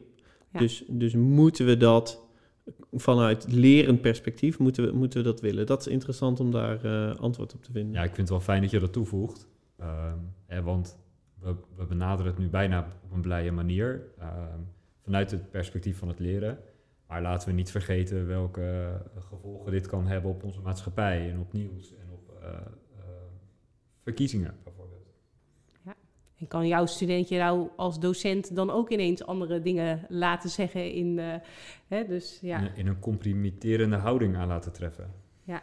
Dus, 0.52 0.84
dus 0.88 1.14
moeten 1.14 1.66
we 1.66 1.76
dat 1.76 2.26
vanuit 2.92 3.52
lerend 3.52 4.00
perspectief, 4.00 4.58
moeten 4.58 4.84
we, 4.84 4.92
moeten 4.92 5.18
we 5.18 5.24
dat 5.24 5.40
willen? 5.40 5.66
Dat 5.66 5.80
is 5.80 5.86
interessant 5.86 6.40
om 6.40 6.50
daar 6.50 6.84
uh, 6.84 7.14
antwoord 7.14 7.54
op 7.54 7.62
te 7.62 7.72
vinden. 7.72 7.92
Ja, 7.92 8.00
ik 8.02 8.14
vind 8.14 8.18
het 8.18 8.28
wel 8.28 8.40
fijn 8.40 8.62
dat 8.62 8.70
je 8.70 8.80
dat 8.80 8.92
toevoegt. 8.92 9.48
Uh, 9.80 10.12
want 10.62 10.98
we, 11.40 11.54
we, 11.76 11.84
benaderen 11.84 12.30
het 12.32 12.40
nu 12.40 12.48
bijna 12.48 12.92
op 13.04 13.12
een 13.12 13.20
blije 13.20 13.52
manier. 13.52 14.02
Uh, 14.18 14.26
vanuit 15.02 15.30
het 15.30 15.50
perspectief 15.50 15.98
van 15.98 16.08
het 16.08 16.18
leren. 16.18 16.58
Maar 17.08 17.22
laten 17.22 17.48
we 17.48 17.54
niet 17.54 17.70
vergeten 17.70 18.26
welke 18.26 18.60
eh, 19.14 19.22
gevolgen 19.22 19.72
dit 19.72 19.86
kan 19.86 20.06
hebben 20.06 20.30
op 20.30 20.44
onze 20.44 20.60
maatschappij 20.60 21.30
en 21.30 21.40
op 21.40 21.52
nieuws 21.52 21.94
en 21.94 22.10
op 22.12 22.32
uh, 22.42 22.48
uh, 22.48 23.04
verkiezingen 24.02 24.54
bijvoorbeeld. 24.64 25.06
Ja, 25.84 25.94
en 26.38 26.46
kan 26.46 26.66
jouw 26.66 26.86
studentje 26.86 27.38
nou 27.38 27.68
als 27.76 28.00
docent 28.00 28.56
dan 28.56 28.70
ook 28.70 28.90
ineens 28.90 29.26
andere 29.26 29.60
dingen 29.60 30.06
laten 30.08 30.50
zeggen 30.50 30.92
in, 30.92 31.18
uh, 31.18 31.34
hè, 31.86 32.06
dus, 32.06 32.38
ja. 32.42 32.58
in, 32.58 32.76
in, 32.76 32.86
een 32.86 32.98
compromitterende 32.98 33.96
houding 33.96 34.36
aan 34.36 34.48
laten 34.48 34.72
treffen? 34.72 35.10
Ja. 35.44 35.62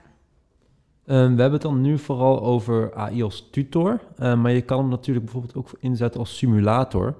Um, 1.05 1.35
we 1.35 1.41
hebben 1.41 1.51
het 1.51 1.61
dan 1.61 1.81
nu 1.81 1.97
vooral 1.97 2.41
over 2.41 2.93
AI 2.93 3.23
als 3.23 3.49
tutor, 3.51 4.01
maar 4.17 4.51
je 4.51 4.61
kan 4.61 4.79
hem 4.79 4.89
natuurlijk 4.89 5.25
bijvoorbeeld 5.25 5.55
ook 5.55 5.69
inzetten 5.79 6.19
als 6.19 6.37
simulator. 6.37 7.17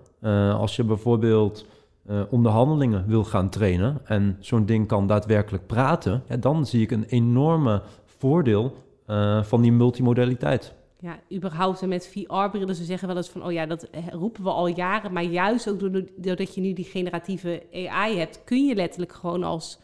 als 0.52 0.76
je 0.76 0.84
bijvoorbeeld 0.84 1.66
uh, 2.10 2.22
onderhandelingen 2.30 3.08
wil 3.08 3.24
gaan 3.24 3.50
trainen 3.50 4.02
en 4.04 4.38
zo'n 4.39 4.65
ding 4.65 4.88
kan 4.88 5.08
daadwerkelijk 5.08 5.68
praten, 5.68 6.24
ja, 6.28 6.38
dan 6.38 6.65
zie 6.65 6.82
ik 6.82 6.91
een 6.91 7.06
enorme 7.06 7.82
voordeel 8.06 8.76
uh, 9.08 9.44
van 9.44 9.62
die 9.62 9.72
multimodaliteit. 9.72 10.74
Ja, 11.00 11.20
überhaupt 11.34 11.86
met 11.86 12.08
VR-brillen, 12.08 12.76
ze 12.76 12.84
zeggen 12.84 13.08
wel 13.08 13.18
eens 13.18 13.30
van, 13.30 13.44
oh 13.46 13.52
ja, 13.52 13.65
dat 13.65 13.89
roepen 14.12 14.44
we 14.44 14.50
al 14.50 14.68
jaren, 14.68 15.13
maar 15.13 15.24
juist 15.24 15.70
ook 15.70 15.80
doordat 16.15 16.56
je 16.56 16.62
nu 16.62 16.74
die 16.74 16.86
generatieve 16.86 17.63
AI 17.72 18.18
hebt, 18.18 18.44
kun 18.44 18.65
je 18.65 18.76
letterlijk 18.76 19.13
gewoon 19.13 19.44
als, 19.44 19.80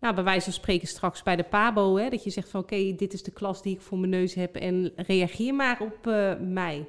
nou, 0.00 0.14
bij 0.14 0.24
wijze 0.24 0.44
van 0.44 0.52
spreken 0.52 0.88
straks 0.88 1.22
bij 1.22 1.36
de 1.36 1.42
PABO, 1.42 1.96
hè, 1.96 2.08
dat 2.08 2.24
je 2.24 2.30
zegt 2.30 2.48
van, 2.48 2.60
oké, 2.60 2.94
dit 2.96 3.12
is 3.12 3.22
de 3.22 3.30
klas 3.30 3.62
die 3.62 3.74
ik 3.74 3.80
voor 3.80 3.98
mijn 3.98 4.10
neus 4.10 4.34
heb 4.34 4.56
en 4.56 4.92
reageer 4.96 5.54
maar 5.54 5.80
op 5.80 6.06
uh, 6.06 6.32
mij. 6.40 6.88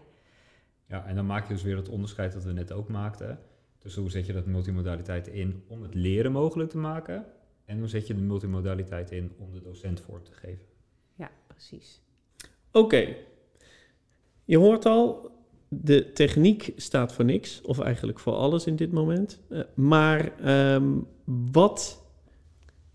Ja, 0.88 1.06
en 1.06 1.16
dan 1.16 1.26
maak 1.26 1.48
je 1.48 1.54
dus 1.54 1.64
weer 1.64 1.78
het 1.78 1.90
onderscheid 1.90 2.34
dat 2.34 2.44
we 2.44 2.52
net 2.52 2.72
ook 2.72 2.90
maakten 2.90 3.40
dus 3.82 3.96
hoe 3.96 4.10
zet 4.10 4.26
je 4.26 4.34
dat 4.34 4.46
multimodaliteit 4.46 5.28
in 5.28 5.64
om 5.68 5.82
het 5.82 5.94
leren 5.94 6.32
mogelijk 6.32 6.70
te 6.70 6.78
maken? 6.78 7.26
En 7.66 7.80
hoe 7.80 7.88
zet 7.88 8.08
je 8.08 8.16
de 8.16 8.22
multimodaliteit 8.22 9.12
in 9.12 9.32
om 9.38 9.54
de 9.54 9.62
docent 9.62 10.00
vorm 10.00 10.24
te 10.24 10.34
geven? 10.34 10.66
Ja, 11.16 11.32
precies. 11.48 12.02
Oké. 12.72 13.16
Je 14.46 14.58
hoort 14.58 14.86
al, 14.86 15.32
de 15.68 16.12
techniek 16.12 16.74
staat 16.76 17.14
voor 17.14 17.26
niks, 17.26 17.62
of 17.62 17.80
eigenlijk 17.80 18.20
voor 18.20 18.34
alles 18.34 18.66
in 18.66 18.76
dit 18.76 18.92
moment. 18.92 19.42
Uh, 19.50 19.62
maar 19.76 20.48
um, 20.74 21.08
wat 21.52 22.06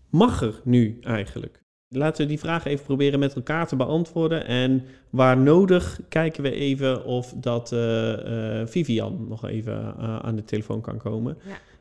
mag 0.09 0.41
er 0.41 0.61
nu 0.63 0.97
eigenlijk? 1.01 1.65
Laten 1.89 2.21
we 2.21 2.27
die 2.27 2.39
vraag 2.39 2.65
even 2.65 2.85
proberen 2.85 3.19
met 3.19 3.35
elkaar 3.35 3.67
te 3.67 3.75
beantwoorden. 3.75 4.45
En 4.45 4.85
waar 5.09 5.37
nodig 5.37 5.99
kijken 6.09 6.43
we 6.43 6.51
even 6.51 7.05
of 7.05 7.33
dat 7.35 7.71
uh, 7.71 8.59
uh, 8.59 8.67
Vivian 8.67 9.27
nog 9.27 9.47
even 9.47 9.95
aan 9.97 10.35
de 10.35 10.43
telefoon 10.43 10.81
kan 10.81 10.97
komen. 10.97 11.37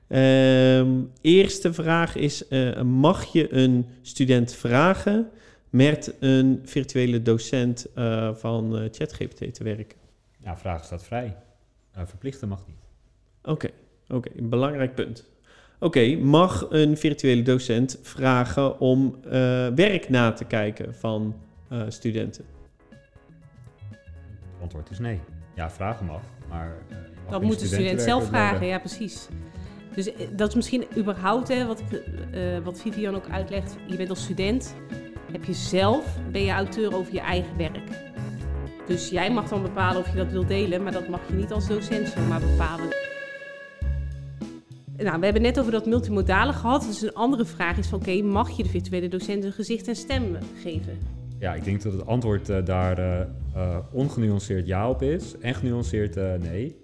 Ja. 0.08 0.78
Um, 0.78 1.10
eerste 1.20 1.72
vraag 1.72 2.16
is: 2.16 2.44
mag 2.84 3.24
je 3.24 3.54
een 3.54 3.86
student 4.02 4.54
vragen 4.54 5.30
met 5.70 6.14
een 6.20 6.60
virtuele 6.64 7.22
docent 7.22 7.86
van 8.32 8.88
ChatGPT 8.92 9.54
te 9.54 9.64
werken? 9.64 9.98
Ja, 10.38 10.56
vragen 10.56 10.84
staat 10.84 11.04
vrij. 11.04 11.36
verplichten 11.92 12.48
mag 12.48 12.66
niet. 12.66 12.76
Oké, 13.42 13.50
okay, 13.50 13.72
oké, 14.08 14.30
een 14.36 14.48
belangrijk 14.48 14.94
punt. 14.94 15.24
Oké, 15.78 16.16
mag 16.16 16.66
een 16.70 16.96
virtuele 16.96 17.42
docent 17.42 17.98
vragen 18.02 18.80
om 18.80 19.16
uh, 19.24 19.32
werk 19.74 20.08
na 20.08 20.32
te 20.32 20.44
kijken 20.44 20.94
van 20.94 21.34
uh, 21.72 21.82
studenten? 21.88 22.44
Het 24.38 24.62
antwoord 24.62 24.90
is 24.90 24.98
nee. 24.98 25.20
Ja, 25.54 25.70
vragen 25.70 26.06
mag, 26.06 26.22
maar... 26.48 26.76
Uh, 26.90 26.96
mag 27.22 27.32
dat 27.32 27.42
moet 27.42 27.60
de 27.60 27.66
student 27.66 28.00
zelf 28.00 28.26
vragen, 28.26 28.66
ja 28.66 28.78
precies. 28.78 29.28
Dus 29.94 30.10
dat 30.32 30.48
is 30.48 30.54
misschien 30.54 30.84
überhaupt, 30.96 31.48
hè, 31.48 31.66
wat, 31.66 31.80
ik, 31.80 32.02
wat 32.64 32.80
Vivian 32.80 33.14
ook 33.14 33.28
uitlegt. 33.30 33.76
Je 33.86 33.96
bent 33.96 34.10
als 34.10 34.22
student, 34.22 34.74
heb 35.32 35.44
je 35.44 35.52
zelf, 35.52 36.18
ben 36.32 36.42
je 36.42 36.52
auteur 36.52 36.94
over 36.96 37.12
je 37.12 37.20
eigen 37.20 37.56
werk. 37.56 37.88
Dus 38.86 39.08
jij 39.08 39.30
mag 39.32 39.48
dan 39.48 39.62
bepalen 39.62 40.00
of 40.00 40.10
je 40.10 40.16
dat 40.16 40.30
wilt 40.32 40.48
delen, 40.48 40.82
maar 40.82 40.92
dat 40.92 41.08
mag 41.08 41.20
je 41.28 41.34
niet 41.34 41.52
als 41.52 41.68
docent 41.68 42.08
zomaar 42.08 42.40
bepalen. 42.40 43.05
Nou, 45.06 45.18
we 45.18 45.24
hebben 45.24 45.42
net 45.42 45.60
over 45.60 45.72
dat 45.72 45.86
multimodale 45.86 46.52
gehad. 46.52 46.82
Dus 46.82 47.02
een 47.02 47.14
andere 47.14 47.44
vraag 47.44 47.78
is 47.78 47.86
van, 47.86 47.98
oké, 47.98 48.22
mag 48.22 48.56
je 48.56 48.62
de 48.62 48.68
virtuele 48.68 49.08
docent 49.08 49.44
een 49.44 49.52
gezicht 49.52 49.88
en 49.88 49.96
stem 49.96 50.36
geven? 50.62 50.98
Ja, 51.38 51.54
ik 51.54 51.64
denk 51.64 51.82
dat 51.82 51.92
het 51.92 52.06
antwoord 52.06 52.48
uh, 52.48 52.64
daar 52.64 52.98
uh, 53.56 53.78
ongenuanceerd 53.92 54.66
ja 54.66 54.90
op 54.90 55.02
is 55.02 55.38
en 55.38 55.54
genuanceerd 55.54 56.14
nee. 56.40 56.76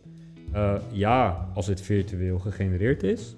ja, 0.91 1.49
als 1.55 1.67
het 1.67 1.81
virtueel 1.81 2.39
gegenereerd 2.39 3.03
is. 3.03 3.35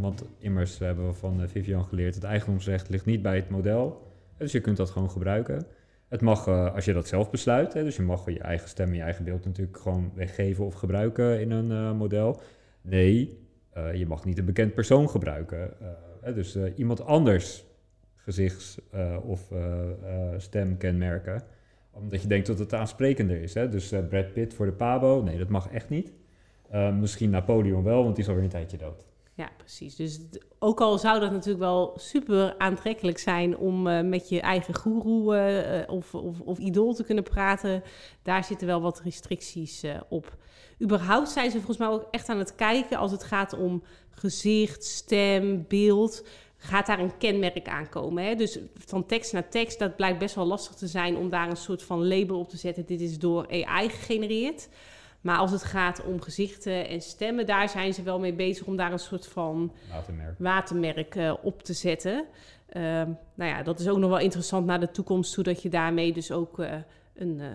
want 0.00 0.24
immers 0.38 0.78
hebben 0.78 1.06
we 1.06 1.12
van 1.12 1.48
Vivian 1.48 1.84
geleerd, 1.84 2.14
het 2.14 2.24
eigendomsrecht 2.24 2.88
ligt 2.88 3.04
niet 3.04 3.22
bij 3.22 3.36
het 3.36 3.50
model. 3.50 4.10
Dus 4.38 4.52
je 4.52 4.60
kunt 4.60 4.76
dat 4.76 4.90
gewoon 4.90 5.10
gebruiken. 5.10 5.66
Het 6.08 6.20
mag, 6.20 6.48
als 6.48 6.84
je 6.84 6.92
dat 6.92 7.08
zelf 7.08 7.30
besluit, 7.30 7.72
hè, 7.72 7.84
dus 7.84 7.96
je 7.96 8.02
mag 8.02 8.30
je 8.30 8.38
eigen 8.38 8.68
stem 8.68 8.88
en 8.88 8.94
je 8.94 9.02
eigen 9.02 9.24
beeld 9.24 9.44
natuurlijk 9.44 9.78
gewoon 9.78 10.10
weggeven 10.14 10.64
of 10.64 10.74
gebruiken 10.74 11.40
in 11.40 11.50
een 11.50 11.96
model. 11.96 12.40
Nee, 12.82 13.45
je 13.94 14.04
mag 14.06 14.24
niet 14.24 14.38
een 14.38 14.44
bekend 14.44 14.74
persoon 14.74 15.10
gebruiken. 15.10 15.74
Uh, 16.26 16.34
dus 16.34 16.56
uh, 16.56 16.72
iemand 16.76 17.04
anders 17.04 17.64
gezichts- 18.16 18.78
of 19.22 19.52
stem 20.36 20.76
kenmerken. 20.76 21.42
Omdat 21.90 22.22
je 22.22 22.28
denkt 22.28 22.46
dat 22.46 22.58
het 22.58 22.74
aansprekender 22.74 23.42
is. 23.42 23.54
Hè? 23.54 23.68
Dus 23.68 23.92
Brad 24.08 24.32
Pitt 24.32 24.54
voor 24.54 24.66
de 24.66 24.72
Pabo, 24.72 25.22
nee, 25.22 25.38
dat 25.38 25.48
mag 25.48 25.68
echt 25.68 25.88
niet. 25.88 26.12
misschien 27.00 27.30
Napoleon 27.30 27.82
wel, 27.82 28.02
want 28.02 28.14
die 28.14 28.24
is 28.24 28.30
alweer 28.30 28.44
een 28.44 28.50
tijdje 28.50 28.76
dood. 28.76 29.04
Ja, 29.34 29.50
precies. 29.56 29.96
Dus 29.96 30.20
ook 30.58 30.80
al 30.80 30.98
zou 30.98 31.20
dat 31.20 31.30
natuurlijk 31.30 31.58
wel 31.58 31.92
super 31.96 32.54
aantrekkelijk 32.58 33.18
zijn 33.18 33.56
om 33.56 33.82
met 34.08 34.28
je 34.28 34.40
eigen 34.40 34.74
goeroe 34.74 35.86
of, 35.88 36.14
of, 36.14 36.40
of, 36.40 36.58
idool 36.58 36.94
te 36.94 37.04
kunnen 37.04 37.24
praten, 37.24 37.82
daar 38.22 38.44
zitten 38.44 38.66
wel 38.66 38.80
wat 38.80 39.00
restricties 39.00 39.84
op 40.08 40.36
überhaupt 40.82 41.28
zijn 41.28 41.50
ze 41.50 41.56
volgens 41.56 41.78
mij 41.78 41.88
ook 41.88 42.06
echt 42.10 42.28
aan 42.28 42.38
het 42.38 42.54
kijken 42.54 42.98
als 42.98 43.10
het 43.10 43.24
gaat 43.24 43.52
om 43.52 43.82
gezicht, 44.10 44.84
stem, 44.84 45.64
beeld. 45.68 46.26
Gaat 46.56 46.86
daar 46.86 46.98
een 46.98 47.16
kenmerk 47.18 47.68
aankomen? 47.68 48.24
Hè? 48.24 48.34
Dus 48.34 48.58
van 48.74 49.06
tekst 49.06 49.32
naar 49.32 49.48
tekst, 49.48 49.78
dat 49.78 49.96
blijkt 49.96 50.18
best 50.18 50.34
wel 50.34 50.46
lastig 50.46 50.74
te 50.74 50.86
zijn 50.86 51.16
om 51.16 51.28
daar 51.28 51.48
een 51.48 51.56
soort 51.56 51.82
van 51.82 52.06
label 52.06 52.38
op 52.38 52.48
te 52.48 52.56
zetten. 52.56 52.86
Dit 52.86 53.00
is 53.00 53.18
door 53.18 53.46
AI 53.50 53.88
gegenereerd. 53.88 54.68
Maar 55.20 55.38
als 55.38 55.50
het 55.50 55.64
gaat 55.64 56.04
om 56.04 56.20
gezichten 56.20 56.88
en 56.88 57.00
stemmen, 57.00 57.46
daar 57.46 57.68
zijn 57.68 57.94
ze 57.94 58.02
wel 58.02 58.18
mee 58.18 58.32
bezig 58.32 58.66
om 58.66 58.76
daar 58.76 58.92
een 58.92 58.98
soort 58.98 59.26
van 59.26 59.72
watermerk, 59.90 60.34
watermerk 60.38 61.14
uh, 61.14 61.34
op 61.42 61.62
te 61.62 61.72
zetten. 61.72 62.24
Uh, 62.72 62.82
nou 63.34 63.50
ja, 63.50 63.62
dat 63.62 63.80
is 63.80 63.88
ook 63.88 63.98
nog 63.98 64.10
wel 64.10 64.18
interessant 64.18 64.66
naar 64.66 64.80
de 64.80 64.90
toekomst 64.90 65.34
toe, 65.34 65.44
dat 65.44 65.62
je 65.62 65.68
daarmee 65.68 66.12
dus 66.12 66.32
ook 66.32 66.58
uh, 66.58 66.72
een 67.14 67.38
uh, 67.38 67.46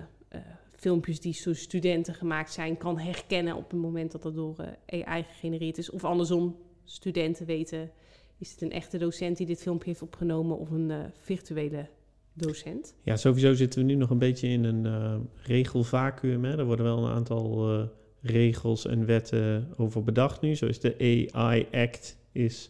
filmpjes 0.82 1.20
die 1.20 1.42
door 1.44 1.56
studenten 1.56 2.14
gemaakt 2.14 2.54
zijn 2.54 2.78
kan 2.78 3.00
herkennen 3.00 3.56
op 3.56 3.72
het 3.72 3.80
moment 3.80 4.12
dat 4.12 4.22
dat 4.22 4.36
door 4.36 4.56
uh, 4.60 5.06
AI 5.08 5.24
gegenereerd 5.24 5.78
is. 5.78 5.90
Of 5.90 6.04
andersom, 6.04 6.56
studenten 6.84 7.46
weten, 7.46 7.92
is 8.38 8.52
het 8.52 8.62
een 8.62 8.72
echte 8.72 8.98
docent 8.98 9.38
die 9.38 9.46
dit 9.46 9.62
filmpje 9.62 9.90
heeft 9.90 10.02
opgenomen 10.02 10.58
of 10.58 10.70
een 10.70 10.90
uh, 10.90 10.98
virtuele 11.20 11.88
docent? 12.34 12.96
Ja, 13.04 13.16
sowieso 13.16 13.54
zitten 13.54 13.80
we 13.80 13.86
nu 13.86 13.96
nog 13.96 14.10
een 14.10 14.18
beetje 14.18 14.48
in 14.48 14.64
een 14.64 14.86
uh, 14.86 15.16
regelvacuum. 15.44 16.46
Er 16.46 16.66
worden 16.66 16.86
wel 16.86 17.06
een 17.06 17.14
aantal 17.14 17.90
regels 18.22 18.86
en 18.86 19.06
wetten 19.06 19.74
over 19.78 20.04
bedacht 20.04 20.42
nu. 20.42 20.56
Zo 20.56 20.66
is 20.66 20.80
de 20.80 21.30
AI 21.34 21.68
Act 21.72 22.18
is 22.32 22.70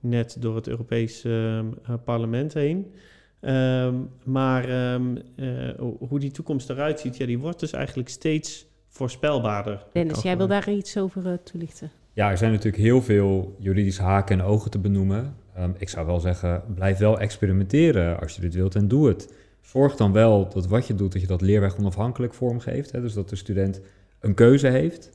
net 0.00 0.36
door 0.38 0.54
het 0.54 0.68
Europees 0.68 1.24
uh, 1.24 1.64
parlement 2.04 2.54
heen. 2.54 2.92
Um, 3.40 4.08
maar 4.24 4.92
um, 4.92 5.18
uh, 5.36 5.70
hoe 5.98 6.18
die 6.18 6.30
toekomst 6.30 6.70
eruit 6.70 7.00
ziet, 7.00 7.16
ja, 7.16 7.26
die 7.26 7.38
wordt 7.38 7.60
dus 7.60 7.72
eigenlijk 7.72 8.08
steeds 8.08 8.66
voorspelbaarder. 8.88 9.86
Dennis, 9.92 10.22
jij 10.22 10.36
wil 10.36 10.46
daar 10.46 10.70
iets 10.70 10.98
over 10.98 11.26
uh, 11.26 11.32
toelichten? 11.44 11.90
Ja, 12.12 12.30
er 12.30 12.38
zijn 12.38 12.52
natuurlijk 12.52 12.82
heel 12.82 13.02
veel 13.02 13.56
juridische 13.58 14.02
haken 14.02 14.38
en 14.38 14.44
ogen 14.44 14.70
te 14.70 14.78
benoemen. 14.78 15.36
Um, 15.58 15.74
ik 15.78 15.88
zou 15.88 16.06
wel 16.06 16.20
zeggen, 16.20 16.62
blijf 16.74 16.98
wel 16.98 17.18
experimenteren 17.18 18.20
als 18.20 18.34
je 18.34 18.40
dit 18.40 18.54
wilt 18.54 18.74
en 18.74 18.88
doe 18.88 19.08
het. 19.08 19.34
Zorg 19.60 19.96
dan 19.96 20.12
wel 20.12 20.48
dat 20.48 20.66
wat 20.66 20.86
je 20.86 20.94
doet, 20.94 21.12
dat 21.12 21.20
je 21.20 21.26
dat 21.26 21.40
leerweg 21.40 21.78
onafhankelijk 21.78 22.34
vormgeeft. 22.34 22.92
Hè? 22.92 23.00
Dus 23.00 23.12
dat 23.12 23.28
de 23.28 23.36
student 23.36 23.80
een 24.20 24.34
keuze 24.34 24.66
heeft. 24.66 25.10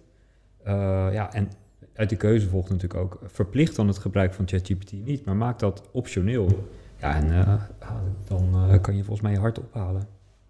Uh, 0.68 0.74
ja, 1.12 1.34
en 1.34 1.52
uit 1.94 2.10
die 2.10 2.18
keuze 2.18 2.48
volgt 2.48 2.70
natuurlijk 2.70 3.02
ook, 3.02 3.20
verplicht 3.24 3.76
dan 3.76 3.88
het 3.88 3.98
gebruik 3.98 4.34
van 4.34 4.48
ChatGPT 4.48 4.92
niet, 4.92 5.26
maar 5.26 5.36
maak 5.36 5.60
dat 5.60 5.90
optioneel. 5.92 6.68
Ja, 7.00 7.16
en 7.16 7.28
uh, 7.28 7.54
dan 8.28 8.50
uh, 8.54 8.82
kan 8.82 8.96
je 8.96 9.04
volgens 9.04 9.22
mij 9.22 9.32
je 9.32 9.40
hart 9.40 9.60
ophalen. 9.60 10.08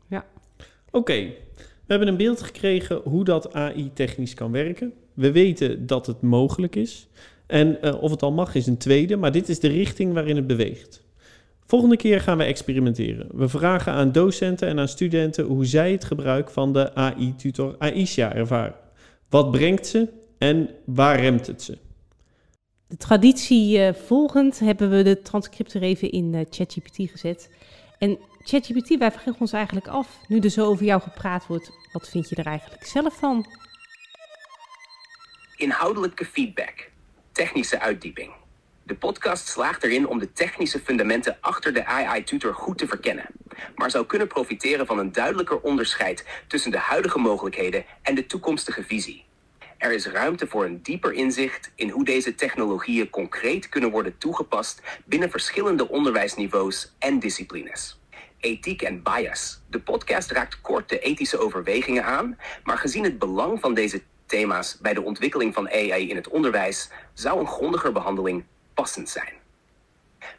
Ja. 0.07 0.25
Oké, 0.85 0.97
okay. 0.97 1.37
we 1.55 1.63
hebben 1.87 2.07
een 2.07 2.17
beeld 2.17 2.41
gekregen 2.41 3.01
hoe 3.03 3.23
dat 3.23 3.53
AI 3.53 3.93
technisch 3.93 4.33
kan 4.33 4.51
werken. 4.51 4.93
We 5.13 5.31
weten 5.31 5.87
dat 5.87 6.05
het 6.05 6.21
mogelijk 6.21 6.75
is. 6.75 7.07
En 7.47 7.77
uh, 7.81 8.01
of 8.01 8.11
het 8.11 8.21
al 8.21 8.31
mag 8.31 8.55
is 8.55 8.67
een 8.67 8.77
tweede, 8.77 9.15
maar 9.15 9.31
dit 9.31 9.49
is 9.49 9.59
de 9.59 9.67
richting 9.67 10.13
waarin 10.13 10.35
het 10.35 10.47
beweegt. 10.47 11.03
Volgende 11.65 11.97
keer 11.97 12.21
gaan 12.21 12.37
we 12.37 12.43
experimenteren. 12.43 13.27
We 13.33 13.47
vragen 13.47 13.93
aan 13.93 14.11
docenten 14.11 14.67
en 14.67 14.79
aan 14.79 14.87
studenten 14.87 15.45
hoe 15.45 15.65
zij 15.65 15.91
het 15.91 16.03
gebruik 16.03 16.49
van 16.49 16.73
de 16.73 16.93
AI-tutor 16.95 17.75
Aisha 17.77 18.33
ervaren. 18.33 18.75
Wat 19.29 19.51
brengt 19.51 19.87
ze 19.87 20.09
en 20.37 20.69
waar 20.85 21.19
remt 21.19 21.47
het 21.47 21.61
ze? 21.61 21.77
De 22.87 22.97
traditie 22.97 23.77
uh, 23.77 23.93
volgend 23.93 24.59
hebben 24.59 24.89
we 24.89 25.03
de 25.03 25.21
transcripten 25.21 25.81
even 25.81 26.11
in 26.11 26.33
uh, 26.33 26.41
ChatGPT 26.49 26.95
gezet. 26.95 27.49
En 27.99 28.19
ChatGPT, 28.43 28.97
wij 28.97 29.11
vragen 29.11 29.35
ons 29.39 29.51
eigenlijk 29.51 29.87
af, 29.87 30.19
nu 30.27 30.39
er 30.39 30.49
zo 30.49 30.65
over 30.65 30.85
jou 30.85 31.01
gepraat 31.01 31.47
wordt, 31.47 31.71
wat 31.91 32.09
vind 32.09 32.29
je 32.29 32.35
er 32.35 32.45
eigenlijk 32.45 32.85
zelf 32.85 33.17
van? 33.17 33.45
Inhoudelijke 35.55 36.25
feedback, 36.25 36.89
technische 37.31 37.79
uitdieping. 37.79 38.31
De 38.83 38.95
podcast 38.95 39.47
slaagt 39.47 39.83
erin 39.83 40.07
om 40.07 40.19
de 40.19 40.31
technische 40.33 40.79
fundamenten 40.79 41.37
achter 41.41 41.73
de 41.73 41.85
AI-tutor 41.85 42.53
goed 42.53 42.77
te 42.77 42.87
verkennen, 42.87 43.25
maar 43.75 43.91
zou 43.91 44.05
kunnen 44.05 44.27
profiteren 44.27 44.85
van 44.85 44.99
een 44.99 45.11
duidelijker 45.11 45.59
onderscheid 45.59 46.25
tussen 46.47 46.71
de 46.71 46.79
huidige 46.79 47.19
mogelijkheden 47.19 47.85
en 48.01 48.15
de 48.15 48.25
toekomstige 48.25 48.83
visie. 48.83 49.25
Er 49.77 49.91
is 49.91 50.07
ruimte 50.07 50.47
voor 50.47 50.65
een 50.65 50.81
dieper 50.81 51.13
inzicht 51.13 51.71
in 51.75 51.89
hoe 51.89 52.05
deze 52.05 52.35
technologieën 52.35 53.09
concreet 53.09 53.69
kunnen 53.69 53.91
worden 53.91 54.17
toegepast 54.17 54.81
binnen 55.05 55.29
verschillende 55.29 55.89
onderwijsniveaus 55.89 56.95
en 56.99 57.19
disciplines. 57.19 57.99
Ethiek 58.39 58.81
en 58.81 59.03
bias. 59.03 59.61
De 59.69 59.79
podcast 59.79 60.31
raakt 60.31 60.61
kort 60.61 60.89
de 60.89 60.99
ethische 60.99 61.37
overwegingen 61.37 62.03
aan, 62.03 62.37
maar 62.63 62.77
gezien 62.77 63.03
het 63.03 63.19
belang 63.19 63.59
van 63.59 63.73
deze 63.73 64.01
thema's 64.25 64.77
bij 64.81 64.93
de 64.93 65.01
ontwikkeling 65.01 65.53
van 65.53 65.69
AI 65.69 66.09
in 66.09 66.15
het 66.15 66.27
onderwijs 66.27 66.89
zou 67.13 67.39
een 67.39 67.47
grondiger 67.47 67.91
behandeling 67.91 68.43
passend 68.73 69.09
zijn. 69.09 69.33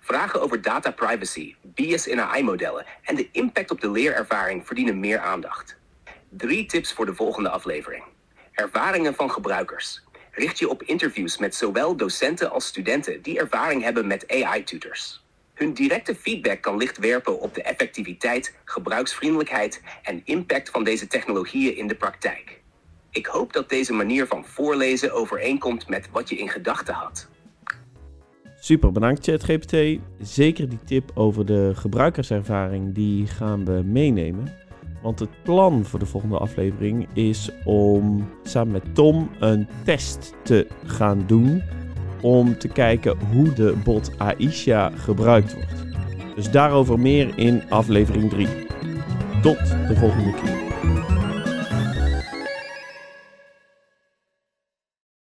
Vragen 0.01 0.41
over 0.41 0.63
data 0.63 0.91
privacy, 0.91 1.55
bias 1.63 2.07
in 2.07 2.21
AI-modellen 2.21 2.87
en 3.03 3.15
de 3.15 3.29
impact 3.33 3.71
op 3.71 3.81
de 3.81 3.91
leerervaring 3.91 4.67
verdienen 4.67 5.01
meer 5.01 5.19
aandacht. 5.19 5.77
Drie 6.29 6.67
tips 6.67 6.93
voor 6.93 7.07
de 7.07 7.15
volgende 7.15 7.49
aflevering. 7.49 8.05
Ervaringen 8.57 9.15
van 9.15 9.31
gebruikers. 9.31 10.03
Richt 10.31 10.59
je 10.59 10.69
op 10.69 10.83
interviews 10.83 11.39
met 11.39 11.55
zowel 11.55 11.97
docenten 11.97 12.51
als 12.51 12.67
studenten 12.67 13.23
die 13.23 13.39
ervaring 13.39 13.83
hebben 13.83 14.07
met 14.07 14.29
AI-tutors. 14.29 15.25
Hun 15.55 15.75
directe 15.75 16.15
feedback 16.15 16.61
kan 16.61 16.77
licht 16.77 16.99
werpen 16.99 17.41
op 17.41 17.55
de 17.55 17.63
effectiviteit, 17.63 18.55
gebruiksvriendelijkheid 18.65 19.83
en 20.03 20.21
impact 20.25 20.71
van 20.71 20.85
deze 20.85 21.07
technologieën 21.07 21.77
in 21.77 21.87
de 21.87 21.95
praktijk. 21.95 22.61
Ik 23.11 23.27
hoop 23.27 23.53
dat 23.53 23.69
deze 23.69 23.93
manier 23.93 24.27
van 24.27 24.45
voorlezen 24.45 25.13
overeenkomt 25.13 25.89
met 25.89 26.09
wat 26.11 26.29
je 26.29 26.37
in 26.37 26.49
gedachten 26.49 26.95
had. 26.95 27.29
Super, 28.61 28.93
bedankt 28.93 29.25
ChatGPT. 29.25 30.01
Zeker 30.19 30.69
die 30.69 30.85
tip 30.85 31.11
over 31.15 31.47
de 31.47 31.73
gebruikerservaring, 31.75 32.95
die 32.95 33.27
gaan 33.27 33.65
we 33.65 33.83
meenemen. 33.85 34.66
Want 35.07 35.19
het 35.19 35.43
plan 35.43 35.85
voor 35.85 35.99
de 35.99 36.07
volgende 36.07 36.39
aflevering 36.39 37.07
is 37.13 37.51
om 37.65 38.29
samen 38.43 38.73
met 38.73 38.95
Tom 38.95 39.31
een 39.39 39.69
test 39.85 40.35
te 40.43 40.67
gaan 40.85 41.25
doen. 41.27 41.63
Om 42.23 42.59
te 42.59 42.69
kijken 42.69 43.17
hoe 43.33 43.53
de 43.53 43.77
bot 43.85 44.11
Aisha 44.19 44.91
gebruikt 44.95 45.55
wordt. 45.55 45.85
Dus 46.35 46.51
daarover 46.51 46.99
meer 46.99 47.39
in 47.39 47.63
aflevering 47.69 48.31
3. 48.31 48.47
Tot 49.43 49.59
de 49.69 49.97
volgende 49.97 50.33
keer. 50.33 51.26